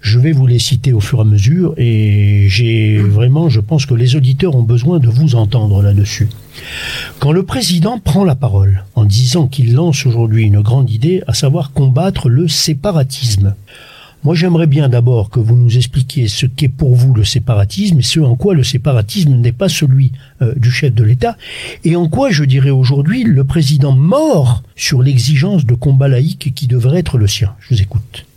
Je 0.00 0.18
vais 0.18 0.32
vous 0.32 0.46
les 0.46 0.58
citer 0.58 0.92
au 0.92 1.00
fur 1.00 1.18
et 1.18 1.22
à 1.22 1.24
mesure 1.24 1.74
et 1.76 2.46
j'ai 2.48 2.98
vraiment, 2.98 3.48
je 3.48 3.60
pense 3.60 3.84
que 3.84 3.94
les 3.94 4.16
auditeurs 4.16 4.54
ont 4.54 4.62
besoin 4.62 5.00
de 5.00 5.08
vous 5.08 5.34
entendre 5.34 5.82
là-dessus. 5.82 6.28
Quand 7.18 7.32
le 7.32 7.42
président 7.42 7.98
prend 7.98 8.24
la 8.24 8.34
parole 8.34 8.84
en 8.94 9.04
disant 9.04 9.48
qu'il 9.48 9.74
lance 9.74 10.06
aujourd'hui 10.06 10.44
une 10.44 10.60
grande 10.60 10.90
idée, 10.90 11.22
à 11.26 11.34
savoir 11.34 11.72
combattre 11.72 12.28
le 12.28 12.48
séparatisme, 12.48 13.54
moi, 14.24 14.34
j'aimerais 14.34 14.66
bien 14.66 14.88
d'abord 14.88 15.30
que 15.30 15.38
vous 15.38 15.54
nous 15.54 15.76
expliquiez 15.76 16.26
ce 16.26 16.44
qu'est 16.44 16.68
pour 16.68 16.96
vous 16.96 17.14
le 17.14 17.22
séparatisme 17.22 18.00
et 18.00 18.02
ce 18.02 18.18
en 18.18 18.34
quoi 18.34 18.54
le 18.54 18.64
séparatisme 18.64 19.36
n'est 19.36 19.52
pas 19.52 19.68
celui 19.68 20.10
euh, 20.42 20.54
du 20.56 20.72
chef 20.72 20.92
de 20.92 21.04
l'État 21.04 21.36
et 21.84 21.94
en 21.94 22.08
quoi, 22.08 22.30
je 22.30 22.42
dirais 22.42 22.70
aujourd'hui, 22.70 23.22
le 23.22 23.44
président 23.44 23.92
mord 23.92 24.64
sur 24.74 25.02
l'exigence 25.02 25.64
de 25.64 25.74
combat 25.74 26.08
laïque 26.08 26.52
qui 26.54 26.66
devrait 26.66 26.98
être 26.98 27.16
le 27.16 27.28
sien. 27.28 27.54
Je 27.60 27.74
vous 27.74 27.80
écoute. 27.80 28.27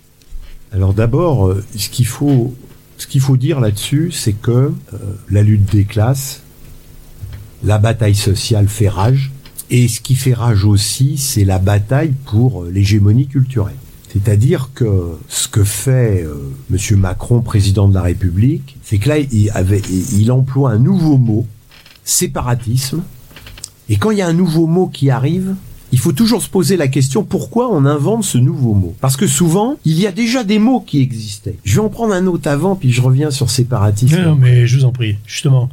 Alors 0.73 0.93
d'abord, 0.93 1.47
euh, 1.47 1.63
ce 1.75 1.89
qu'il 1.89 2.05
faut, 2.05 3.37
dire 3.37 3.59
là-dessus, 3.59 4.11
c'est 4.11 4.33
que 4.33 4.51
euh, 4.51 4.97
la 5.29 5.43
lutte 5.43 5.71
des 5.71 5.83
classes, 5.83 6.43
la 7.63 7.77
bataille 7.77 8.15
sociale 8.15 8.67
fait 8.67 8.89
rage, 8.89 9.31
et 9.71 9.87
ce 9.87 10.01
qui 10.01 10.15
fait 10.15 10.33
rage 10.33 10.65
aussi, 10.65 11.17
c'est 11.17 11.45
la 11.45 11.57
bataille 11.57 12.13
pour 12.25 12.63
euh, 12.63 12.69
l'hégémonie 12.69 13.27
culturelle. 13.27 13.77
C'est-à-dire 14.11 14.71
que 14.75 15.17
ce 15.29 15.47
que 15.47 15.63
fait 15.63 16.23
euh, 16.23 16.51
Monsieur 16.69 16.97
Macron, 16.97 17.39
président 17.39 17.87
de 17.87 17.93
la 17.93 18.01
République, 18.01 18.77
c'est 18.83 18.97
que 18.97 19.07
là, 19.07 19.17
il 19.19 20.31
emploie 20.31 20.71
un 20.71 20.77
nouveau 20.77 21.17
mot, 21.17 21.47
séparatisme. 22.03 23.01
Et 23.87 23.95
quand 23.95 24.11
il 24.11 24.17
y 24.17 24.21
a 24.21 24.27
un 24.27 24.33
nouveau 24.33 24.67
mot 24.67 24.87
qui 24.87 25.09
arrive, 25.09 25.55
il 25.91 25.99
faut 25.99 26.11
toujours 26.13 26.41
se 26.41 26.49
poser 26.49 26.77
la 26.77 26.87
question 26.87 27.23
pourquoi 27.23 27.71
on 27.71 27.85
invente 27.85 28.23
ce 28.23 28.37
nouveau 28.37 28.73
mot? 28.73 28.95
Parce 29.01 29.17
que 29.17 29.27
souvent, 29.27 29.75
il 29.85 29.99
y 29.99 30.07
a 30.07 30.11
déjà 30.11 30.43
des 30.43 30.59
mots 30.59 30.81
qui 30.81 31.01
existaient. 31.01 31.55
Je 31.63 31.75
vais 31.75 31.85
en 31.85 31.89
prendre 31.89 32.13
un 32.13 32.25
autre 32.27 32.49
avant, 32.49 32.75
puis 32.75 32.91
je 32.91 33.01
reviens 33.01 33.31
sur 33.31 33.49
séparatisme. 33.49 34.17
Non, 34.17 34.29
non, 34.31 34.35
mais 34.35 34.67
je 34.67 34.77
vous 34.77 34.85
en 34.85 34.91
prie, 34.91 35.17
justement. 35.25 35.69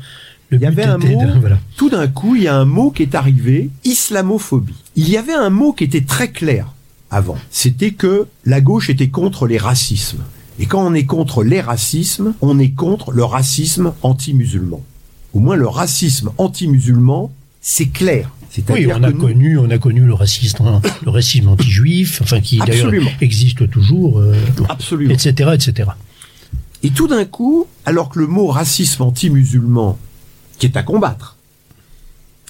Le 0.50 0.56
Il 0.58 0.62
y 0.62 0.66
avait 0.66 0.84
un 0.84 0.96
mot, 0.98 1.06
de- 1.06 1.38
voilà. 1.40 1.58
tout 1.76 1.90
d'un 1.90 2.08
coup, 2.08 2.34
il 2.34 2.42
y 2.44 2.48
a 2.48 2.56
un 2.56 2.64
mot 2.64 2.90
qui 2.90 3.02
est 3.02 3.14
arrivé, 3.14 3.70
islamophobie. 3.84 4.74
Il 4.96 5.08
y 5.08 5.16
avait 5.18 5.34
un 5.34 5.50
mot 5.50 5.72
qui 5.72 5.84
était 5.84 6.00
très 6.00 6.28
clair 6.28 6.72
avant. 7.10 7.36
C'était 7.50 7.90
que 7.92 8.26
la 8.44 8.60
gauche 8.60 8.88
était 8.90 9.08
contre 9.08 9.46
les 9.46 9.58
racismes. 9.58 10.24
Et 10.58 10.66
quand 10.66 10.84
on 10.84 10.94
est 10.94 11.04
contre 11.04 11.44
les 11.44 11.60
racismes, 11.60 12.34
on 12.40 12.58
est 12.58 12.70
contre 12.70 13.12
le 13.12 13.24
racisme 13.24 13.92
anti-musulman. 14.02 14.82
Au 15.34 15.38
moins 15.40 15.54
le 15.56 15.68
racisme 15.68 16.30
anti-musulman, 16.38 17.30
c'est 17.60 17.86
clair. 17.86 18.30
Oui, 18.70 18.86
on 18.92 19.02
a 19.02 19.10
nous- 19.10 19.18
connu, 19.18 19.58
on 19.58 19.70
a 19.70 19.78
connu 19.78 20.00
le 20.00 20.14
racisme, 20.14 20.80
le 21.04 21.10
racisme 21.10 21.48
anti-juif, 21.48 22.20
enfin 22.22 22.40
qui 22.40 22.58
d'ailleurs 22.58 22.92
existe 23.20 23.68
toujours, 23.70 24.18
euh, 24.18 24.34
Absolument. 24.68 25.12
etc., 25.12 25.50
etc. 25.54 25.90
Et 26.82 26.90
tout 26.90 27.08
d'un 27.08 27.24
coup, 27.24 27.66
alors 27.84 28.08
que 28.08 28.18
le 28.18 28.26
mot 28.26 28.46
racisme 28.48 29.02
anti-musulman, 29.02 29.98
qui 30.58 30.66
est 30.66 30.76
à 30.76 30.82
combattre, 30.82 31.36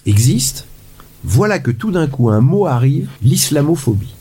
existe, 0.07 0.67
voilà 1.25 1.59
que 1.59 1.71
tout 1.71 1.91
d'un 1.91 2.07
coup 2.07 2.31
un 2.31 2.41
mot 2.41 2.67
arrive, 2.67 3.09
l'islamophobie. 3.23 4.15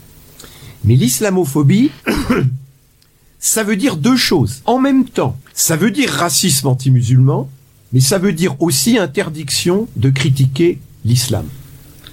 Mais 0.84 0.96
l'islamophobie, 0.96 1.90
ça 3.38 3.62
veut 3.62 3.76
dire 3.76 3.96
deux 3.96 4.16
choses. 4.16 4.62
En 4.66 4.78
même 4.78 5.04
temps, 5.04 5.38
ça 5.54 5.76
veut 5.76 5.90
dire 5.90 6.10
racisme 6.10 6.66
anti-musulman, 6.68 7.48
mais 7.92 8.00
ça 8.00 8.18
veut 8.18 8.32
dire 8.32 8.60
aussi 8.60 8.98
interdiction 8.98 9.88
de 9.96 10.10
critiquer 10.10 10.78
l'islam. 11.04 11.46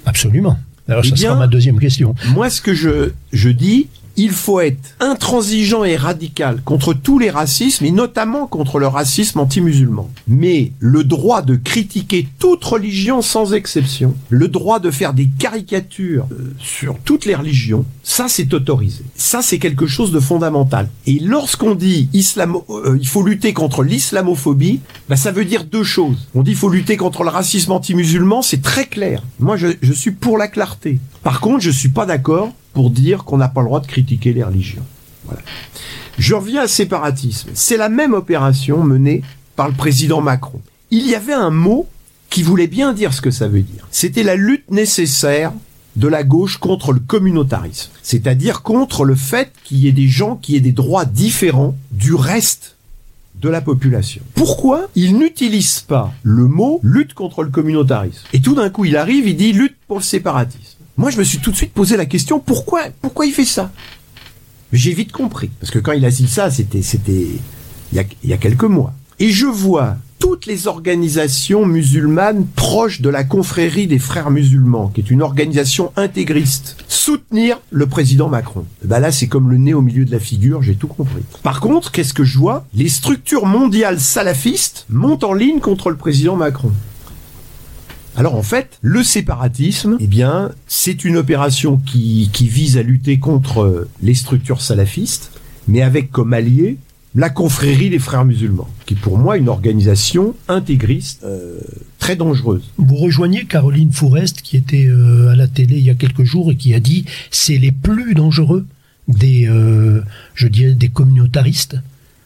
Absolument. 0.05 0.57
Alors 0.87 1.01
Eh 1.05 1.09
ça 1.09 1.15
sera 1.15 1.33
bien- 1.33 1.39
ma 1.39 1.47
deuxième 1.47 1.79
question. 1.79 2.15
Moi, 2.33 2.49
ce 2.49 2.61
que 2.61 2.73
je, 2.73 3.11
je 3.33 3.49
dis, 3.49 3.87
il 4.17 4.31
faut 4.31 4.59
être 4.59 4.95
intransigeant 4.99 5.83
et 5.83 5.95
radical 5.95 6.61
contre 6.63 6.93
tous 6.93 7.19
les 7.19 7.29
racismes, 7.29 7.85
et 7.85 7.91
notamment 7.91 8.47
contre 8.47 8.79
le 8.79 8.87
racisme 8.87 9.39
anti-musulman. 9.39 10.09
Mais 10.27 10.71
le 10.79 11.03
droit 11.03 11.41
de 11.41 11.55
critiquer 11.55 12.27
toute 12.39 12.63
religion 12.63 13.21
sans 13.21 13.53
exception, 13.53 14.15
le 14.29 14.47
droit 14.47 14.79
de 14.79 14.91
faire 14.91 15.13
des 15.13 15.27
caricatures 15.27 16.27
euh, 16.31 16.53
sur 16.59 16.97
toutes 17.03 17.25
les 17.25 17.35
religions, 17.35 17.85
ça 18.03 18.27
c'est 18.27 18.53
autorisé. 18.53 19.03
Ça 19.15 19.41
c'est 19.41 19.59
quelque 19.59 19.87
chose 19.87 20.11
de 20.11 20.19
fondamental. 20.19 20.89
Et 21.07 21.19
lorsqu'on 21.19 21.75
dit 21.75 22.09
islamo, 22.13 22.65
euh, 22.69 22.97
il 22.99 23.07
faut 23.07 23.23
lutter 23.23 23.53
contre 23.53 23.83
l'islamophobie, 23.83 24.79
bah, 25.09 25.15
ça 25.15 25.31
veut 25.31 25.45
dire 25.45 25.65
deux 25.65 25.83
choses. 25.83 26.27
On 26.35 26.43
dit 26.43 26.51
il 26.51 26.57
faut 26.57 26.69
lutter 26.69 26.97
contre 26.97 27.23
le 27.23 27.29
racisme 27.29 27.71
anti-musulman, 27.71 28.41
c'est 28.41 28.61
très 28.61 28.85
clair. 28.85 29.23
Moi 29.39 29.57
je, 29.57 29.67
je 29.81 29.93
suis 29.93 30.11
pour 30.11 30.37
la 30.37 30.47
clarté. 30.47 30.99
Par 31.23 31.39
contre, 31.39 31.61
je 31.61 31.71
suis 31.71 31.89
pas 31.89 32.05
d'accord 32.05 32.53
pour 32.75 32.91
dire 32.91 33.23
qu'on 33.23 33.37
n'a 33.37 33.47
pas 33.47 33.61
le 33.61 33.67
droit 33.67 33.79
de 33.79 33.87
critiquer 33.87 34.33
les 34.33 34.43
religions. 34.43 34.83
Voilà. 35.25 35.41
Je 36.19 36.35
reviens 36.35 36.63
à 36.63 36.67
séparatisme. 36.67 37.49
C'est 37.53 37.77
la 37.77 37.89
même 37.89 38.13
opération 38.13 38.83
menée 38.83 39.23
par 39.55 39.67
le 39.67 39.73
président 39.73 40.21
Macron. 40.21 40.61
Il 40.91 41.07
y 41.07 41.15
avait 41.15 41.33
un 41.33 41.49
mot 41.49 41.87
qui 42.29 42.43
voulait 42.43 42.67
bien 42.67 42.93
dire 42.93 43.13
ce 43.13 43.21
que 43.21 43.31
ça 43.31 43.47
veut 43.47 43.61
dire. 43.61 43.87
C'était 43.91 44.23
la 44.23 44.35
lutte 44.35 44.69
nécessaire 44.69 45.53
de 45.95 46.09
la 46.09 46.25
gauche 46.25 46.57
contre 46.57 46.91
le 46.91 46.99
communautarisme. 46.99 47.91
C'est-à-dire 48.03 48.61
contre 48.61 49.05
le 49.05 49.15
fait 49.15 49.53
qu'il 49.63 49.77
y 49.77 49.87
ait 49.87 49.93
des 49.93 50.09
gens 50.09 50.35
qui 50.35 50.57
aient 50.57 50.61
des 50.61 50.73
droits 50.73 51.05
différents 51.05 51.77
du 51.91 52.13
reste 52.13 52.75
de 53.41 53.47
la 53.47 53.61
population. 53.61 54.21
Pourquoi 54.33 54.89
il 54.95 55.17
n'utilise 55.17 55.79
pas 55.79 56.13
le 56.23 56.47
mot 56.47 56.81
lutte 56.83 57.13
contre 57.13 57.43
le 57.43 57.49
communautarisme 57.49 58.25
Et 58.33 58.41
tout 58.41 58.55
d'un 58.55 58.69
coup, 58.69 58.83
il 58.83 58.97
arrive, 58.97 59.27
il 59.27 59.37
dit 59.37 59.53
lutte 59.53 59.77
pour 59.87 59.97
le 59.97 60.03
séparatisme. 60.03 60.74
Moi, 60.97 61.11
je 61.11 61.17
me 61.17 61.23
suis 61.23 61.39
tout 61.39 61.51
de 61.51 61.55
suite 61.57 61.73
posé 61.73 61.97
la 61.97 62.05
question 62.05 62.39
pourquoi 62.39 62.83
pourquoi 63.01 63.25
il 63.25 63.33
fait 63.33 63.45
ça? 63.45 63.71
J'ai 64.71 64.93
vite 64.93 65.11
compris 65.11 65.49
parce 65.59 65.71
que 65.71 65.79
quand 65.79 65.91
il 65.91 66.05
a 66.05 66.09
dit 66.09 66.27
ça, 66.27 66.49
c'était 66.49 66.81
il 67.91 68.05
y 68.23 68.33
a, 68.33 68.37
quelques 68.37 68.63
mois. 68.63 68.93
Et 69.19 69.29
je 69.29 69.45
vois 69.45 69.97
toutes 70.19 70.45
les 70.45 70.67
organisations 70.67 71.65
musulmanes 71.65 72.45
proches 72.55 73.01
de 73.01 73.09
la 73.09 73.23
confrérie 73.23 73.87
des 73.87 73.99
frères 73.99 74.31
musulmans, 74.31 74.87
qui 74.87 75.01
est 75.01 75.11
une 75.11 75.21
organisation 75.21 75.91
intégriste, 75.97 76.77
soutenir 76.87 77.59
le 77.69 77.85
président 77.85 78.29
Macron. 78.29 78.65
Bah 78.83 78.99
là, 78.99 79.11
c'est 79.11 79.27
comme 79.27 79.51
le 79.51 79.57
nez 79.57 79.73
au 79.73 79.81
milieu 79.81 80.05
de 80.05 80.11
la 80.11 80.19
figure, 80.19 80.61
j'ai 80.61 80.75
tout 80.75 80.87
compris. 80.87 81.23
Par 81.43 81.59
contre, 81.59 81.91
qu'est-ce 81.91 82.13
que 82.13 82.23
je 82.23 82.37
vois? 82.37 82.65
Les 82.73 82.89
structures 82.89 83.45
mondiales 83.45 83.99
salafistes 83.99 84.85
montent 84.89 85.25
en 85.25 85.33
ligne 85.33 85.59
contre 85.59 85.89
le 85.89 85.97
président 85.97 86.37
Macron. 86.37 86.71
Alors 88.15 88.35
en 88.35 88.43
fait, 88.43 88.77
le 88.81 89.03
séparatisme, 89.03 89.97
eh 89.99 90.07
bien, 90.07 90.51
c'est 90.67 91.03
une 91.03 91.17
opération 91.17 91.77
qui, 91.77 92.29
vise 92.41 92.77
à 92.77 92.83
lutter 92.83 93.19
contre 93.19 93.87
les 94.01 94.13
structures 94.13 94.61
salafistes, 94.61 95.31
mais 95.67 95.81
avec 95.81 96.11
comme 96.11 96.33
allié 96.33 96.77
la 97.15 97.29
confrérie 97.29 97.89
des 97.89 97.99
frères 97.99 98.25
musulmans, 98.25 98.67
qui 98.85 98.93
est 98.93 98.97
pour 98.97 99.17
moi 99.17 99.37
une 99.37 99.47
organisation 99.47 100.35
intégriste 100.49 101.23
euh, 101.23 101.59
très 101.97 102.17
dangereuse. 102.17 102.69
Vous 102.77 102.97
rejoignez 102.97 103.45
Caroline 103.45 103.91
Fourest 103.91 104.41
qui 104.41 104.57
était 104.57 104.87
euh, 104.87 105.29
à 105.29 105.35
la 105.35 105.47
télé 105.47 105.77
il 105.77 105.85
y 105.85 105.89
a 105.89 105.95
quelques 105.95 106.25
jours 106.25 106.51
et 106.51 106.57
qui 106.57 106.73
a 106.73 106.81
dit 106.81 107.05
c'est 107.31 107.57
les 107.57 107.71
plus 107.71 108.15
dangereux 108.15 108.65
des, 109.07 109.47
euh, 109.47 110.01
je 110.33 110.47
dirais, 110.47 110.73
des 110.73 110.89
communautaristes. 110.89 111.77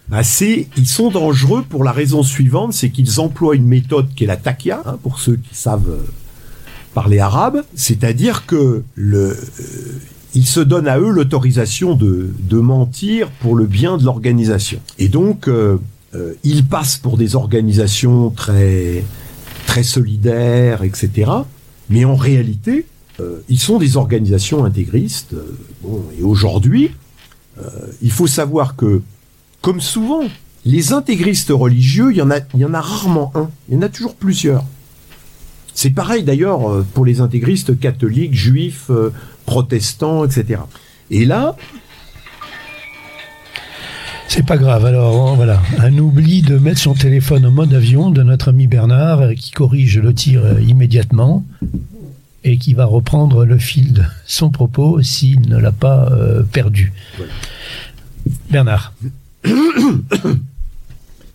Bah 0.10 0.22
ils 0.42 0.88
sont 0.88 1.12
dangereux 1.12 1.64
pour 1.68 1.84
la 1.84 1.92
raison 1.92 2.24
suivante, 2.24 2.74
c'est 2.74 2.90
qu'ils 2.90 3.20
emploient 3.20 3.56
une 3.56 3.68
méthode 3.68 4.08
qui 4.16 4.24
est 4.24 4.28
la 4.28 4.38
takia, 4.38 4.82
hein, 4.86 4.98
pour 5.04 5.20
ceux 5.20 5.36
qui 5.36 5.56
savent 5.56 6.00
parler 6.94 7.20
arabe, 7.20 7.64
c'est-à-dire 7.76 8.48
que 8.48 8.84
le 8.96 9.38
ils 10.36 10.46
se 10.46 10.60
donnent 10.60 10.88
à 10.88 11.00
eux 11.00 11.10
l'autorisation 11.10 11.96
de, 11.96 12.32
mentir 12.52 13.30
pour 13.42 13.56
le 13.56 13.66
bien 13.66 13.98
de 13.98 14.04
l'organisation. 14.04 14.80
Et 14.98 15.08
donc, 15.08 15.48
euh, 15.48 15.78
euh, 16.16 16.34
ils 16.44 16.66
passent 16.66 16.98
pour 16.98 17.18
des 17.18 17.36
organisations 17.36 18.30
très, 18.30 19.04
très 19.66 19.84
solidaires, 19.84 20.84
etc. 20.84 21.32
Mais 21.90 22.06
en 22.06 22.16
réalité, 22.16 22.86
euh, 23.20 23.40
ils 23.50 23.60
sont 23.60 23.80
des 23.80 23.98
organisations 23.98 24.66
intégristes. 24.66 25.36
Bon, 25.82 26.04
et 26.20 26.24
aujourd'hui, 26.24 26.92
il 28.02 28.12
faut 28.12 28.28
savoir 28.28 28.78
que, 28.78 29.02
comme 29.62 29.82
souvent, 29.82 30.24
les 30.66 30.94
intégristes 30.94 31.52
religieux, 31.52 32.12
il 32.12 32.18
y 32.18 32.22
en 32.22 32.32
a, 32.32 32.40
il 32.54 32.60
y 32.60 32.66
en 32.66 32.74
a 32.74 32.82
rarement 32.82 33.32
un. 33.36 33.50
Il 33.68 33.76
y 33.76 33.78
en 33.78 33.82
a 33.82 33.90
toujours 33.90 34.16
plusieurs. 34.16 34.64
C'est 35.74 35.92
pareil 35.92 36.24
d'ailleurs 36.24 36.84
pour 36.94 37.06
les 37.06 37.22
intégristes 37.22 37.80
catholiques, 37.80 38.36
juifs, 38.36 38.92
protestants, 39.46 40.26
etc. 40.26 40.60
Et 41.10 41.26
là, 41.26 41.56
c'est 44.30 44.46
pas 44.46 44.58
grave. 44.58 44.86
Alors 44.86 45.36
voilà, 45.36 45.60
un 45.80 45.98
oubli 45.98 46.44
de 46.44 46.60
mettre 46.60 46.80
son 46.80 46.94
téléphone 46.94 47.48
en 47.48 47.52
mode 47.52 47.74
avion 47.74 48.12
de 48.12 48.22
notre 48.22 48.50
ami 48.50 48.68
Bernard 48.68 49.22
euh, 49.22 49.34
qui 49.34 49.50
corrige 49.50 49.98
le 49.98 50.14
tir 50.14 50.46
euh, 50.46 50.62
immédiatement 50.62 51.44
et 52.44 52.60
qui 52.60 52.76
va 52.76 52.86
reprendre 52.86 53.44
le 53.44 53.58
fil 53.58 53.92
de 53.92 54.04
son 54.28 54.52
propos 54.52 55.02
s'il 55.02 55.50
ne 55.50 55.58
l'a 55.58 55.72
pas 55.72 56.10
euh, 56.12 56.44
perdu. 56.44 56.94
Bernard. 58.52 58.94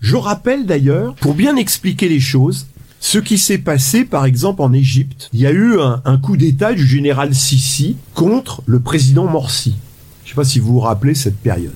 Je 0.01 0.15
rappelle 0.15 0.65
d'ailleurs, 0.65 1.15
pour 1.15 1.33
bien 1.33 1.55
expliquer 1.55 2.07
les 2.09 2.19
choses, 2.19 2.67
ce 2.99 3.17
qui 3.17 3.37
s'est 3.37 3.57
passé, 3.57 4.05
par 4.05 4.25
exemple, 4.25 4.61
en 4.61 4.73
Égypte. 4.73 5.29
Il 5.33 5.39
y 5.39 5.47
a 5.47 5.51
eu 5.51 5.79
un, 5.79 6.17
coup 6.17 6.37
d'État 6.37 6.73
du 6.73 6.85
général 6.85 7.35
Sisi 7.35 7.97
contre 8.13 8.63
le 8.65 8.79
président 8.79 9.25
Morsi. 9.25 9.75
Je 10.23 10.27
ne 10.27 10.29
sais 10.29 10.35
pas 10.35 10.43
si 10.43 10.59
vous 10.59 10.73
vous 10.73 10.79
rappelez 10.79 11.15
cette 11.15 11.37
période. 11.37 11.75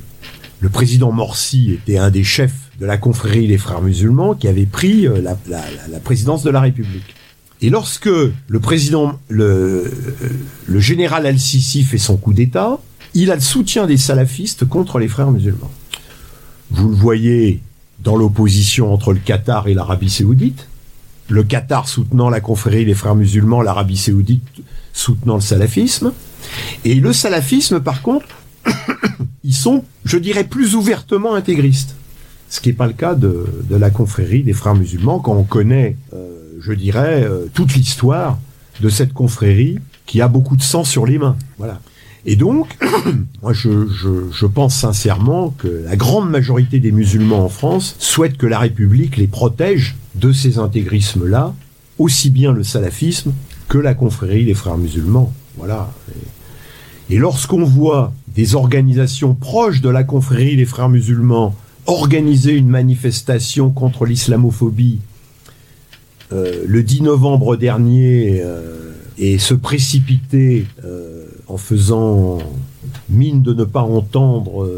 Le 0.60 0.70
président 0.70 1.12
Morsi 1.12 1.72
était 1.72 1.98
un 1.98 2.10
des 2.10 2.24
chefs 2.24 2.70
de 2.80 2.86
la 2.86 2.98
confrérie 2.98 3.48
des 3.48 3.58
frères 3.58 3.82
musulmans 3.82 4.34
qui 4.34 4.48
avait 4.48 4.66
pris 4.66 5.08
euh, 5.08 5.22
la, 5.22 6.00
présidence 6.00 6.44
de 6.44 6.50
la 6.50 6.62
République. 6.62 7.16
Et 7.62 7.70
lorsque 7.70 8.10
le 8.10 8.60
président, 8.60 9.20
le, 9.28 9.92
le 10.66 10.80
général 10.80 11.26
Al-Sisi 11.26 11.84
fait 11.84 11.98
son 11.98 12.18
coup 12.18 12.34
d'État, 12.34 12.80
il 13.14 13.32
a 13.32 13.36
le 13.36 13.42
soutien 13.42 13.86
des 13.86 13.98
salafistes 13.98 14.66
contre 14.66 15.00
les 15.00 15.08
frères 15.08 15.32
musulmans. 15.32 15.72
Vous 16.72 16.90
le 16.90 16.96
voyez 16.96 17.62
dans 18.00 18.16
l'opposition 18.16 18.94
entre 18.94 19.14
le 19.14 19.20
Qatar 19.20 19.68
et 19.68 19.74
l'Arabie 19.74 20.10
saoudite 20.10 20.68
le 21.30 21.44
Qatar 21.44 21.88
soutenant 21.88 22.30
la 22.30 22.42
confrérie 22.42 22.86
des 22.86 22.96
frères 22.96 23.16
musulmans, 23.16 23.62
l'Arabie 23.62 23.98
saoudite 23.98 24.44
soutenant 24.94 25.36
le 25.36 25.42
salafisme. 25.42 26.12
Et 26.86 26.96
le 26.96 27.14
salafisme, 27.14 27.80
par 27.80 28.02
contre, 28.02 28.28
ils 29.44 29.54
sont, 29.54 29.86
je 30.06 30.18
dirais, 30.18 30.44
plus 30.44 30.76
ouvertement 30.76 31.36
intégristes. 31.36 31.96
Ce 32.50 32.60
qui 32.60 32.70
n'est 32.70 32.76
pas 32.76 32.88
le 32.88 32.94
cas 32.94 33.14
de, 33.14 33.46
la 33.70 33.92
confrérie 33.92 34.42
des 34.42 34.54
frères 34.54 34.74
musulmans 34.74 35.20
quand 35.20 35.36
on 35.36 35.44
connaît, 35.44 35.98
euh, 36.14 36.58
je 36.60 36.74
dirais, 36.74 37.24
euh, 37.24 37.46
toute 37.54 37.76
l'histoire 37.76 38.40
de 38.82 38.90
cette 38.90 39.14
confrérie 39.14 39.78
qui 40.08 40.22
a 40.22 40.28
beaucoup 40.28 40.56
de 40.56 40.64
sang 40.64 40.84
sur 40.84 41.06
les 41.06 41.20
mains. 41.20 41.38
Voilà. 41.60 41.80
Et 42.30 42.36
donc, 42.36 42.78
moi, 43.42 43.54
je, 43.54 44.46
pense 44.46 44.76
sincèrement 44.76 45.50
que 45.50 45.68
la 45.68 45.96
grande 45.96 46.30
majorité 46.30 46.80
des 46.80 46.92
musulmans 46.92 47.44
en 47.44 47.50
France 47.50 47.96
souhaitent 47.98 48.38
que 48.38 48.46
la 48.46 48.60
République 48.60 49.18
les 49.18 49.26
protège 49.26 49.96
de 50.14 50.32
ces 50.32 50.60
intégrismes-là, 50.60 51.56
aussi 51.98 52.30
bien 52.30 52.52
le 52.52 52.64
salafisme 52.64 53.34
que 53.68 53.80
la 53.80 53.96
confrérie 53.96 54.46
des 54.46 54.54
frères 54.54 54.78
musulmans. 54.78 55.34
Voilà. 55.58 55.92
Et, 57.10 57.18
lorsqu'on 57.18 57.64
voit 57.64 58.14
des 58.28 58.54
organisations 58.54 59.34
proches 59.34 59.82
de 59.82 59.90
la 59.90 60.04
confrérie 60.04 60.56
des 60.56 60.66
frères 60.66 60.90
musulmans 60.90 61.56
organiser 61.88 62.54
une 62.54 62.70
manifestation 62.70 63.72
contre 63.72 64.06
l'islamophobie 64.06 65.00
euh, 66.32 66.64
le 66.68 66.84
10 66.84 67.02
novembre 67.02 67.56
dernier 67.56 68.40
euh, 68.44 68.92
et 69.18 69.40
se 69.40 69.56
précipiter 69.56 70.68
euh, 70.86 71.19
en 71.50 71.58
faisant 71.58 72.38
mine 73.10 73.42
de 73.42 73.54
ne 73.54 73.64
pas 73.64 73.82
entendre 73.82 74.70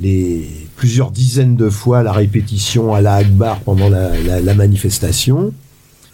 les 0.00 0.48
plusieurs 0.82 1.12
dizaines 1.12 1.54
de 1.54 1.70
fois 1.70 2.02
la 2.02 2.12
répétition 2.12 2.92
à 2.92 3.00
la 3.00 3.14
Akbar 3.14 3.60
pendant 3.60 3.88
la, 3.88 4.54
manifestation, 4.54 5.52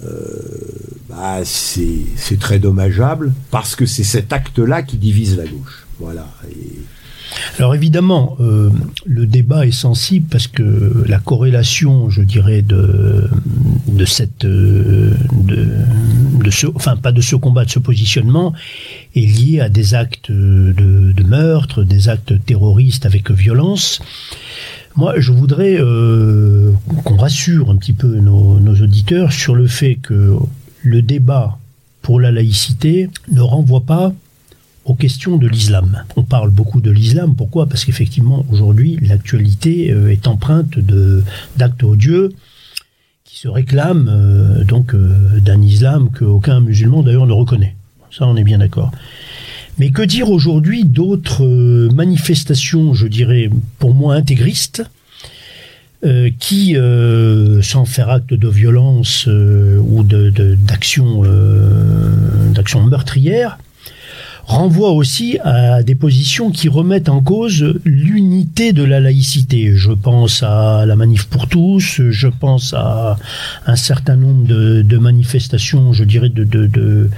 euh, 0.04 0.10
bah, 1.08 1.38
c'est 1.44 2.38
très 2.38 2.58
dommageable 2.58 3.32
parce 3.50 3.76
que 3.76 3.86
c'est 3.86 4.04
cet 4.04 4.30
acte-là 4.32 4.82
qui 4.82 4.98
divise 4.98 5.38
la 5.38 5.46
gauche. 5.46 5.86
Voilà. 5.98 6.26
Alors 7.58 7.74
évidemment, 7.74 8.36
euh, 8.40 8.70
le 9.04 9.26
débat 9.26 9.66
est 9.66 9.72
sensible 9.72 10.26
parce 10.30 10.46
que 10.46 11.04
la 11.06 11.18
corrélation, 11.18 12.08
je 12.10 12.22
dirais, 12.22 12.62
de, 12.62 13.28
cette, 14.06 14.44
euh, 14.44 15.12
ce, 16.50 16.66
enfin 16.74 16.96
pas 16.96 17.12
de 17.12 17.20
ce 17.20 17.36
combat, 17.36 17.64
de 17.64 17.70
ce 17.70 17.78
positionnement, 17.78 18.52
est 19.14 19.20
liée 19.20 19.60
à 19.60 19.68
des 19.68 19.94
actes 19.94 20.30
de, 20.30 21.22
meurtre, 21.24 21.82
des 21.82 22.08
actes 22.08 22.34
terroristes 22.44 23.06
avec 23.06 23.30
violence. 23.30 24.00
Moi, 24.96 25.14
je 25.18 25.32
voudrais 25.32 25.76
euh, 25.78 26.72
qu'on 27.04 27.16
rassure 27.16 27.70
un 27.70 27.76
petit 27.76 27.92
peu 27.92 28.16
nos 28.16 28.74
auditeurs 28.82 29.32
sur 29.32 29.54
le 29.54 29.66
fait 29.66 29.96
que 29.96 30.34
le 30.82 31.02
débat 31.02 31.58
pour 32.02 32.20
la 32.20 32.32
laïcité 32.32 33.10
ne 33.30 33.40
renvoie 33.40 33.82
pas 33.82 34.12
aux 34.88 34.94
questions 34.94 35.36
de 35.36 35.46
l'islam. 35.46 36.04
On 36.16 36.22
parle 36.22 36.50
beaucoup 36.50 36.80
de 36.80 36.90
l'islam, 36.90 37.34
pourquoi? 37.36 37.66
Parce 37.68 37.84
qu'effectivement, 37.84 38.46
aujourd'hui, 38.50 38.98
l'actualité 39.02 39.92
euh, 39.92 40.10
est 40.10 40.26
empreinte 40.26 40.78
d'actes 41.56 41.84
odieux 41.84 42.32
qui 43.24 43.38
se 43.38 43.48
réclament 43.48 44.08
euh, 44.08 44.64
donc 44.64 44.94
euh, 44.94 45.40
d'un 45.40 45.60
islam 45.60 46.08
qu'aucun 46.10 46.60
musulman 46.60 47.02
d'ailleurs 47.02 47.26
ne 47.26 47.32
reconnaît. 47.32 47.76
Ça, 48.10 48.26
on 48.26 48.36
est 48.36 48.44
bien 48.44 48.58
d'accord. 48.58 48.90
Mais 49.78 49.90
que 49.90 50.00
dire 50.02 50.30
aujourd'hui 50.30 50.84
d'autres 50.84 51.44
manifestations, 51.94 52.94
je 52.94 53.06
dirais, 53.06 53.50
pour 53.78 53.94
moi 53.94 54.14
intégristes, 54.14 54.82
qui, 56.38 56.76
sans 57.62 57.84
faire 57.84 58.08
acte 58.08 58.32
de 58.32 58.48
violence 58.48 59.26
ou 59.26 60.04
de, 60.04 60.30
d'action 60.56 61.22
meurtrière, 62.86 63.58
renvoie 64.48 64.92
aussi 64.92 65.38
à 65.44 65.82
des 65.82 65.94
positions 65.94 66.50
qui 66.50 66.70
remettent 66.70 67.10
en 67.10 67.20
cause 67.20 67.74
l'unité 67.84 68.72
de 68.72 68.82
la 68.82 68.98
laïcité. 68.98 69.72
Je 69.76 69.92
pense 69.92 70.42
à 70.42 70.86
la 70.86 70.96
manif 70.96 71.26
pour 71.26 71.48
tous, 71.48 72.00
je 72.08 72.28
pense 72.28 72.72
à 72.72 73.18
un 73.66 73.76
certain 73.76 74.16
nombre 74.16 74.46
de, 74.46 74.98
manifestations, 74.98 75.92
je 75.92 76.02
dirais, 76.02 76.32
euh, 76.34 77.08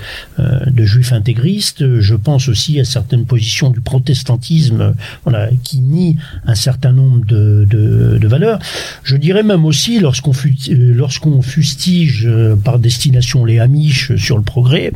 de, 0.66 0.84
juifs 0.84 1.12
intégristes, 1.12 2.00
je 2.00 2.14
pense 2.16 2.48
aussi 2.48 2.80
à 2.80 2.84
certaines 2.84 3.24
positions 3.24 3.70
du 3.70 3.80
protestantisme 3.80 4.94
voilà, 5.22 5.50
qui 5.62 5.80
nient 5.80 6.16
un 6.46 6.56
certain 6.56 6.90
nombre 6.90 7.24
de, 7.24 8.18
valeurs. 8.26 8.58
Je 9.04 9.16
dirais 9.16 9.44
même 9.44 9.64
aussi, 9.64 10.00
lorsqu'on 10.00 10.32
lorsqu'on 10.68 11.42
fustige 11.42 12.26
euh, 12.26 12.56
par 12.56 12.78
destination 12.78 13.44
les 13.44 13.60
Amish 13.60 14.14
sur 14.16 14.36
le 14.36 14.42
progrès, 14.42 14.92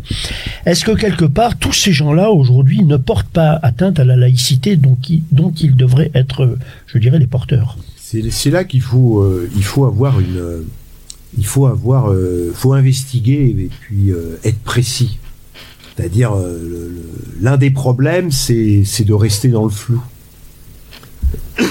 est-ce 0.66 0.84
que 0.84 0.92
quelque 0.92 1.24
part, 1.24 1.56
tous 1.56 1.72
ces 1.72 1.92
gens-là 1.92 2.23
aujourd'hui 2.30 2.82
ne 2.84 2.96
portent 2.96 3.28
pas 3.28 3.58
atteinte 3.62 3.98
à 3.98 4.04
la 4.04 4.16
laïcité 4.16 4.76
dont, 4.76 4.96
dont 5.32 5.52
ils 5.52 5.76
devraient 5.76 6.10
être, 6.14 6.56
je 6.86 6.98
dirais, 6.98 7.18
les 7.18 7.26
porteurs. 7.26 7.76
C'est 7.96 8.50
là 8.50 8.64
qu'il 8.64 8.80
faut, 8.80 9.20
euh, 9.20 9.50
faut 9.60 9.86
avoir 9.86 10.20
une, 10.20 10.64
il 11.36 11.46
faut 11.46 11.66
avoir, 11.66 12.12
euh, 12.12 12.52
faut 12.54 12.72
investiguer 12.72 13.54
et 13.58 13.70
puis 13.80 14.10
euh, 14.10 14.38
être 14.44 14.58
précis. 14.60 15.18
C'est-à-dire, 15.96 16.32
euh, 16.34 16.90
l'un 17.40 17.56
des 17.56 17.70
problèmes, 17.70 18.30
c'est 18.30 18.84
de 19.04 19.12
rester 19.12 19.48
dans 19.48 19.64
le 19.64 19.70
flou. 19.70 20.02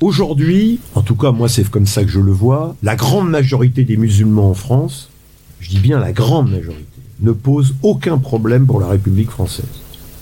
Aujourd'hui, 0.00 0.80
en 0.94 1.02
tout 1.02 1.14
cas, 1.14 1.30
moi, 1.30 1.48
c'est 1.48 1.68
comme 1.68 1.86
ça 1.86 2.04
que 2.04 2.10
je 2.10 2.20
le 2.20 2.32
vois, 2.32 2.76
la 2.82 2.96
grande 2.96 3.30
majorité 3.30 3.84
des 3.84 3.96
musulmans 3.96 4.50
en 4.50 4.54
France, 4.54 5.08
je 5.60 5.70
dis 5.70 5.78
bien 5.78 5.98
la 5.98 6.12
grande 6.12 6.50
majorité, 6.50 6.93
ne 7.24 7.32
pose 7.32 7.74
aucun 7.82 8.18
problème 8.18 8.66
pour 8.66 8.80
la 8.80 8.86
République 8.88 9.30
française. 9.30 9.64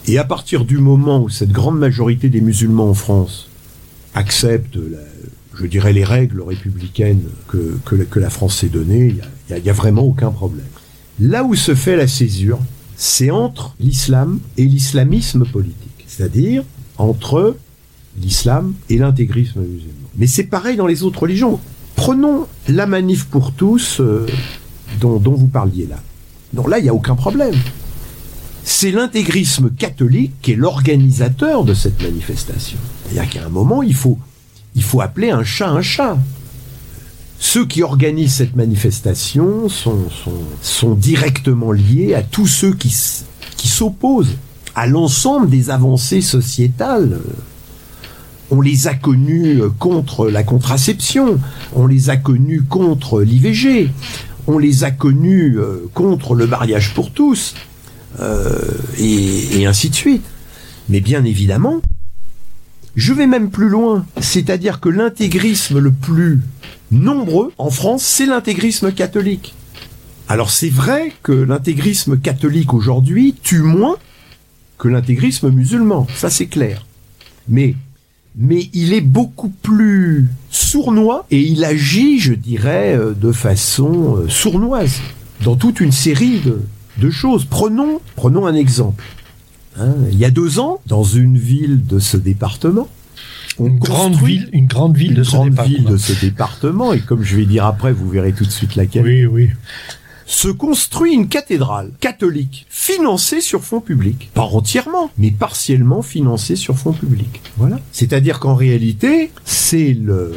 Et 0.07 0.19
à 0.19 0.25
partir 0.25 0.65
du 0.65 0.79
moment 0.79 1.23
où 1.23 1.29
cette 1.29 1.53
grande 1.53 1.79
majorité 1.79 2.29
des 2.29 2.41
musulmans 2.41 2.89
en 2.91 2.95
France 2.95 3.49
accepte, 4.15 4.77
la- 4.77 4.99
je 5.61 5.67
dirais, 5.67 5.93
les 5.93 6.05
règles 6.05 6.41
républicaines 6.43 7.23
que, 7.49 7.79
que, 7.85 8.19
la- 8.19 8.31
France 8.31 8.57
s'est 8.59 8.69
données, 8.69 9.15
il 9.51 9.63
n'y 9.63 9.71
a 9.71 9.73
vraiment 9.73 10.03
aucun 10.03 10.31
problème. 10.31 10.67
Là 11.21 11.45
où 11.45 11.55
se 11.55 11.75
fait 11.75 11.97
la 11.97 12.07
césure, 12.09 12.59
c'est 12.97 13.31
entre 13.31 13.75
l'islam 13.81 14.41
et 14.57 14.65
l'islamisme 14.65 15.45
politique. 15.47 16.05
C'est-à-dire 16.07 16.65
entre 16.99 17.57
l'islam 18.21 18.75
et 18.91 18.99
l'intégrisme 18.99 19.61
musulman. 19.61 20.09
Mais 20.17 20.27
c'est 20.27 20.45
pareil 20.45 20.77
dans 20.77 20.87
les 20.87 21.03
autres 21.03 21.23
religions. 21.23 21.59
Prenons 21.97 22.47
la 22.69 22.87
manif 22.87 23.27
pour 23.27 23.53
tous 23.53 24.01
euh, 24.01 24.27
dont, 25.01 25.19
dont 25.19 25.35
vous 25.35 25.47
parliez 25.47 25.87
là. 25.87 26.03
Donc 26.53 26.69
là, 26.69 26.79
il 26.79 26.83
n'y 26.83 26.89
a 26.89 26.95
aucun 26.95 27.15
problème. 27.15 27.55
C'est 28.65 28.93
l'intégrisme 28.93 29.71
catholique 29.71 30.33
qui 30.41 30.53
est 30.53 30.57
l'organisateur 30.57 31.65
de 31.65 31.75
cette 31.75 32.01
manifestation. 32.03 32.79
C'est-à-dire 33.05 33.31
qu'à 33.31 33.47
un 33.47 33.49
moment, 33.49 33.83
il 33.83 33.95
faut, 33.95 34.19
appeler 35.01 35.31
un 35.31 35.45
chat 35.45 35.69
un 35.69 35.83
chat. 35.83 36.17
Ceux 37.39 37.67
qui 37.67 37.83
organisent 37.83 38.35
cette 38.35 38.55
manifestation 38.55 39.69
sont, 39.69 40.95
directement 40.95 41.73
liés 41.73 42.15
à 42.15 42.23
tous 42.23 42.47
ceux 42.47 42.73
qui, 42.73 42.95
qui 43.57 43.69
s'opposent 43.69 44.37
à 44.75 44.87
l'ensemble 44.87 45.51
des 45.51 45.71
avancées 45.71 46.21
sociétales. 46.21 47.19
On 48.51 48.61
les 48.61 48.87
a 48.87 48.95
connus 48.95 49.61
euh, 49.61 49.71
contre 49.71 50.29
la 50.29 50.43
contraception, 50.43 51.39
on 51.75 51.87
les 51.87 52.11
a 52.11 52.17
connus 52.17 52.63
contre 52.63 53.23
l'IVG, 53.23 53.91
on 54.47 54.59
les 54.59 54.85
a 54.85 54.91
connus 54.91 55.59
euh, 55.59 55.89
contre 55.95 56.35
le 56.35 56.47
mariage 56.47 56.95
pour 56.95 57.13
tous, 57.13 57.55
euh, 58.21 58.59
et, 58.99 59.61
et 59.61 59.67
ainsi 59.67 59.91
de 59.91 59.95
suite. 59.95 60.25
Mais 60.89 61.01
bien 61.01 61.25
évidemment, 61.25 61.81
je 62.97 63.13
vais 63.13 63.27
même 63.27 63.51
plus 63.51 63.69
loin, 63.69 64.05
c'est-à-dire 64.21 64.81
que 64.81 64.89
l'intégrisme 64.89 65.79
le 65.79 65.91
plus 65.91 66.41
nombreux 66.91 67.53
en 67.57 67.71
France, 67.71 68.03
c'est 68.03 68.27
l'intégrisme 68.27 68.93
catholique. 68.93 69.55
Alors 70.29 70.51
c'est 70.51 70.69
vrai 70.69 71.13
que 71.23 71.33
l'intégrisme 71.33 72.19
catholique 72.19 72.75
aujourd'hui 72.75 73.35
tue 73.43 73.63
moins 73.63 73.97
que 74.79 74.89
l'intégrisme 74.89 75.51
musulman, 75.51 76.07
ça 76.15 76.31
c'est 76.31 76.47
clair. 76.47 76.85
Mais 77.49 77.75
mais 78.37 78.69
il 78.73 78.93
est 78.95 79.01
beaucoup 79.03 79.51
plus 79.51 80.29
sournois 80.51 81.27
et 81.31 81.41
il 81.41 81.65
agit, 81.65 82.19
je 82.19 82.35
dirais, 82.35 82.95
euh, 82.97 83.13
de 83.15 83.33
façon 83.33 84.17
euh, 84.17 84.29
sournoise 84.29 85.01
dans 85.45 85.57
toute 85.57 85.81
une 85.81 85.93
série 85.93 86.41
de, 86.41 86.63
de 86.99 87.11
choses. 87.11 87.45
Prenons, 87.45 88.01
prenons 88.17 88.47
un 88.47 88.55
exemple. 88.55 89.05
Hein, 89.79 89.95
il 90.11 90.19
y 90.19 90.25
a 90.25 90.31
deux 90.31 90.59
ans, 90.59 90.81
dans 90.87 91.05
une 91.05 91.37
ville 91.39 91.85
de 91.87 91.99
ce 91.99 92.17
département, 92.17 92.89
on 93.59 93.67
Une 93.69 93.79
grande 93.79 94.15
ville, 94.17 94.49
une 94.53 94.67
grande 94.67 94.97
ville 94.97 95.11
une 95.11 95.17
de 95.19 95.23
ce 95.25 95.33
grande 95.33 95.51
département. 95.51 95.77
ville 95.79 95.87
de 95.91 95.97
ce 95.99 96.21
département, 96.21 96.93
et 96.95 97.01
comme 97.01 97.23
je 97.23 97.37
vais 97.37 97.45
dire 97.45 97.67
après, 97.67 97.93
vous 97.93 98.09
verrez 98.09 98.33
tout 98.33 98.45
de 98.45 98.51
suite 98.51 98.77
laquelle, 98.77 99.05
Oui, 99.05 99.27
oui. 99.27 99.51
Se 100.33 100.49
construit 100.49 101.13
une 101.13 101.29
cathédrale 101.29 101.91
catholique 102.01 102.67
financée 102.71 103.41
sur 103.41 103.63
fonds 103.63 103.81
publics. 103.81 104.31
Pas 104.35 104.43
entièrement, 104.43 105.11
mais 105.19 105.31
partiellement 105.31 106.03
financée 106.03 106.57
sur 106.57 106.79
fonds 106.79 106.93
publics. 106.93 107.43
Voilà. 107.59 107.79
C'est-à-dire 107.93 108.41
qu'en 108.41 108.55
réalité, 108.55 109.31
c'est 109.45 109.93
le, 109.93 110.35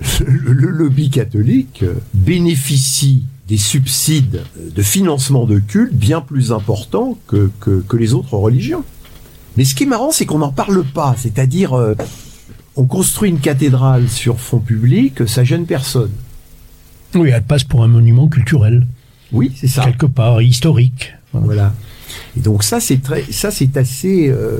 lobby 0.26 1.10
catholique 1.10 1.82
euh, 1.82 1.94
bénéficie 2.14 3.24
des 3.48 3.58
subsides 3.58 4.42
euh, 4.58 4.70
de 4.70 4.82
financement 4.82 5.44
de 5.44 5.58
culte 5.58 5.94
bien 5.94 6.22
plus 6.22 6.50
importants 6.50 7.18
que, 7.26 7.50
que, 7.60 7.84
que 7.86 7.96
les 7.98 8.14
autres 8.14 8.34
religions. 8.34 8.82
Mais 9.58 9.64
ce 9.64 9.74
qui 9.74 9.82
est 9.82 9.86
marrant, 9.86 10.10
c'est 10.10 10.24
qu'on 10.24 10.38
n'en 10.38 10.52
parle 10.52 10.84
pas. 10.84 11.14
C'est-à-dire, 11.18 11.74
euh, 11.74 11.94
on 12.76 12.86
construit 12.86 13.28
une 13.28 13.40
cathédrale 13.40 14.08
sur 14.08 14.40
fonds 14.40 14.58
publics, 14.58 15.28
ça 15.28 15.44
gêne 15.44 15.66
personne. 15.66 16.12
Oui, 17.14 17.28
elle 17.28 17.42
passe 17.42 17.64
pour 17.64 17.84
un 17.84 17.88
monument 17.88 18.26
culturel, 18.28 18.86
Oui, 19.32 19.52
c'est 19.56 19.68
ça. 19.68 19.82
quelque 19.84 20.06
part, 20.06 20.40
historique. 20.42 21.14
Voilà. 21.32 21.74
Et 22.36 22.40
donc 22.40 22.62
ça 22.62 22.80
c'est 22.80 23.02
très, 23.02 23.24
ça 23.30 23.50
c'est 23.50 23.76
assez. 23.76 24.28
euh, 24.28 24.58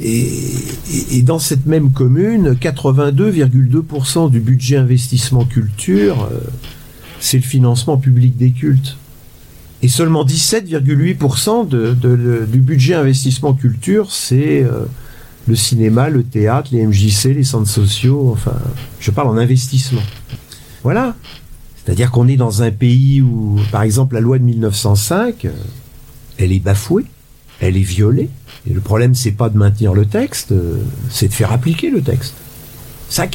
et, 0.00 0.20
et- 0.20 1.16
et 1.18 1.22
dans 1.22 1.38
cette 1.38 1.66
même 1.66 1.90
commune, 1.92 2.54
82,2% 2.60 4.30
du 4.30 4.40
budget 4.40 4.76
investissement 4.76 5.44
culture, 5.44 6.28
euh, 6.30 6.38
c'est 7.20 7.38
le 7.38 7.42
financement 7.42 7.96
public 7.96 8.36
des 8.36 8.50
cultes. 8.52 8.96
Et 9.82 9.88
seulement 9.88 10.24
17,8% 10.24 11.64
de, 11.68 11.94
de- 11.94 12.16
de- 12.16 12.46
du 12.50 12.58
budget 12.60 12.94
investissement 12.94 13.54
culture, 13.54 14.10
c'est 14.12 14.62
euh, 14.62 14.84
le 15.46 15.54
cinéma, 15.56 16.10
le 16.10 16.22
théâtre, 16.22 16.70
les 16.72 16.84
MJC, 16.86 17.32
les 17.34 17.44
centres 17.44 17.70
sociaux. 17.70 18.30
Enfin, 18.32 18.56
je 19.00 19.10
parle 19.10 19.28
en 19.28 19.36
investissement. 19.38 20.02
Voilà. 20.82 21.14
C'est-à-dire 21.88 22.10
qu'on 22.10 22.28
est 22.28 22.36
dans 22.36 22.62
un 22.62 22.70
pays 22.70 23.22
où, 23.22 23.58
par 23.72 23.80
exemple, 23.80 24.14
la 24.16 24.20
loi 24.20 24.38
de 24.38 24.44
1905, 24.44 25.46
euh, 25.46 25.52
elle 26.36 26.52
est 26.52 26.58
bafouée, 26.58 27.06
elle 27.60 27.78
est 27.78 27.82
violée. 27.82 28.28
Et 28.68 28.74
le 28.74 28.82
problème, 28.82 29.14
c'est 29.14 29.32
pas 29.32 29.48
de 29.48 29.56
maintenir 29.56 29.94
le 29.94 30.04
texte, 30.04 30.52
euh, 30.52 30.82
c'est 31.08 31.28
de 31.28 31.32
faire 31.32 31.50
appliquer 31.50 31.88
le 31.88 32.02
texte. 32.02 32.34
C'est 33.08 33.30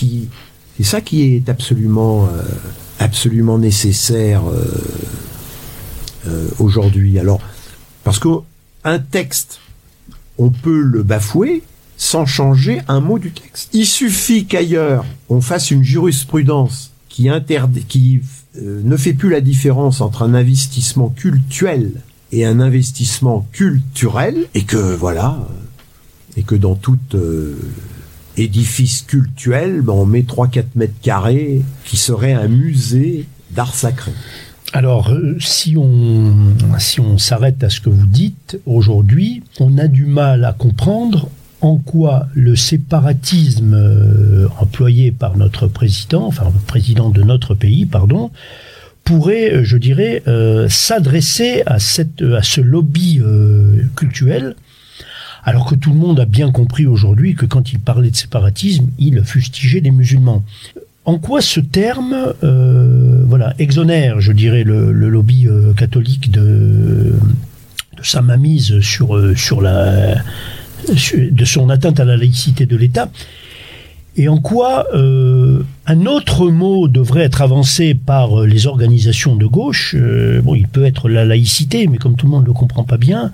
ça 0.83 1.01
qui 1.01 1.23
est 1.23 1.49
absolument, 1.49 2.27
euh, 2.27 3.57
nécessaire 3.57 4.43
aujourd'hui. 6.59 7.17
Alors, 7.17 7.41
parce 8.03 8.19
que 8.19 8.27
un 8.83 8.99
texte, 8.99 9.61
on 10.37 10.51
peut 10.51 10.81
le 10.81 11.01
bafouer 11.01 11.63
sans 11.97 12.27
changer 12.27 12.81
un 12.87 12.99
mot 12.99 13.17
du 13.17 13.31
texte. 13.31 13.69
Il 13.73 13.87
suffit 13.87 14.45
qu'ailleurs 14.45 15.05
on 15.29 15.41
fasse 15.41 15.71
une 15.71 15.83
jurisprudence 15.83 16.92
qui 17.13 17.29
qui 17.87 18.21
euh, 18.57 18.81
ne 18.83 18.97
fait 18.97 19.13
plus 19.13 19.29
la 19.29 19.39
différence 19.39 20.01
entre 20.01 20.23
un 20.23 20.33
investissement 20.33 21.09
cultuel 21.09 21.91
et 22.31 22.43
un 22.43 22.59
investissement 22.59 23.47
culturel, 23.51 24.47
et 24.55 24.63
que 24.63 24.95
voilà, 24.95 25.37
euh, 25.39 26.39
et 26.39 26.41
que 26.41 26.55
dans 26.55 26.73
tout 26.73 26.97
euh, 27.13 27.55
édifice 28.35 29.03
cultuel, 29.03 29.81
ben, 29.81 29.93
on 29.93 30.07
met 30.07 30.21
3-4 30.21 30.63
mètres 30.73 30.99
carrés 31.03 31.61
qui 31.85 31.97
serait 31.97 32.33
un 32.33 32.47
musée 32.47 33.27
d'art 33.51 33.75
sacré. 33.75 34.11
Alors, 34.73 35.13
si 35.39 35.77
on, 35.77 36.33
si 36.79 36.99
on 36.99 37.19
s'arrête 37.19 37.63
à 37.63 37.69
ce 37.69 37.79
que 37.79 37.91
vous 37.91 38.07
dites, 38.07 38.59
aujourd'hui, 38.65 39.43
on 39.59 39.77
a 39.77 39.87
du 39.87 40.07
mal 40.07 40.45
à 40.45 40.53
comprendre 40.53 41.29
en 41.63 41.77
quoi 41.77 42.27
le 42.33 42.57
séparatisme 42.57 43.73
euh, 43.73 44.47
employé 44.59 45.11
par 45.11 45.37
notre 45.37 45.67
président, 45.67 46.25
enfin 46.27 46.43
le 46.45 46.59
président 46.67 47.09
de 47.09 47.23
notre 47.23 47.55
pays, 47.55 47.85
pardon, 47.85 48.31
pourrait, 49.05 49.53
euh, 49.53 49.63
je 49.63 49.77
dirais, 49.77 50.23
euh, 50.27 50.67
s'adresser 50.67 51.63
à, 51.65 51.75
à 51.75 51.79
ce 51.79 52.61
lobby 52.61 53.21
euh, 53.21 53.83
culturel, 53.95 54.55
alors 55.45 55.65
que 55.65 55.75
tout 55.75 55.91
le 55.91 55.97
monde 55.97 56.19
a 56.19 56.25
bien 56.25 56.51
compris 56.51 56.85
aujourd'hui 56.85 57.33
que 57.33 57.45
quand 57.45 57.71
il 57.71 57.79
parlait 57.79 58.11
de 58.11 58.15
séparatisme, 58.15 58.87
il 58.99 59.23
fustigeait 59.23 59.79
les 59.79 59.91
musulmans. 59.91 60.43
En 61.05 61.17
quoi 61.17 61.41
ce 61.41 61.59
terme 61.59 62.33
voilà, 63.25 63.53
exonère, 63.59 64.21
je 64.21 64.31
dirais, 64.31 64.63
le, 64.63 64.93
lobby 64.93 65.49
catholique 65.75 66.31
de, 66.31 67.13
sa 68.01 68.21
mainmise 68.21 68.79
sur, 68.79 69.37
sur 69.37 69.59
la, 69.59 70.15
de 70.87 71.45
son 71.45 71.69
atteinte 71.69 71.99
à 71.99 72.05
la 72.05 72.17
laïcité 72.17 72.65
de 72.65 72.75
l'État 72.75 73.09
et 74.15 74.27
en 74.27 74.37
quoi 74.37 74.85
euh, 74.93 75.63
un 75.87 76.05
autre 76.05 76.49
mot 76.49 76.87
devrait 76.87 77.23
être 77.23 77.41
avancé 77.41 77.95
par 77.95 78.41
euh, 78.41 78.45
les 78.45 78.67
organisations 78.67 79.35
de 79.35 79.47
gauche 79.47 79.95
euh, 79.97 80.39
Bon, 80.41 80.53
il 80.53 80.67
peut 80.67 80.85
être 80.85 81.09
la 81.09 81.25
laïcité, 81.25 81.87
mais 81.87 81.97
comme 81.97 82.15
tout 82.15 82.27
le 82.27 82.31
monde 82.31 82.43
ne 82.43 82.47
le 82.47 82.53
comprend 82.53 82.83
pas 82.83 82.97
bien, 82.97 83.31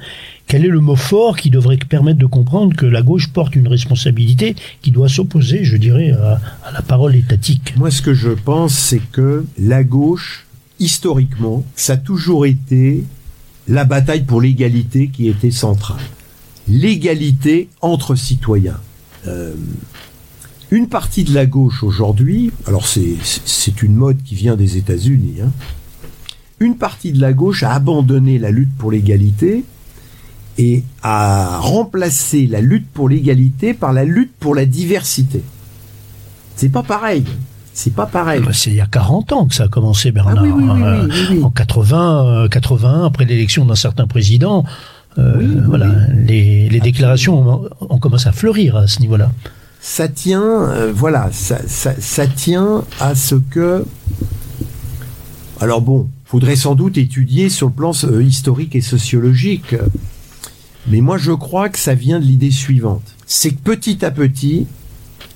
quel 0.47 0.63
est 0.63 0.69
le 0.69 0.79
mot 0.79 0.95
fort 0.95 1.35
qui 1.35 1.49
devrait 1.49 1.77
permettre 1.77 2.17
de 2.17 2.25
comprendre 2.25 2.75
que 2.77 2.85
la 2.85 3.01
gauche 3.01 3.27
porte 3.27 3.57
une 3.57 3.67
responsabilité 3.67 4.55
qui 4.81 4.91
doit 4.91 5.09
s'opposer, 5.09 5.65
je 5.65 5.75
dirais, 5.75 6.11
à, 6.11 6.39
à 6.63 6.71
la 6.71 6.81
parole 6.81 7.15
étatique? 7.15 7.73
Moi, 7.75 7.91
ce 7.91 8.01
que 8.01 8.13
je 8.13 8.29
pense, 8.29 8.73
c'est 8.73 9.01
que 9.11 9.45
la 9.59 9.83
gauche, 9.83 10.47
historiquement, 10.79 11.65
ça 11.75 11.93
a 11.93 11.97
toujours 11.97 12.45
été 12.45 13.03
la 13.67 13.83
bataille 13.83 14.23
pour 14.23 14.39
l'égalité 14.39 15.09
qui 15.09 15.27
était 15.27 15.51
centrale. 15.51 15.99
L'égalité 16.69 17.69
entre 17.81 18.15
citoyens. 18.15 18.79
Euh, 19.27 19.53
une 20.71 20.87
partie 20.87 21.23
de 21.23 21.33
la 21.33 21.45
gauche 21.45 21.83
aujourd'hui, 21.83 22.51
alors 22.67 22.85
c'est 22.85 23.81
une 23.81 23.95
mode 23.95 24.21
qui 24.23 24.35
vient 24.35 24.55
des 24.55 24.77
États-Unis, 24.77 25.41
hein, 25.43 25.51
une 26.59 26.75
partie 26.75 27.11
de 27.11 27.19
la 27.19 27.33
gauche 27.33 27.63
a 27.63 27.73
abandonné 27.73 28.37
la 28.37 28.51
lutte 28.51 28.75
pour 28.77 28.91
l'égalité 28.91 29.63
et 30.57 30.83
a 31.01 31.57
remplacé 31.59 32.45
la 32.45 32.61
lutte 32.61 32.87
pour 32.93 33.09
l'égalité 33.09 33.73
par 33.73 33.93
la 33.93 34.03
lutte 34.03 34.33
pour 34.39 34.53
la 34.53 34.65
diversité. 34.65 35.41
C'est 36.55 36.69
pas 36.69 36.83
pareil. 36.83 37.23
C'est 37.73 37.93
pas 37.93 38.05
pareil. 38.05 38.41
Bah, 38.41 38.51
C'est 38.53 38.71
il 38.71 38.75
y 38.75 38.81
a 38.81 38.85
40 38.85 39.31
ans 39.31 39.45
que 39.45 39.55
ça 39.55 39.63
a 39.63 39.67
commencé, 39.69 40.11
Bernard. 40.11 40.35
Ah 40.37 40.43
oui, 40.43 40.51
oui, 40.51 40.65
oui, 41.31 41.39
Euh. 41.39 41.43
En 41.43 41.49
80, 41.49 42.43
euh, 42.43 42.47
81, 42.49 43.05
après 43.05 43.23
l'élection 43.23 43.65
d'un 43.65 43.75
certain 43.75 44.05
président, 44.05 44.65
euh, 45.17 45.35
Oui, 45.37 45.47
voilà, 45.65 45.87
oui. 45.87 46.25
les, 46.27 46.69
les 46.69 46.79
déclarations 46.79 47.63
ont, 47.81 47.99
commencé 47.99 48.27
à 48.27 48.31
fleurir 48.31 48.75
à 48.75 48.87
ce 48.87 48.99
niveau-là. 49.01 49.31
ça 49.81 50.07
tient, 50.07 50.43
euh, 50.43 50.91
voilà, 50.93 51.29
ça, 51.31 51.59
ça, 51.67 51.93
ça 51.99 52.27
tient 52.27 52.83
à 52.99 53.15
ce 53.15 53.35
que. 53.35 53.85
Alors 55.59 55.81
bon, 55.81 56.07
faudrait 56.25 56.55
sans 56.55 56.75
doute 56.75 56.97
étudier 56.97 57.49
sur 57.49 57.67
le 57.67 57.73
plan 57.73 57.91
euh, 58.05 58.23
historique 58.23 58.75
et 58.75 58.81
sociologique, 58.81 59.75
mais 60.87 61.01
moi 61.01 61.17
je 61.17 61.31
crois 61.31 61.69
que 61.69 61.79
ça 61.79 61.95
vient 61.95 62.19
de 62.19 62.25
l'idée 62.25 62.51
suivante. 62.51 63.03
C'est 63.25 63.51
que 63.51 63.61
petit 63.61 64.05
à 64.05 64.11
petit, 64.11 64.67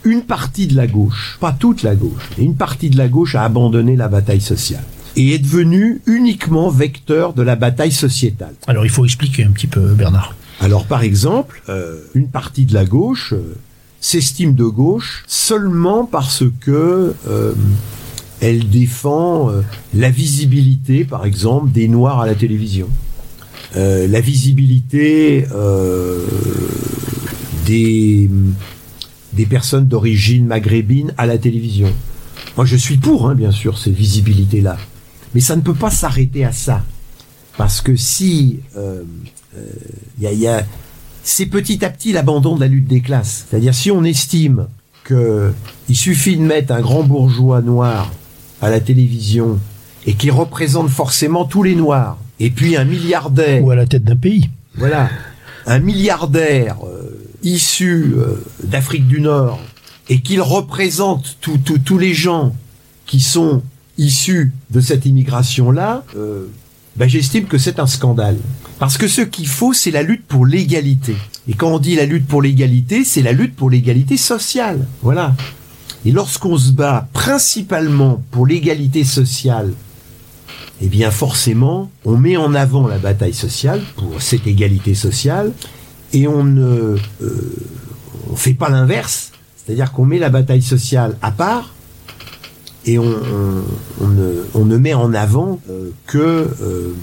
une 0.05 0.21
partie 0.21 0.67
de 0.67 0.75
la 0.75 0.87
gauche, 0.87 1.37
pas 1.39 1.51
toute 1.51 1.83
la 1.83 1.95
gauche, 1.95 2.29
mais 2.37 2.45
une 2.45 2.55
partie 2.55 2.89
de 2.89 2.97
la 2.97 3.07
gauche 3.07 3.35
a 3.35 3.43
abandonné 3.43 3.95
la 3.95 4.07
bataille 4.07 4.41
sociale 4.41 4.83
et 5.15 5.33
est 5.33 5.39
devenue 5.39 6.01
uniquement 6.05 6.69
vecteur 6.69 7.33
de 7.33 7.41
la 7.41 7.55
bataille 7.55 7.91
sociétale. 7.91 8.53
Alors 8.67 8.85
il 8.85 8.91
faut 8.91 9.05
expliquer 9.05 9.43
un 9.43 9.51
petit 9.51 9.67
peu, 9.67 9.93
Bernard. 9.93 10.35
Alors 10.59 10.85
par 10.85 11.03
exemple, 11.03 11.61
euh, 11.69 11.99
une 12.13 12.27
partie 12.27 12.65
de 12.65 12.73
la 12.73 12.85
gauche 12.85 13.33
euh, 13.33 13.55
s'estime 13.99 14.55
de 14.55 14.65
gauche 14.65 15.23
seulement 15.27 16.05
parce 16.05 16.43
que 16.61 17.13
euh, 17.27 17.53
elle 18.41 18.69
défend 18.69 19.51
la 19.93 20.09
visibilité, 20.09 21.05
par 21.05 21.25
exemple, 21.25 21.71
des 21.71 21.87
Noirs 21.87 22.19
à 22.19 22.25
la 22.25 22.35
télévision, 22.35 22.89
la 23.73 24.19
visibilité 24.19 25.45
des 27.65 28.29
des 29.33 29.45
personnes 29.45 29.87
d'origine 29.87 30.45
maghrébine 30.45 31.13
à 31.17 31.25
la 31.25 31.37
télévision. 31.37 31.91
Moi, 32.55 32.65
je 32.65 32.75
suis 32.75 32.97
pour, 32.97 33.27
hein, 33.27 33.35
bien 33.35 33.51
sûr, 33.51 33.77
ces 33.77 33.91
visibilités-là, 33.91 34.77
mais 35.33 35.41
ça 35.41 35.55
ne 35.55 35.61
peut 35.61 35.73
pas 35.73 35.91
s'arrêter 35.91 36.45
à 36.45 36.51
ça, 36.51 36.83
parce 37.57 37.81
que 37.81 37.95
si 37.95 38.59
euh, 38.77 39.03
il 40.17 40.23
y 40.23 40.27
a, 40.27 40.31
il 40.31 40.39
y 40.39 40.47
a- 40.47 40.65
c'est 41.23 41.45
petit 41.45 41.83
à 41.85 41.89
petit 41.89 42.11
l'abandon 42.11 42.55
de 42.55 42.61
la 42.61 42.67
lutte 42.67 42.87
des 42.87 43.01
classes. 43.01 43.45
C'est-à-dire 43.49 43.73
si 43.73 43.91
on 43.91 44.03
estime 44.03 44.67
que 45.03 45.53
il 45.89 45.95
suffit 45.95 46.35
de 46.37 46.41
mettre 46.41 46.73
un 46.73 46.81
grand 46.81 47.03
bourgeois 47.03 47.61
noir 47.61 48.11
à 48.61 48.69
la 48.69 48.79
télévision 48.79 49.59
et 50.05 50.15
qui 50.15 50.29
représente 50.31 50.89
forcément 50.89 51.45
tous 51.45 51.63
les 51.63 51.75
noirs, 51.75 52.17
et 52.39 52.49
puis 52.49 52.75
un 52.75 52.83
milliardaire, 52.85 53.63
Ou 53.63 53.71
à 53.71 53.75
la 53.75 53.85
tête 53.85 54.03
d'un 54.03 54.15
pays. 54.17 54.49
voilà, 54.75 55.09
un 55.65 55.79
milliardaire 55.79 56.77
euh, 56.85 57.25
issu 57.43 58.13
euh, 58.17 58.43
d'Afrique 58.63 59.07
du 59.07 59.21
Nord 59.21 59.59
et 60.09 60.19
qu'il 60.21 60.41
représente 60.41 61.37
tous 61.39 61.57
tous- 61.57 61.79
tous 61.79 61.97
les 61.97 62.13
gens 62.13 62.53
qui 63.05 63.21
sont 63.21 63.61
issus 63.97 64.51
de 64.71 64.79
cette 64.79 65.05
immigration-là, 65.05 66.03
euh, 66.15 66.47
ben, 66.95 67.07
j'estime 67.07 67.45
que 67.45 67.57
c'est 67.57 67.79
un 67.79 67.87
scandale. 67.87 68.37
Parce 68.79 68.97
que 68.97 69.07
ce 69.07 69.21
qu'il 69.21 69.47
faut, 69.47 69.73
c'est 69.73 69.91
la 69.91 70.03
lutte 70.03 70.25
pour 70.25 70.45
l'égalité. 70.45 71.15
Et 71.47 71.53
quand 71.53 71.69
on 71.69 71.79
dit 71.79 71.95
la 71.95 72.05
lutte 72.05 72.27
pour 72.27 72.41
l'égalité, 72.41 73.03
c'est 73.03 73.21
la 73.21 73.31
lutte 73.31 73.55
pour 73.55 73.69
l'égalité 73.69 74.17
sociale. 74.17 74.87
Voilà. 75.01 75.35
Et 76.05 76.11
lorsqu'on 76.11 76.57
se 76.57 76.71
bat 76.71 77.07
principalement 77.13 78.21
pour 78.31 78.45
l'égalité 78.45 79.03
sociale, 79.03 79.73
eh 80.81 80.87
bien 80.87 81.11
forcément, 81.11 81.89
on 82.03 82.17
met 82.17 82.35
en 82.35 82.53
avant 82.53 82.87
la 82.87 82.97
bataille 82.97 83.33
sociale 83.33 83.81
pour 83.95 84.21
cette 84.21 84.45
égalité 84.45 84.95
sociale 84.95 85.51
et 86.11 86.27
on 86.27 86.43
ne 86.43 86.97
euh, 87.21 87.55
fait 88.35 88.53
pas 88.53 88.69
l'inverse, 88.69 89.31
c'est-à-dire 89.55 89.91
qu'on 89.93 90.05
met 90.05 90.19
la 90.19 90.29
bataille 90.29 90.61
sociale 90.61 91.15
à 91.21 91.31
part 91.31 91.73
et 92.85 92.99
on, 92.99 94.65
ne 94.65 94.77
met 94.77 94.93
en 94.93 95.13
avant 95.13 95.59
euh, 95.69 95.91
que 96.05 96.17
euh, 96.17 96.49
euh, 96.61 96.93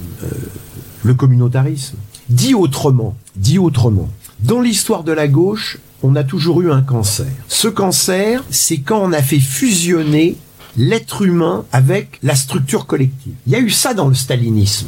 le 1.03 1.13
communautarisme. 1.13 1.97
Dit 2.29 2.53
autrement, 2.53 3.15
dit 3.35 3.59
autrement, 3.59 4.09
dans 4.39 4.61
l'histoire 4.61 5.03
de 5.03 5.11
la 5.11 5.27
gauche, 5.27 5.79
on 6.03 6.15
a 6.15 6.23
toujours 6.23 6.61
eu 6.61 6.71
un 6.71 6.81
cancer. 6.81 7.27
Ce 7.47 7.67
cancer, 7.67 8.43
c'est 8.49 8.77
quand 8.77 9.01
on 9.01 9.11
a 9.11 9.21
fait 9.21 9.39
fusionner 9.39 10.37
l'être 10.77 11.23
humain 11.23 11.65
avec 11.71 12.19
la 12.23 12.35
structure 12.35 12.85
collective. 12.85 13.33
Il 13.47 13.53
y 13.53 13.55
a 13.55 13.59
eu 13.59 13.69
ça 13.69 13.93
dans 13.93 14.07
le 14.07 14.15
stalinisme. 14.15 14.87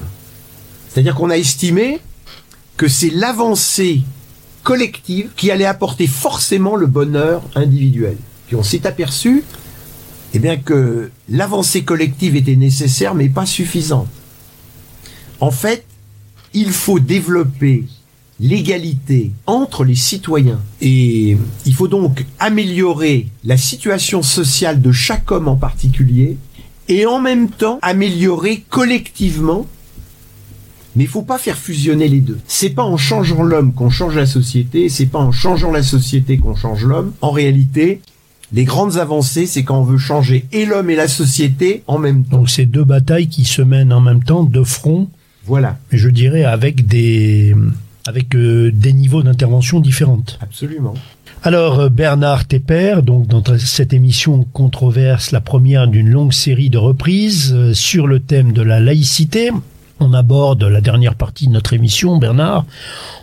C'est-à-dire 0.89 1.15
qu'on 1.15 1.29
a 1.29 1.37
estimé 1.37 1.99
que 2.77 2.87
c'est 2.87 3.09
l'avancée 3.09 4.01
collective 4.63 5.31
qui 5.35 5.51
allait 5.51 5.65
apporter 5.65 6.07
forcément 6.07 6.75
le 6.75 6.85
bonheur 6.85 7.41
individuel. 7.55 8.15
Puis 8.47 8.55
on 8.55 8.63
s'est 8.63 8.87
aperçu 8.87 9.43
eh 10.33 10.39
bien 10.39 10.57
que 10.57 11.11
l'avancée 11.29 11.83
collective 11.83 12.35
était 12.35 12.55
nécessaire 12.55 13.15
mais 13.15 13.29
pas 13.29 13.45
suffisante. 13.45 14.07
En 15.39 15.51
fait, 15.51 15.85
il 16.53 16.71
faut 16.71 16.99
développer 16.99 17.85
l'égalité 18.39 19.31
entre 19.45 19.83
les 19.83 19.95
citoyens 19.95 20.59
et 20.81 21.37
il 21.65 21.73
faut 21.73 21.87
donc 21.87 22.25
améliorer 22.39 23.27
la 23.43 23.57
situation 23.57 24.21
sociale 24.21 24.81
de 24.81 24.91
chaque 24.91 25.31
homme 25.31 25.47
en 25.47 25.55
particulier 25.55 26.37
et 26.89 27.05
en 27.05 27.21
même 27.21 27.49
temps 27.49 27.79
améliorer 27.81 28.63
collectivement 28.69 29.67
mais 30.95 31.05
il 31.05 31.09
faut 31.09 31.23
pas 31.23 31.39
faire 31.39 31.57
fusionner 31.57 32.07
les 32.07 32.19
deux. 32.19 32.39
C'est 32.47 32.69
pas 32.69 32.83
en 32.83 32.97
changeant 32.97 33.43
l'homme 33.43 33.73
qu'on 33.73 33.89
change 33.89 34.15
la 34.15 34.25
société, 34.25 34.89
c'est 34.89 35.07
pas 35.07 35.19
en 35.19 35.31
changeant 35.31 35.71
la 35.71 35.81
société 35.81 36.37
qu'on 36.37 36.55
change 36.55 36.85
l'homme. 36.85 37.13
En 37.21 37.31
réalité, 37.31 38.01
les 38.53 38.65
grandes 38.65 38.97
avancées, 38.97 39.47
c'est 39.47 39.63
quand 39.63 39.79
on 39.79 39.83
veut 39.83 39.97
changer 39.97 40.45
et 40.51 40.65
l'homme 40.65 40.89
et 40.89 40.95
la 40.95 41.07
société 41.07 41.83
en 41.87 41.97
même 41.97 42.23
temps. 42.23 42.37
Donc 42.37 42.49
c'est 42.49 42.65
deux 42.67 42.83
batailles 42.83 43.27
qui 43.27 43.45
se 43.45 43.61
mènent 43.61 43.91
en 43.91 44.01
même 44.01 44.23
temps, 44.23 44.43
de 44.43 44.63
front, 44.63 45.09
Voilà, 45.45 45.77
je 45.91 46.09
dirais 46.09 46.43
avec 46.45 46.87
des 46.87 47.55
avec 48.05 48.35
euh, 48.35 48.69
des 48.71 48.91
niveaux 48.93 49.23
d'intervention 49.23 49.79
différentes. 49.79 50.37
absolument. 50.41 50.93
Alors 51.41 51.79
euh, 51.79 51.89
Bernard 51.89 52.45
Tepper, 52.45 52.97
donc 53.01 53.27
dans 53.27 53.43
cette 53.57 53.93
émission 53.93 54.45
controverse, 54.53 55.31
la 55.31 55.41
première 55.41 55.87
d'une 55.87 56.09
longue 56.09 56.33
série 56.33 56.69
de 56.69 56.77
reprises 56.77 57.53
euh, 57.53 57.73
sur 57.73 58.07
le 58.07 58.19
thème 58.19 58.51
de 58.53 58.61
la 58.61 58.79
laïcité. 58.79 59.51
On 59.99 60.13
aborde 60.13 60.63
la 60.63 60.81
dernière 60.81 61.15
partie 61.15 61.47
de 61.47 61.51
notre 61.51 61.73
émission, 61.73 62.17
Bernard. 62.17 62.65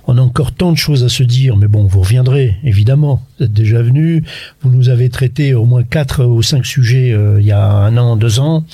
On 0.07 0.17
a 0.17 0.21
encore 0.21 0.53
tant 0.53 0.73
de 0.73 0.77
choses 0.77 1.05
à 1.05 1.09
se 1.09 1.23
dire, 1.23 1.57
mais 1.57 1.67
bon, 1.67 1.85
vous 1.85 2.01
reviendrez, 2.01 2.57
évidemment. 2.63 3.23
Vous 3.39 3.47
êtes 3.47 3.53
déjà 3.53 3.83
venu. 3.83 4.25
Vous 4.63 4.71
nous 4.71 4.89
avez 4.89 5.11
traité 5.11 5.53
au 5.53 5.65
moins 5.65 5.83
quatre 5.83 6.25
ou 6.25 6.43
cinq 6.43 6.65
sujets 6.65 7.13
euh, 7.13 7.41
il 7.41 7.47
y 7.47 7.53
a 7.53 7.71
un 7.71 7.97
an, 7.97 8.17
deux 8.17 8.39
ans. 8.39 8.65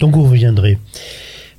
Donc 0.00 0.14
vous 0.14 0.24
reviendrez. 0.24 0.78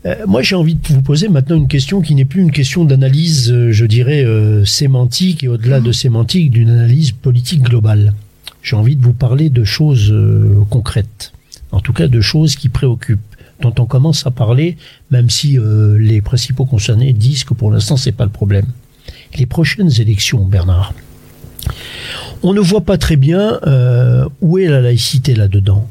Euh, 0.05 0.15
moi, 0.27 0.41
j'ai 0.41 0.55
envie 0.55 0.75
de 0.75 0.87
vous 0.87 1.01
poser 1.01 1.29
maintenant 1.29 1.55
une 1.55 1.67
question 1.67 2.01
qui 2.01 2.15
n'est 2.15 2.25
plus 2.25 2.41
une 2.41 2.51
question 2.51 2.83
d'analyse, 2.83 3.51
euh, 3.51 3.71
je 3.71 3.85
dirais, 3.85 4.25
sémantique 4.65 5.43
et 5.43 5.47
au-delà 5.47 5.79
de 5.79 5.91
sémantique, 5.91 6.51
d'une 6.51 6.69
analyse 6.69 7.11
politique 7.11 7.61
globale. 7.61 8.13
J'ai 8.63 8.75
envie 8.75 8.95
de 8.95 9.03
vous 9.03 9.13
parler 9.13 9.51
de 9.51 9.63
choses 9.63 10.13
concrètes, 10.71 11.31
en 11.71 11.79
tout 11.79 11.93
cas 11.93 12.07
de 12.07 12.19
choses 12.19 12.55
qui 12.55 12.67
préoccupent, 12.69 13.34
dont 13.61 13.73
on 13.79 13.85
commence 13.85 14.25
à 14.25 14.31
parler, 14.31 14.77
même 15.11 15.29
si 15.29 15.57
euh, 15.57 15.97
les 15.97 16.21
principaux 16.21 16.65
concernés 16.65 17.13
disent 17.13 17.43
que 17.43 17.53
pour 17.53 17.71
l'instant 17.71 17.97
c'est 17.97 18.11
pas 18.11 18.25
le 18.25 18.31
problème. 18.31 18.65
Les 19.37 19.45
prochaines 19.45 19.91
élections, 19.99 20.43
Bernard. 20.45 20.93
On 22.43 22.53
ne 22.53 22.59
voit 22.59 22.81
pas 22.81 22.97
très 22.97 23.15
bien 23.15 23.59
euh, 23.65 24.27
où 24.41 24.57
est 24.57 24.67
la 24.67 24.81
laïcité 24.81 25.35
là-dedans 25.35 25.87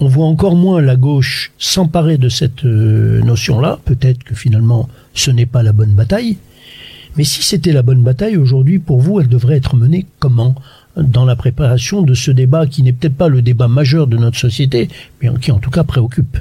on 0.00 0.08
voit 0.08 0.26
encore 0.26 0.56
moins 0.56 0.80
la 0.80 0.96
gauche 0.96 1.52
s'emparer 1.58 2.18
de 2.18 2.28
cette 2.28 2.64
euh, 2.64 3.22
notion-là. 3.22 3.78
Peut-être 3.84 4.24
que 4.24 4.34
finalement, 4.34 4.88
ce 5.14 5.30
n'est 5.30 5.46
pas 5.46 5.62
la 5.62 5.72
bonne 5.72 5.94
bataille. 5.94 6.36
Mais 7.16 7.24
si 7.24 7.42
c'était 7.42 7.72
la 7.72 7.82
bonne 7.82 8.02
bataille, 8.02 8.36
aujourd'hui, 8.36 8.78
pour 8.78 9.00
vous, 9.00 9.20
elle 9.20 9.28
devrait 9.28 9.56
être 9.56 9.74
menée 9.76 10.06
comment? 10.18 10.54
Dans 10.96 11.24
la 11.24 11.36
préparation 11.36 12.02
de 12.02 12.14
ce 12.14 12.30
débat 12.30 12.66
qui 12.66 12.82
n'est 12.82 12.92
peut-être 12.92 13.16
pas 13.16 13.28
le 13.28 13.42
débat 13.42 13.68
majeur 13.68 14.06
de 14.06 14.16
notre 14.16 14.38
société, 14.38 14.88
mais 15.20 15.30
qui 15.40 15.50
en 15.50 15.58
tout 15.58 15.70
cas 15.70 15.84
préoccupe. 15.84 16.38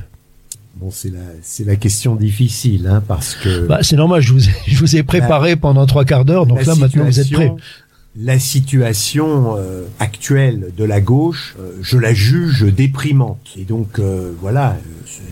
Bon, 0.86 0.92
c'est 0.92 1.10
la, 1.10 1.18
c'est 1.42 1.64
la 1.64 1.78
question 1.78 2.16
difficile, 2.16 2.86
hein, 2.86 3.02
parce 3.08 3.34
que 3.34 3.66
Bah, 3.66 3.80
c'est 3.82 3.96
normal, 3.96 4.22
je 4.22 4.34
vous 4.34 4.48
ai, 4.48 4.52
je 4.68 4.78
vous 4.80 4.96
ai 4.96 5.02
préparé 5.02 5.56
pendant 5.56 5.88
trois 5.88 6.06
quarts 6.06 6.26
d'heure, 6.26 6.46
donc 6.46 6.64
là 6.64 6.76
maintenant 6.76 7.06
vous 7.06 7.20
êtes 7.20 7.32
prêts. 7.32 7.46
situation- 7.46 7.58
La 8.18 8.38
situation 8.38 9.56
euh, 9.58 9.86
actuelle 9.98 10.68
de 10.78 10.84
la 10.84 11.02
gauche, 11.02 11.56
euh, 11.60 11.72
je 11.82 11.98
la 11.98 12.14
juge 12.14 12.62
déprimante. 12.72 13.40
Et 13.58 13.64
donc 13.64 13.98
euh, 13.98 14.32
voilà, 14.42 14.78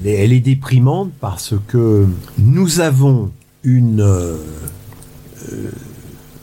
elle 0.03 0.33
est- 0.33 0.39
déprimante 0.39 1.11
parce 1.21 1.53
que 1.67 2.07
nous 2.39 2.79
avons 2.79 3.29
une 3.63 4.03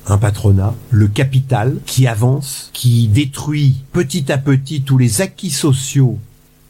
un 0.07 0.19
patronat, 0.19 0.75
le 0.91 1.09
capital 1.09 1.77
qui 1.85 2.07
avance, 2.07 2.71
qui 2.73 3.09
détruit 3.09 3.77
petit 3.93 4.31
à 4.31 4.39
petit 4.39 4.83
tous 4.83 4.99
les 4.99 5.21
acquis 5.21 5.51
sociaux 5.51 6.17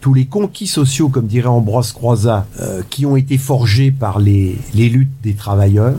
tous 0.00 0.14
les 0.14 0.26
conquis 0.26 0.66
sociaux, 0.66 1.08
comme 1.08 1.26
dirait 1.26 1.48
Ambroise 1.48 1.92
Croizat, 1.92 2.46
euh, 2.60 2.82
qui 2.88 3.06
ont 3.06 3.16
été 3.16 3.38
forgés 3.38 3.90
par 3.90 4.18
les, 4.18 4.58
luttes 4.74 5.08
des 5.22 5.34
travailleurs. 5.34 5.96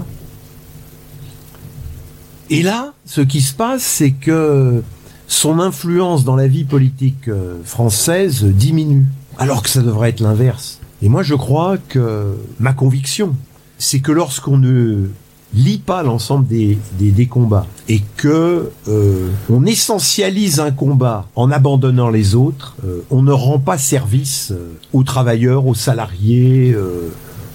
Et 2.50 2.64
là, 2.64 2.94
ce 3.06 3.22
qui 3.22 3.42
se 3.42 3.54
passe, 3.54 3.84
c'est 3.84 4.12
que 4.12 4.84
son 5.28 5.60
influence 5.60 6.26
dans 6.26 6.36
la 6.36 6.48
vie 6.48 6.66
politique 6.66 7.30
euh, 7.30 7.58
française 7.64 8.44
diminue, 8.44 9.06
alors 9.38 9.64
que 9.64 9.70
ça 9.70 9.82
devrait 9.82 10.10
être 10.10 10.20
l'inverse. 10.20 10.80
Et 11.02 11.10
moi, 11.10 11.24
je 11.24 11.36
crois 11.36 11.78
que 11.78 12.36
ma 12.60 12.74
conviction, 12.74 13.36
c'est 13.78 14.00
que 14.00 14.12
lorsqu'on 14.12 14.58
ne 14.58 15.08
lit 15.54 15.80
pas 15.80 16.04
l'ensemble 16.04 16.48
des, 16.48 16.78
des, 16.98 17.26
combats 17.26 17.68
et 17.90 18.02
que 18.18 18.72
euh, 18.88 19.30
on 19.50 19.66
essentialise 19.66 20.60
un 20.60 20.72
combat 20.72 21.28
en 21.36 21.52
abandonnant 21.52 22.10
les 22.10 22.36
autres, 22.36 22.76
euh, 22.86 23.02
on 23.10 23.22
ne 23.22 23.34
rend 23.34 23.60
pas 23.60 23.78
service 23.78 24.52
euh, 24.52 24.74
aux 24.94 25.04
travailleurs, 25.04 25.68
aux 25.68 25.76
salariés, 25.76 26.76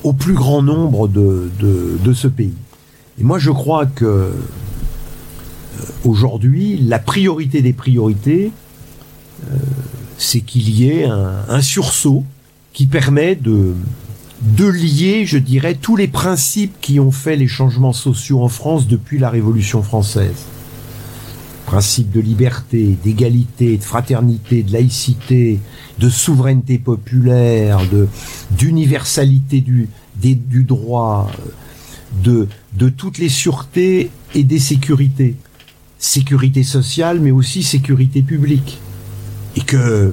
au 0.04 0.12
plus 0.12 0.34
grand 0.34 0.62
nombre 0.62 1.08
de, 1.08 1.50
de, 1.58 2.12
ce 2.12 2.28
pays. 2.28 2.54
Et 3.18 3.24
moi, 3.24 3.38
je 3.38 3.50
crois 3.50 3.86
que 3.86 4.30
aujourd'hui, 6.04 6.76
la 6.78 6.98
priorité 6.98 7.62
des 7.62 7.72
priorités, 7.72 8.52
c'est 10.18 10.40
qu'il 10.40 10.68
y 10.70 10.90
ait 10.90 11.04
un 11.06 11.60
sursaut 11.60 12.24
qui 12.72 12.86
permet 12.86 13.34
de 13.34 13.74
de 14.42 14.66
lier, 14.66 15.24
je 15.26 15.38
dirais, 15.38 15.74
tous 15.74 15.96
les 15.96 16.08
principes 16.08 16.74
qui 16.80 17.00
ont 17.00 17.10
fait 17.10 17.36
les 17.36 17.48
changements 17.48 17.92
sociaux 17.92 18.42
en 18.42 18.48
France 18.48 18.86
depuis 18.86 19.18
la 19.18 19.30
Révolution 19.30 19.82
française. 19.82 20.44
Principes 21.64 22.12
de 22.12 22.20
liberté, 22.20 22.96
d'égalité, 23.02 23.76
de 23.76 23.82
fraternité, 23.82 24.62
de 24.62 24.72
laïcité, 24.72 25.58
de 25.98 26.08
souveraineté 26.08 26.78
populaire, 26.78 27.80
de 27.90 28.06
d'universalité 28.52 29.60
du, 29.60 29.88
du 30.20 30.64
droit, 30.64 31.28
de, 32.22 32.46
de 32.74 32.88
toutes 32.88 33.18
les 33.18 33.28
sûretés 33.28 34.10
et 34.34 34.44
des 34.44 34.60
sécurités. 34.60 35.34
Sécurité 35.98 36.62
sociale, 36.62 37.20
mais 37.20 37.32
aussi 37.32 37.62
sécurité 37.62 38.22
publique. 38.22 38.78
Et 39.56 39.62
que 39.62 39.76
euh, 39.76 40.12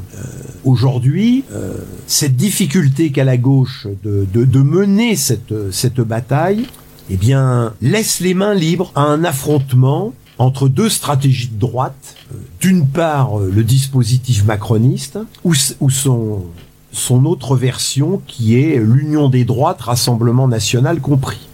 aujourd'hui, 0.63 1.43
euh, 1.51 1.77
cette 2.07 2.35
difficulté 2.35 3.11
qu'a 3.11 3.23
la 3.23 3.37
gauche 3.37 3.87
de, 4.03 4.25
de, 4.31 4.59
mener 4.61 5.15
cette, 5.15 5.71
cette 5.71 6.01
bataille, 6.01 6.65
eh 7.09 7.17
bien, 7.17 7.73
laisse 7.81 8.19
les 8.19 8.33
mains 8.33 8.53
libres 8.53 8.91
à 8.95 9.01
un 9.01 9.23
affrontement 9.23 10.13
entre 10.37 10.67
deux 10.67 10.89
stratégies 10.89 11.49
de 11.49 11.59
droite. 11.59 12.15
D'une 12.59 12.87
part, 12.87 13.37
le 13.37 13.63
dispositif 13.63 14.45
macroniste, 14.45 15.19
ou, 15.43 15.53
ou 15.79 15.89
son, 15.89 16.43
son 16.91 17.25
autre 17.25 17.55
version 17.55 18.21
qui 18.25 18.59
est 18.59 18.77
l'union 18.77 19.29
des 19.29 19.45
droites, 19.45 19.81
Rassemblement 19.81 20.47
national 20.47 21.01
compris. 21.01 21.47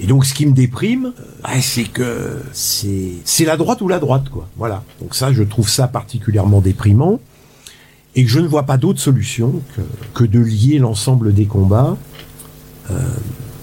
Et 0.00 0.06
donc, 0.06 0.24
ce 0.24 0.34
qui 0.34 0.46
me 0.46 0.52
déprime, 0.52 1.12
euh, 1.44 1.58
c'est 1.60 1.84
que 1.84 2.40
c'est 2.52 3.12
c'est 3.24 3.44
la 3.44 3.56
droite 3.56 3.80
ou 3.80 3.88
la 3.88 3.98
droite, 3.98 4.28
quoi. 4.28 4.48
Voilà. 4.56 4.82
Donc 5.00 5.14
ça, 5.14 5.32
je 5.32 5.42
trouve 5.42 5.68
ça 5.68 5.88
particulièrement 5.88 6.60
déprimant, 6.60 7.20
et 8.14 8.24
que 8.24 8.30
je 8.30 8.40
ne 8.40 8.46
vois 8.46 8.64
pas 8.64 8.76
d'autre 8.76 9.00
solution 9.00 9.60
que, 9.76 9.82
que 10.14 10.24
de 10.24 10.38
lier 10.38 10.78
l'ensemble 10.78 11.34
des 11.34 11.46
combats, 11.46 11.96
euh, 12.90 12.94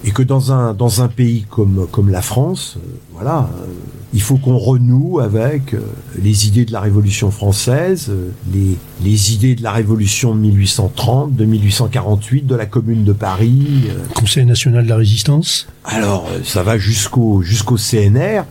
et 0.06 0.12
que 0.12 0.22
dans 0.22 0.52
un 0.52 0.72
dans 0.72 1.02
un 1.02 1.08
pays 1.08 1.44
comme 1.50 1.88
comme 1.90 2.10
la 2.10 2.22
France, 2.22 2.76
euh, 2.76 2.88
voilà, 3.12 3.50
euh, 3.60 3.66
il 4.14 4.22
faut 4.22 4.36
qu'on 4.36 4.56
renoue 4.56 5.18
avec 5.18 5.74
euh, 5.74 5.80
les 6.22 6.46
idées 6.46 6.64
de 6.64 6.72
la 6.72 6.80
Révolution 6.80 7.32
française, 7.32 8.12
les 8.54 8.78
les 9.02 9.34
idées 9.34 9.56
de 9.56 9.64
la 9.64 9.72
Révolution 9.72 10.34
de 10.34 10.40
1830, 10.40 11.34
de 11.34 11.44
1848, 11.44 12.46
de 12.46 12.54
la 12.54 12.66
Commune 12.66 13.02
de 13.02 13.12
Paris. 13.12 13.88
Conseil 14.14 14.46
national 14.46 14.84
de 14.84 14.88
la 14.88 14.96
résistance. 14.96 15.66
Alors, 15.84 16.28
ça 16.44 16.62
va 16.62 16.78
jusqu'au 16.78 17.42
jusqu'au 17.42 17.76
CNR, 17.76 18.44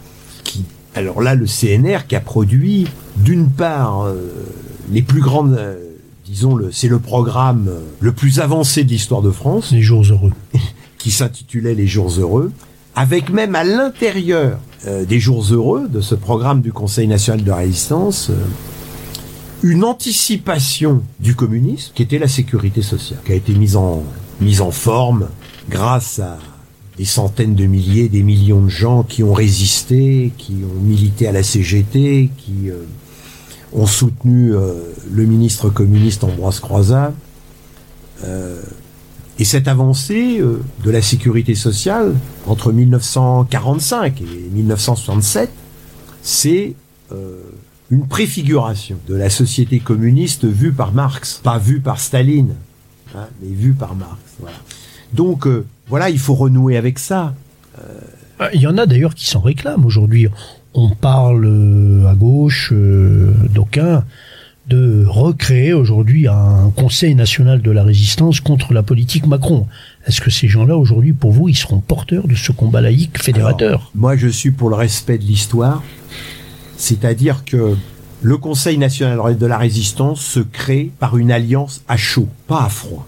qui 0.44 0.66
alors 0.94 1.22
là 1.22 1.36
le 1.36 1.46
CNR 1.46 2.06
qui 2.06 2.18
a 2.18 2.22
produit 2.22 2.86
d'une 3.16 3.50
part 3.50 4.08
les 4.92 5.02
plus 5.02 5.22
grandes 5.22 5.58
disons 6.26 6.56
le 6.56 6.72
c'est 6.72 6.88
le 6.88 7.00
programme 7.00 7.70
le 8.00 8.12
plus 8.12 8.40
avancé 8.40 8.84
de 8.84 8.90
l'histoire 8.90 9.22
de 9.22 9.32
France 9.32 9.72
les 9.72 9.82
jours 9.82 10.04
heureux 10.04 10.32
qui 11.06 11.12
s'intitulait 11.12 11.76
les 11.76 11.86
jours 11.86 12.10
heureux 12.18 12.52
avec 12.96 13.30
même 13.30 13.54
à 13.54 13.64
l'intérieur 13.64 14.58
euh, 14.88 15.06
des 15.06 15.20
jours 15.20 15.46
heureux 15.52 15.88
de 15.88 16.02
ce 16.02 16.16
programme 16.16 16.62
du 16.62 16.74
Conseil 16.74 17.08
national 17.08 17.44
de 17.44 17.52
résistance 17.52 18.32
euh, 18.32 18.44
une 19.62 19.84
anticipation 19.84 21.04
du 21.20 21.36
communisme 21.36 21.92
qui 21.94 22.02
était 22.02 22.18
la 22.18 22.28
sécurité 22.28 22.82
sociale 22.82 23.20
qui 23.24 23.34
a 23.34 23.36
été 23.36 23.54
mise 23.54 23.76
en 23.76 24.02
mise 24.42 24.62
en 24.62 24.72
forme 24.72 25.28
grâce 25.70 26.18
à 26.18 26.40
des 26.98 27.06
centaines 27.06 27.54
de 27.54 27.68
milliers, 27.68 28.10
des 28.10 28.24
millions 28.24 28.64
de 28.64 28.70
gens 28.70 29.04
qui 29.04 29.22
ont 29.22 29.34
résisté, 29.34 30.34
qui 30.40 30.56
ont 30.64 30.82
milité 30.82 31.28
à 31.28 31.32
la 31.32 31.44
CGT, 31.44 32.32
qui 32.36 32.72
euh, 32.72 32.84
ont 33.74 33.86
soutenu 33.86 34.54
le 35.12 35.26
ministre 35.26 35.70
communiste 35.70 36.24
Ambroise 36.24 36.60
Croizat. 36.62 37.14
Et 39.38 39.44
cette 39.44 39.68
avancée 39.68 40.40
euh, 40.40 40.62
de 40.84 40.92
la 40.92 41.02
sécurité 41.02 41.56
sociale 41.56 42.16
entre 42.48 42.72
1945 42.72 44.22
et 44.22 44.26
1967, 44.54 45.50
c'est 46.22 46.74
euh, 47.12 47.42
une 47.92 48.08
préfiguration 48.08 48.98
de 49.08 49.16
la 49.16 49.30
société 49.30 49.80
communiste 49.80 50.46
vue 50.46 50.72
par 50.72 50.94
Marx, 50.94 51.42
pas 51.44 51.60
vue 51.60 51.80
par 51.80 52.00
Staline, 52.00 52.56
hein, 53.16 53.28
mais 53.42 53.50
vue 53.50 53.74
par 53.74 53.96
Marx. 53.96 54.18
Voilà. 54.40 54.58
Donc 55.14 55.48
euh, 55.48 55.66
voilà, 55.88 56.10
il 56.10 56.20
faut 56.20 56.36
renouer 56.36 56.78
avec 56.78 57.00
ça. 57.00 57.34
Il 58.54 58.60
y 58.60 58.68
en 58.68 58.78
a 58.78 58.86
d'ailleurs 58.86 59.16
qui 59.16 59.28
s'en 59.28 59.40
réclament 59.40 59.86
aujourd'hui. 59.86 60.28
On 60.74 60.90
parle 60.90 62.06
à 62.08 62.16
gauche 62.16 62.72
euh, 62.74 63.34
d'aucuns 63.54 64.04
de 64.68 65.06
recréer 65.08 65.74
aujourd'hui 65.74 66.28
un 66.28 66.72
Conseil 66.76 67.16
national 67.16 67.62
de 67.62 67.72
la 67.72 67.84
résistance 67.84 68.40
contre 68.40 68.74
la 68.74 68.84
politique 68.84 69.28
Macron. 69.28 69.68
Est-ce 70.08 70.22
que 70.22 70.32
ces 70.32 70.48
gens-là, 70.48 70.78
aujourd'hui, 70.78 71.14
pour 71.14 71.32
vous, 71.32 71.50
ils 71.50 71.56
seront 71.56 71.80
porteurs 71.80 72.28
de 72.28 72.36
ce 72.36 72.52
combat 72.52 72.82
laïque 72.82 73.22
fédérateur? 73.22 73.92
Moi, 73.94 74.16
je 74.18 74.28
suis 74.28 74.52
pour 74.52 74.70
le 74.70 74.76
respect 74.76 75.18
de 75.18 75.24
l'histoire, 75.24 75.84
c'est-à-dire 76.78 77.46
que 77.46 77.76
le 78.22 78.38
Conseil 78.38 78.78
national 78.78 79.38
de 79.38 79.46
la 79.46 79.58
résistance 79.58 80.22
se 80.22 80.40
crée 80.40 80.92
par 81.00 81.18
une 81.18 81.32
alliance 81.32 81.84
à 81.88 81.98
chaud, 81.98 82.28
pas 82.48 82.64
à 82.64 82.70
froid. 82.70 83.08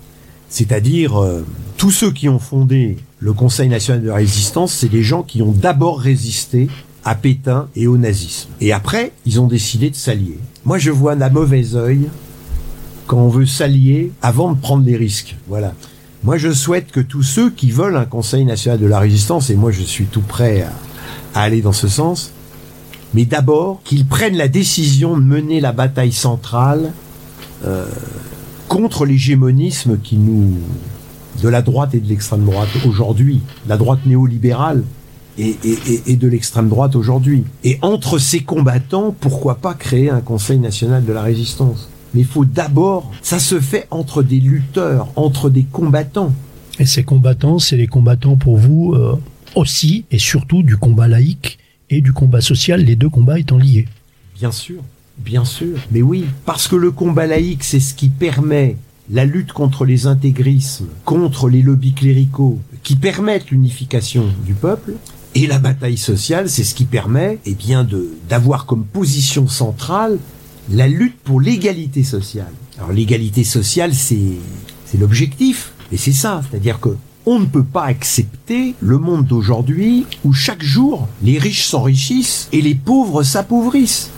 C'est-à-dire, 0.49 1.21
euh, 1.21 1.45
tous 1.77 1.91
ceux 1.91 2.11
qui 2.11 2.29
ont 2.29 2.39
fondé 2.39 2.97
le 3.19 3.33
Conseil 3.33 3.67
national 3.67 4.03
de 4.03 4.07
la 4.07 4.15
résistance, 4.15 4.73
c'est 4.73 4.89
des 4.89 5.03
gens 5.03 5.23
qui 5.23 5.41
ont 5.41 5.51
d'abord 5.51 5.99
résisté 5.99 6.69
à 7.03 7.15
Pétain 7.15 7.67
et 7.75 7.87
au 7.87 7.97
nazisme. 7.97 8.49
Et 8.59 8.73
après, 8.73 9.11
ils 9.25 9.39
ont 9.39 9.47
décidé 9.47 9.89
de 9.89 9.95
s'allier. 9.95 10.37
Moi, 10.67 10.79
je 10.79 10.91
vois 10.91 11.15
d'un 11.15 11.29
mauvais 11.29 11.75
œil 11.75 12.09
quand 13.05 13.19
on 13.19 13.29
veut 13.29 13.45
s'allier 13.45 14.11
avant 14.21 14.51
de 14.51 14.59
prendre 14.59 14.83
des 14.83 14.97
risques. 14.97 15.37
Voilà. 15.47 15.73
Moi, 16.25 16.35
je 16.35 16.51
souhaite 16.51 16.91
que 16.91 16.99
tous 16.99 17.23
ceux 17.23 17.49
qui 17.49 17.71
veulent 17.71 17.95
un 17.95 18.03
Conseil 18.03 18.43
national 18.43 18.77
de 18.77 18.85
la 18.85 18.99
résistance, 18.99 19.49
et 19.49 19.55
moi, 19.55 19.71
je 19.71 19.81
suis 19.81 20.07
tout 20.07 20.19
prêt 20.19 20.67
à, 21.33 21.39
aller 21.39 21.61
dans 21.61 21.71
ce 21.71 21.87
sens, 21.87 22.33
mais 23.13 23.23
d'abord 23.23 23.79
qu'ils 23.85 24.05
prennent 24.05 24.35
la 24.35 24.49
décision 24.49 25.15
de 25.17 25.23
mener 25.23 25.61
la 25.61 25.71
bataille 25.71 26.11
centrale 26.11 26.91
euh, 27.65 27.85
contre 28.67 29.05
l'hégémonisme 29.05 29.97
qui 29.97 30.17
nous 30.17 30.53
de 31.41 31.47
la 31.47 31.61
droite 31.61 31.93
et 31.93 32.01
de 32.01 32.09
l'extrême 32.09 32.43
droite 32.43 32.67
aujourd'hui, 32.85 33.41
la 33.69 33.77
droite 33.77 34.05
néolibérale 34.05 34.83
et, 35.37 35.55
et, 35.63 35.77
et, 35.87 36.01
et 36.07 36.15
de 36.15 36.27
l'extrême 36.27 36.69
droite 36.69 36.95
aujourd'hui. 36.95 37.43
Et 37.63 37.77
entre 37.81 38.19
ces 38.19 38.41
combattants, 38.41 39.15
pourquoi 39.19 39.55
pas 39.55 39.73
créer 39.73 40.09
un 40.09 40.21
Conseil 40.21 40.59
national 40.59 41.05
de 41.05 41.13
la 41.13 41.21
résistance? 41.21 41.89
Mais 42.13 42.21
il 42.21 42.27
faut 42.27 42.45
d'abord, 42.45 43.11
ça 43.21 43.39
se 43.39 43.59
fait 43.59 43.87
entre 43.91 44.23
des 44.23 44.39
lutteurs, 44.39 45.09
entre 45.15 45.49
des 45.49 45.63
combattants. 45.63 46.33
Et 46.79 46.85
ces 46.85 47.03
combattants, 47.03 47.59
c'est 47.59 47.77
les 47.77 47.87
combattants 47.87 48.37
pour 48.37 48.57
vous 48.57 48.93
euh, 48.93 49.19
aussi 49.55 50.05
et 50.11 50.19
surtout 50.19 50.63
du 50.63 50.77
combat 50.77 51.07
laïque 51.07 51.59
et 51.89 52.01
du 52.01 52.13
combat 52.13 52.41
social, 52.41 52.81
les 52.81 52.95
deux 52.95 53.09
combats 53.09 53.39
étant 53.39 53.57
liés. 53.57 53.87
Bien 54.35 54.51
sûr, 54.51 54.83
bien 55.17 55.45
sûr, 55.45 55.77
mais 55.91 56.01
oui, 56.01 56.25
parce 56.45 56.67
que 56.67 56.75
le 56.75 56.91
combat 56.91 57.27
laïque, 57.27 57.63
c'est 57.63 57.79
ce 57.79 57.93
qui 57.93 58.09
permet 58.09 58.77
la 59.09 59.25
lutte 59.25 59.53
contre 59.53 59.85
les 59.85 60.05
intégrismes, 60.05 60.87
contre 61.05 61.49
les 61.49 61.61
lobbies 61.61 61.93
cléricaux, 61.93 62.59
qui 62.83 62.95
permettent 62.95 63.51
l'unification 63.51 64.25
du 64.45 64.53
peuple, 64.53 64.93
et 65.35 65.47
la 65.47 65.59
bataille 65.59 65.97
sociale, 65.97 66.49
c'est 66.49 66.63
ce 66.63 66.73
qui 66.73 66.85
permet, 66.85 67.39
eh 67.45 67.53
bien, 67.53 67.83
de 67.83 68.09
d'avoir 68.29 68.65
comme 68.65 68.85
position 68.85 69.47
centrale 69.47 70.17
la 70.71 70.87
lutte 70.87 71.19
pour 71.23 71.39
l'égalité 71.39 72.03
sociale. 72.03 72.51
Alors 72.77 72.91
l'égalité 72.91 73.43
sociale, 73.43 73.93
c'est 73.93 74.37
c'est 74.85 74.97
l'objectif, 74.97 75.73
et 75.91 75.97
c'est 75.97 76.13
ça, 76.13 76.41
c'est-à-dire 76.49 76.79
que 76.79 76.89
on 77.25 77.39
ne 77.39 77.45
peut 77.45 77.63
pas 77.63 77.83
accepter 77.83 78.73
le 78.79 78.97
monde 78.97 79.25
d'aujourd'hui 79.25 80.05
où 80.23 80.31
chaque 80.31 80.63
jour 80.63 81.09
les 81.21 81.37
riches 81.37 81.65
s'enrichissent 81.65 82.47
et 82.53 82.61
les 82.61 82.73
pauvres 82.73 83.21
s'appauvrissent. 83.21 84.11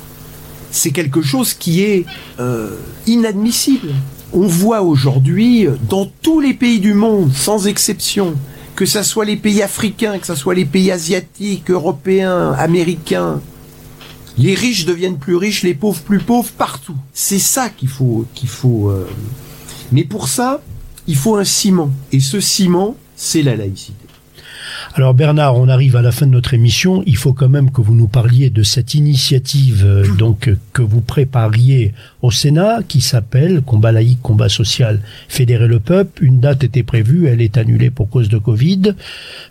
C'est 0.71 0.91
quelque 0.91 1.23
chose 1.23 1.55
qui 1.55 1.81
est 1.81 2.05
euh, 2.39 2.77
inadmissible. 3.07 3.89
On 4.31 4.45
voit 4.45 4.83
aujourd'hui 4.83 5.67
dans 5.89 6.05
tous 6.21 6.39
les 6.39 6.53
pays 6.53 6.79
du 6.79 6.93
monde, 6.93 7.33
sans 7.33 7.65
exception, 7.65 8.35
que 8.79 8.85
ce 8.85 9.03
soit 9.03 9.25
les 9.25 9.35
pays 9.35 9.61
africains, 9.61 10.19
que 10.19 10.25
ce 10.25 10.35
soit 10.35 10.55
les 10.55 10.63
pays 10.63 10.89
asiatiques, 10.89 11.69
européens, 11.69 12.53
américains, 12.53 13.41
les 14.37 14.55
riches 14.55 14.85
deviennent 14.85 15.17
plus 15.17 15.35
riches, 15.35 15.63
les 15.63 15.73
pauvres 15.73 15.99
plus 15.99 16.19
pauvres 16.19 16.53
partout. 16.57 16.95
C'est 17.13 17.39
ça 17.39 17.67
qu'il 17.67 17.89
faut 17.89 18.25
qu'il 18.33 18.47
faut. 18.47 18.87
euh, 18.89 19.05
Mais 19.91 20.05
pour 20.05 20.29
ça, 20.29 20.61
il 21.07 21.17
faut 21.17 21.35
un 21.35 21.43
ciment. 21.43 21.91
Et 22.13 22.21
ce 22.21 22.39
ciment, 22.39 22.95
c'est 23.17 23.41
la 23.41 23.57
laïcité. 23.57 24.05
Alors 24.95 25.13
Bernard, 25.13 25.55
on 25.55 25.67
arrive 25.67 25.95
à 25.95 26.01
la 26.01 26.11
fin 26.11 26.25
de 26.25 26.31
notre 26.31 26.53
émission. 26.53 27.03
Il 27.05 27.15
faut 27.15 27.33
quand 27.33 27.49
même 27.49 27.71
que 27.71 27.81
vous 27.81 27.95
nous 27.95 28.07
parliez 28.07 28.49
de 28.49 28.63
cette 28.63 28.93
initiative 28.93 29.83
euh, 29.85 30.15
donc 30.15 30.47
euh, 30.47 30.57
que 30.73 30.81
vous 30.81 31.01
prépariez 31.01 31.93
au 32.21 32.31
Sénat, 32.31 32.79
qui 32.87 33.01
s'appelle 33.01 33.61
Combat 33.61 33.91
laïque, 33.91 34.21
combat 34.21 34.49
social, 34.49 35.01
fédérer 35.27 35.67
le 35.67 35.79
peuple. 35.79 36.23
Une 36.23 36.39
date 36.39 36.63
était 36.63 36.83
prévue, 36.83 37.27
elle 37.27 37.41
est 37.41 37.57
annulée 37.57 37.89
pour 37.89 38.09
cause 38.09 38.29
de 38.29 38.37
Covid. 38.37 38.93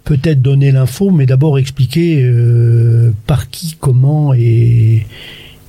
Peut-être 0.04 0.42
donner 0.42 0.72
l'info, 0.72 1.10
mais 1.10 1.26
d'abord 1.26 1.58
expliquer 1.58 2.22
euh, 2.22 3.12
par 3.26 3.50
qui, 3.50 3.76
comment 3.78 4.34
et 4.34 5.06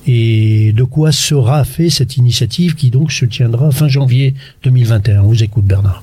et 0.07 0.71
de 0.73 0.83
quoi 0.83 1.11
sera 1.11 1.63
fait 1.65 1.91
cette 1.91 2.17
initiative 2.17 2.73
qui 2.73 2.89
donc 2.89 3.11
se 3.11 3.25
tiendra 3.25 3.69
fin 3.69 3.87
janvier 3.87 4.33
2021. 4.63 5.21
On 5.21 5.27
vous 5.27 5.43
écoute 5.43 5.65
Bernard. 5.65 6.01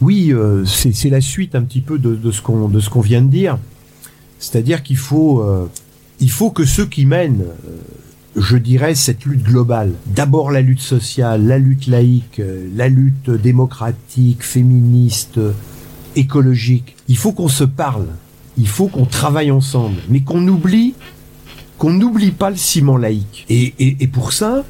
Oui, 0.00 0.32
euh, 0.32 0.64
c'est 0.64 1.10
la 1.10 1.20
suite 1.20 1.54
un 1.54 1.62
petit 1.62 1.80
peu 1.80 1.98
de, 1.98 2.30
ce 2.30 2.40
qu'on 2.40 3.00
vient 3.00 3.22
de 3.22 3.30
dire. 3.30 3.58
C'est-à-dire 4.38 4.82
qu'il 4.82 4.96
faut 4.96 5.42
euh, 5.42 5.66
faut 6.28 6.50
que 6.50 6.64
ceux 6.64 6.86
qui 6.86 7.04
mènent, 7.04 7.42
euh, 7.42 7.76
je 8.36 8.56
dirais, 8.56 8.94
cette 8.94 9.24
lutte 9.24 9.42
globale, 9.42 9.92
d'abord 10.06 10.52
la 10.52 10.60
lutte 10.60 10.80
sociale, 10.80 11.46
la 11.46 11.58
lutte 11.58 11.88
laïque, 11.88 12.40
la 12.76 12.88
lutte 12.88 13.30
démocratique, 13.30 14.44
féministe, 14.44 15.40
écologique, 16.14 16.94
il 17.08 17.16
faut 17.16 17.32
qu'on 17.32 17.48
se 17.48 17.64
parle, 17.64 18.06
il 18.56 18.68
faut 18.68 18.86
qu'on 18.86 19.06
travaille 19.06 19.50
ensemble, 19.50 19.96
mais 20.08 20.20
qu'on 20.20 20.46
oublie 20.46 20.94
qu'on 21.78 21.92
n'oublie 21.92 22.32
pas 22.32 22.50
le 22.50 22.56
ciment 22.56 22.96
laïque. 22.96 23.46
Et, 23.48 23.72
et 23.78 24.08
pour 24.08 24.32
ça, 24.32 24.64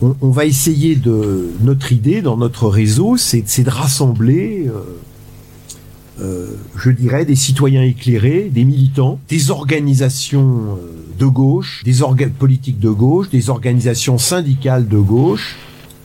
on, 0.00 0.30
va 0.30 0.44
essayer 0.44 0.94
de 0.94 1.50
notre 1.60 1.92
idée 1.92 2.22
dans 2.22 2.36
notre 2.36 2.68
réseau, 2.68 3.16
c'est 3.16 3.62
de 3.62 3.70
rassembler, 3.70 4.68
euh, 4.68 6.22
euh, 6.22 6.56
je 6.76 6.90
dirais, 6.90 7.24
des 7.24 7.34
citoyens 7.34 7.82
éclairés, 7.82 8.50
des 8.52 8.64
militants, 8.64 9.18
des 9.28 9.50
organisations 9.50 10.76
euh, 10.76 11.16
de 11.18 11.26
gauche, 11.26 11.82
des 11.84 12.02
politiques 12.38 12.78
de 12.78 12.90
gauche, 12.90 13.28
des 13.30 13.50
organisations 13.50 14.18
syndicales 14.18 14.86
de 14.86 14.98
gauche. 14.98 15.56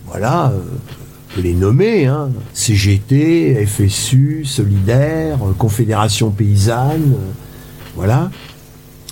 Voilà, 0.08 0.54
les 1.41 1.54
nommer, 1.54 2.06
hein, 2.06 2.30
CGT, 2.54 3.66
FSU, 3.66 4.44
Solidaire, 4.46 5.39
Confédération 5.58 6.30
paysanne, 6.30 7.16
voilà, 7.96 8.30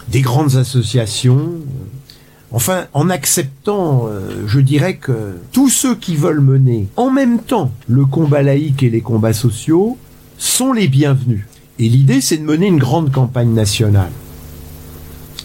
des 0.09 0.21
grandes 0.21 0.55
associations. 0.55 1.49
Enfin, 2.53 2.85
en 2.93 3.09
acceptant, 3.09 4.07
euh, 4.07 4.43
je 4.45 4.59
dirais 4.59 4.95
que 4.95 5.37
tous 5.53 5.69
ceux 5.69 5.95
qui 5.95 6.17
veulent 6.17 6.41
mener 6.41 6.87
en 6.97 7.09
même 7.09 7.39
temps 7.39 7.71
le 7.87 8.05
combat 8.05 8.41
laïque 8.41 8.83
et 8.83 8.89
les 8.89 8.99
combats 8.99 9.33
sociaux 9.33 9.97
sont 10.37 10.73
les 10.73 10.89
bienvenus. 10.89 11.45
Et 11.79 11.87
l'idée, 11.87 12.19
c'est 12.19 12.37
de 12.37 12.43
mener 12.43 12.67
une 12.67 12.77
grande 12.77 13.11
campagne 13.11 13.53
nationale. 13.53 14.11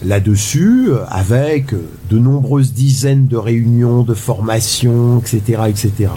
Là-dessus, 0.05 0.87
euh, 0.89 1.05
avec 1.09 1.73
euh, 1.73 1.89
de 2.11 2.19
nombreuses 2.19 2.73
dizaines 2.73 3.29
de 3.29 3.37
réunions, 3.37 4.03
de 4.03 4.15
formations, 4.15 5.21
etc., 5.21 5.63
etc. 5.69 6.11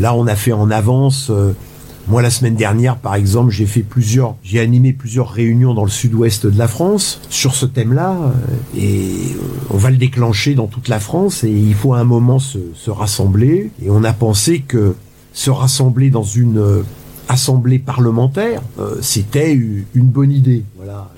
Là, 0.00 0.14
on 0.14 0.26
a 0.26 0.36
fait 0.36 0.52
en 0.52 0.70
avance. 0.70 1.30
Moi, 2.08 2.22
la 2.22 2.30
semaine 2.30 2.54
dernière, 2.54 2.96
par 2.96 3.14
exemple, 3.14 3.50
j'ai 3.50 3.66
fait 3.66 3.82
plusieurs, 3.82 4.36
j'ai 4.42 4.60
animé 4.60 4.92
plusieurs 4.92 5.30
réunions 5.30 5.74
dans 5.74 5.84
le 5.84 5.90
sud-ouest 5.90 6.46
de 6.46 6.58
la 6.58 6.68
France 6.68 7.20
sur 7.28 7.54
ce 7.54 7.66
thème-là, 7.66 8.16
euh, 8.16 8.78
et 8.78 9.34
euh, 9.34 9.70
on 9.70 9.76
va 9.76 9.90
le 9.90 9.98
déclencher 9.98 10.54
dans 10.54 10.68
toute 10.68 10.88
la 10.88 11.00
France, 11.00 11.44
et 11.44 11.50
il 11.50 11.74
faut 11.74 11.92
à 11.92 11.98
un 11.98 12.04
moment 12.04 12.38
se, 12.38 12.58
se 12.74 12.90
rassembler. 12.90 13.70
Et 13.82 13.90
on 13.90 14.04
a 14.04 14.12
pensé 14.14 14.60
que 14.60 14.94
se 15.34 15.50
rassembler 15.50 16.08
dans 16.08 16.22
une 16.22 16.58
euh, 16.58 16.82
assemblée 17.28 17.78
parlementaire, 17.78 18.62
c'était 19.02 19.52
une 19.52 20.06
bonne 20.06 20.32
idée. 20.32 20.64
Voilà. 20.78 21.10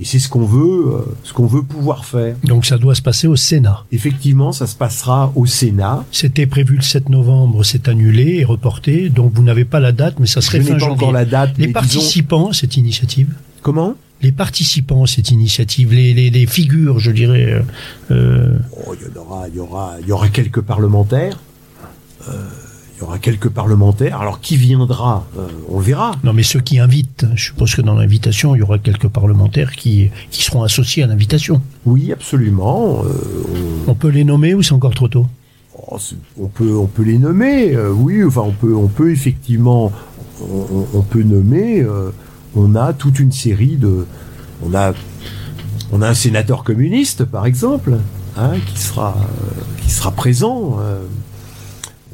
Et 0.00 0.04
c'est 0.04 0.18
ce 0.18 0.28
qu'on 0.28 0.44
veut, 0.44 0.92
euh, 0.94 1.00
ce 1.24 1.32
qu'on 1.32 1.46
veut 1.46 1.62
pouvoir 1.62 2.04
faire. 2.04 2.36
Donc 2.44 2.64
ça 2.66 2.78
doit 2.78 2.94
se 2.94 3.02
passer 3.02 3.26
au 3.26 3.36
Sénat. 3.36 3.84
Effectivement, 3.92 4.52
ça 4.52 4.66
se 4.66 4.76
passera 4.76 5.32
au 5.34 5.44
Sénat. 5.46 6.04
C'était 6.12 6.46
prévu 6.46 6.76
le 6.76 6.82
7 6.82 7.08
novembre, 7.08 7.64
c'est 7.64 7.88
annulé 7.88 8.36
et 8.38 8.44
reporté, 8.44 9.08
donc 9.08 9.32
vous 9.34 9.42
n'avez 9.42 9.64
pas 9.64 9.80
la 9.80 9.92
date, 9.92 10.16
mais 10.20 10.26
ça 10.26 10.40
serait 10.40 10.58
Je 10.60 10.66
fin 10.66 10.72
pas 10.74 10.78
janvier. 10.78 10.94
encore 10.94 11.12
la 11.12 11.24
date. 11.24 11.50
Les 11.58 11.66
mais 11.66 11.66
disons- 11.66 11.72
participants 11.72 12.48
à 12.50 12.52
cette 12.52 12.76
initiative 12.76 13.34
Comment? 13.62 13.94
Les 14.22 14.32
participants 14.32 15.04
à 15.04 15.06
cette 15.06 15.30
initiative, 15.30 15.92
les, 15.92 16.12
les, 16.14 16.30
les 16.30 16.46
figures, 16.46 16.98
je 16.98 17.10
dirais, 17.12 17.52
euh, 17.52 17.60
euh, 18.10 18.58
Oh, 18.86 18.94
il 18.94 19.06
y 19.06 19.18
en 19.18 19.20
aura, 19.22 19.48
il 19.48 19.54
y 19.56 19.60
aura, 19.60 19.94
il 20.00 20.06
y 20.08 20.12
aura 20.12 20.28
quelques 20.28 20.60
parlementaires. 20.60 21.38
Euh, 22.28 22.32
il 22.98 23.02
y 23.02 23.04
aura 23.04 23.18
quelques 23.18 23.48
parlementaires. 23.48 24.20
Alors 24.20 24.40
qui 24.40 24.56
viendra 24.56 25.24
Euh, 25.38 25.46
On 25.68 25.78
verra. 25.78 26.12
non 26.24 26.32
mais 26.32 26.42
ceux 26.42 26.58
qui 26.60 26.80
invitent, 26.80 27.26
je 27.36 27.44
suppose 27.44 27.72
que 27.76 27.80
dans 27.82 27.94
l'invitation, 27.94 28.56
il 28.56 28.58
y 28.58 28.62
aura 28.62 28.78
quelques 28.78 29.06
parlementaires 29.08 29.70
qui, 29.72 30.10
qui 30.32 30.42
seront 30.42 30.64
associés 30.64 31.04
à 31.04 31.06
l'invitation. 31.06 31.62
Oui, 31.86 32.12
absolument. 32.12 33.02
Euh, 33.04 33.12
On 33.86 33.94
peut 33.94 34.08
les 34.08 34.24
nommer 34.24 34.52
ou 34.54 34.62
c'est 34.64 34.72
encore 34.72 34.94
trop 34.94 35.06
tôt? 35.08 35.26
On, 35.76 35.94
oh, 35.96 35.98
on 36.40 36.46
peut, 36.48 36.74
on 36.76 36.86
peut 36.86 37.04
les 37.04 37.18
nommer. 37.18 37.72
euh, 37.76 37.90
oui, 37.92 38.24
enfin, 38.24 38.40
on 38.44 38.50
peut, 38.52 38.74
on 38.74 38.88
peut 38.88 39.12
effectivement, 39.12 39.92
on, 40.42 40.86
on- 40.98 41.02
peut 41.02 41.22
nommer. 41.22 41.86
on 42.56 42.74
a 42.74 42.92
toute 42.92 43.20
une 43.20 43.30
série 43.32 43.76
de, 43.76 44.06
on 44.64 44.74
a, 44.74 44.92
on 45.92 46.02
a 46.02 46.08
un 46.08 46.14
sénateur 46.14 46.64
communiste, 46.64 47.24
par 47.24 47.46
exemple, 47.46 47.92
hein, 48.36 48.54
qui 48.66 48.80
sera, 48.80 49.16
qui 49.82 49.90
sera 49.90 50.10
présent. 50.10 50.78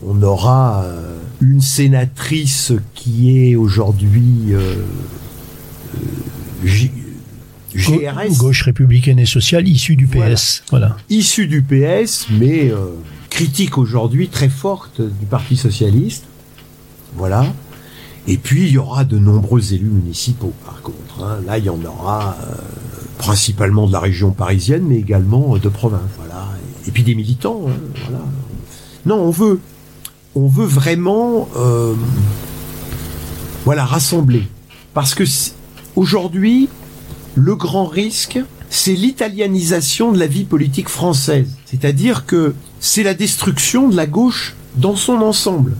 On 0.06 0.22
aura 0.22 0.82
euh, 0.84 1.18
une 1.40 1.60
sénatrice 1.60 2.72
qui 2.94 3.38
est 3.50 3.56
aujourd'hui 3.56 4.52
euh, 4.52 4.76
euh, 5.94 6.68
GRS, 7.74 8.36
Gauche 8.38 8.62
républicaine 8.62 9.18
et 9.18 9.26
sociale, 9.26 9.66
issue 9.68 9.96
du. 9.96 10.06
PS. 10.06 10.62
Voilà. 10.70 10.96
issue 11.10 11.46
du 11.46 11.62
PS, 11.62 12.28
mais 12.30 12.70
euh, 12.70 12.76
critique 13.30 13.78
aujourd'hui 13.78 14.28
très 14.28 14.48
forte 14.48 15.00
du 15.00 15.26
Parti 15.26 15.56
socialiste. 15.56 16.24
Voilà. 17.16 17.46
Et 18.26 18.38
puis 18.38 18.66
il 18.66 18.72
y 18.72 18.78
aura 18.78 19.04
de 19.04 19.18
nombreux 19.18 19.74
élus 19.74 19.88
municipaux, 19.90 20.52
par 20.64 20.80
contre. 20.82 21.22
hein. 21.22 21.38
Là, 21.46 21.58
il 21.58 21.64
y 21.64 21.68
en 21.68 21.80
aura 21.84 22.36
euh, 22.42 22.54
principalement 23.18 23.86
de 23.86 23.92
la 23.92 24.00
région 24.00 24.30
parisienne, 24.30 24.84
mais 24.86 24.96
également 24.96 25.58
de 25.58 25.68
province. 25.68 26.00
Voilà. 26.18 26.48
Et 26.86 26.90
puis 26.90 27.02
des 27.02 27.14
militants. 27.14 27.62
hein, 27.68 27.72
Voilà. 28.04 28.24
Non, 29.04 29.16
on 29.16 29.30
veut, 29.30 29.60
on 30.34 30.46
veut 30.46 30.66
vraiment, 30.66 31.48
euh, 31.56 31.94
voilà, 33.64 33.84
rassembler, 33.84 34.44
parce 34.92 35.14
que 35.14 35.24
aujourd'hui, 35.96 36.68
le 37.34 37.54
grand 37.54 37.86
risque, 37.86 38.38
c'est 38.70 38.94
l'italianisation 38.94 40.12
de 40.12 40.18
la 40.18 40.26
vie 40.26 40.44
politique 40.44 40.88
française. 40.88 41.56
C'est-à-dire 41.64 42.26
que 42.26 42.54
c'est 42.80 43.02
la 43.02 43.14
destruction 43.14 43.88
de 43.88 43.96
la 43.96 44.06
gauche 44.06 44.54
dans 44.76 44.96
son 44.96 45.14
ensemble. 45.14 45.76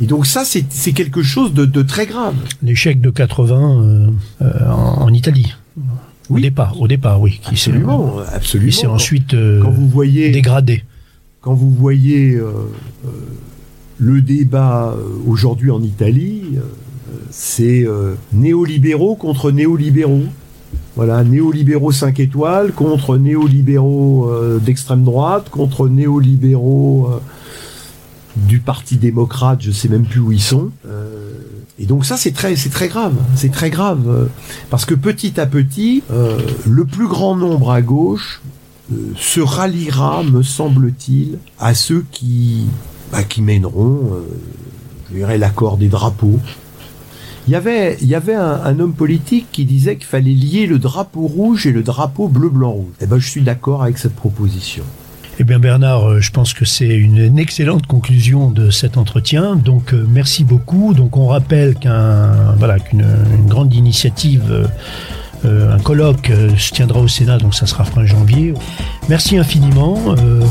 Et 0.00 0.06
donc 0.06 0.26
ça, 0.26 0.44
c'est 0.44 0.92
quelque 0.92 1.22
chose 1.22 1.52
de, 1.54 1.64
de 1.64 1.82
très 1.82 2.06
grave. 2.06 2.34
L'échec 2.62 3.00
de 3.00 3.10
80 3.10 3.82
euh, 3.82 4.10
euh, 4.42 4.70
en, 4.70 5.02
en 5.02 5.12
Italie. 5.12 5.54
Au 6.30 6.38
départ, 6.38 6.80
au 6.80 6.88
départ, 6.88 7.20
oui. 7.20 7.40
Qui 7.42 7.50
Absolument, 7.50 8.18
absolument. 8.32 8.70
Qui 8.70 8.76
s'est 8.76 8.86
ensuite 8.86 9.34
euh, 9.34 9.62
quand 9.62 9.70
vous 9.70 9.88
voyez, 9.88 10.30
dégradé. 10.30 10.84
Quand 11.40 11.54
vous 11.54 11.70
voyez 11.70 12.34
euh, 12.34 12.50
euh, 13.06 13.10
le 13.98 14.20
débat 14.20 14.94
euh, 14.96 15.02
aujourd'hui 15.26 15.70
en 15.70 15.82
Italie, 15.82 16.42
c'est 17.30 17.86
néolibéraux 18.32 19.16
contre 19.16 19.50
néolibéraux. 19.50 20.24
Voilà, 20.94 21.24
néolibéraux 21.24 21.92
5 21.92 22.20
étoiles 22.20 22.72
contre 22.72 23.16
néolibéraux 23.16 24.30
d'extrême 24.60 25.04
droite, 25.04 25.48
contre 25.48 25.88
néolibéraux 25.88 27.10
du 28.36 28.60
Parti 28.60 28.96
démocrate, 28.96 29.60
je 29.62 29.70
sais 29.70 29.88
même 29.88 30.04
plus 30.04 30.20
où 30.20 30.32
ils 30.32 30.40
sont. 30.40 30.70
Et 31.78 31.86
donc 31.86 32.04
ça, 32.04 32.16
c'est 32.16 32.32
très, 32.32 32.54
très 32.54 32.88
grave. 32.88 33.14
C'est 33.34 33.52
très 33.52 33.70
grave 33.70 34.28
parce 34.70 34.84
que 34.84 34.94
petit 34.94 35.40
à 35.40 35.46
petit, 35.46 36.02
le 36.66 36.84
plus 36.84 37.08
grand 37.08 37.36
nombre 37.36 37.70
à 37.70 37.80
gauche 37.82 38.42
se 39.16 39.40
ralliera, 39.40 40.22
me 40.22 40.42
semble-t-il, 40.42 41.38
à 41.58 41.74
ceux 41.74 42.04
qui, 42.10 42.66
bah, 43.12 43.22
qui 43.22 43.42
mèneront 43.42 44.12
euh, 44.12 44.20
je 45.14 45.38
l'accord 45.38 45.76
des 45.76 45.88
drapeaux. 45.88 46.38
Il 47.46 47.52
y 47.52 47.54
avait, 47.54 47.96
il 48.02 48.08
y 48.08 48.14
avait 48.14 48.34
un, 48.34 48.78
homme 48.78 48.92
politique 48.92 49.46
qui 49.52 49.64
disait 49.64 49.96
qu'il 49.96 50.06
fallait 50.06 50.34
lier 50.34 50.66
le 50.66 50.78
drapeau 50.78 51.22
rouge 51.22 51.66
et 51.66 51.72
le 51.72 51.82
drapeau 51.82 52.28
bleu-blanc-rouge. 52.28 52.92
Eh 53.00 53.06
ben, 53.06 53.18
je 53.18 53.26
suis 53.26 53.40
d'accord 53.40 53.82
avec 53.82 53.96
cette 53.96 54.14
proposition. 54.14 54.84
Eh 55.40 55.44
bien 55.44 55.58
Bernard, 55.58 56.04
euh, 56.04 56.20
je 56.20 56.30
pense 56.30 56.52
que 56.52 56.64
c'est 56.64 56.94
une, 56.94 57.38
excellente 57.38 57.86
conclusion 57.86 58.50
de 58.50 58.70
cet 58.70 58.98
entretien. 58.98 59.56
Donc 59.56 59.94
euh, 59.94 60.04
merci 60.10 60.44
beaucoup. 60.44 60.92
Donc 60.92 61.16
on 61.16 61.26
rappelle 61.26 61.74
qu'un 61.76 62.54
voilà 62.58 62.78
qu'une 62.78 63.06
une 63.38 63.46
grande 63.48 63.72
initiative, 63.72 64.68
un 65.44 65.78
colloque 65.78 66.30
euh, 66.30 66.56
se 66.56 66.72
tiendra 66.72 67.00
au 67.00 67.08
Sénat. 67.08 67.38
Donc 67.38 67.54
ça 67.54 67.66
sera 67.66 67.84
fin 67.84 68.04
janvier. 68.04 68.54
Merci 69.08 69.36
infiniment. 69.36 69.98
Euh, 70.18 70.42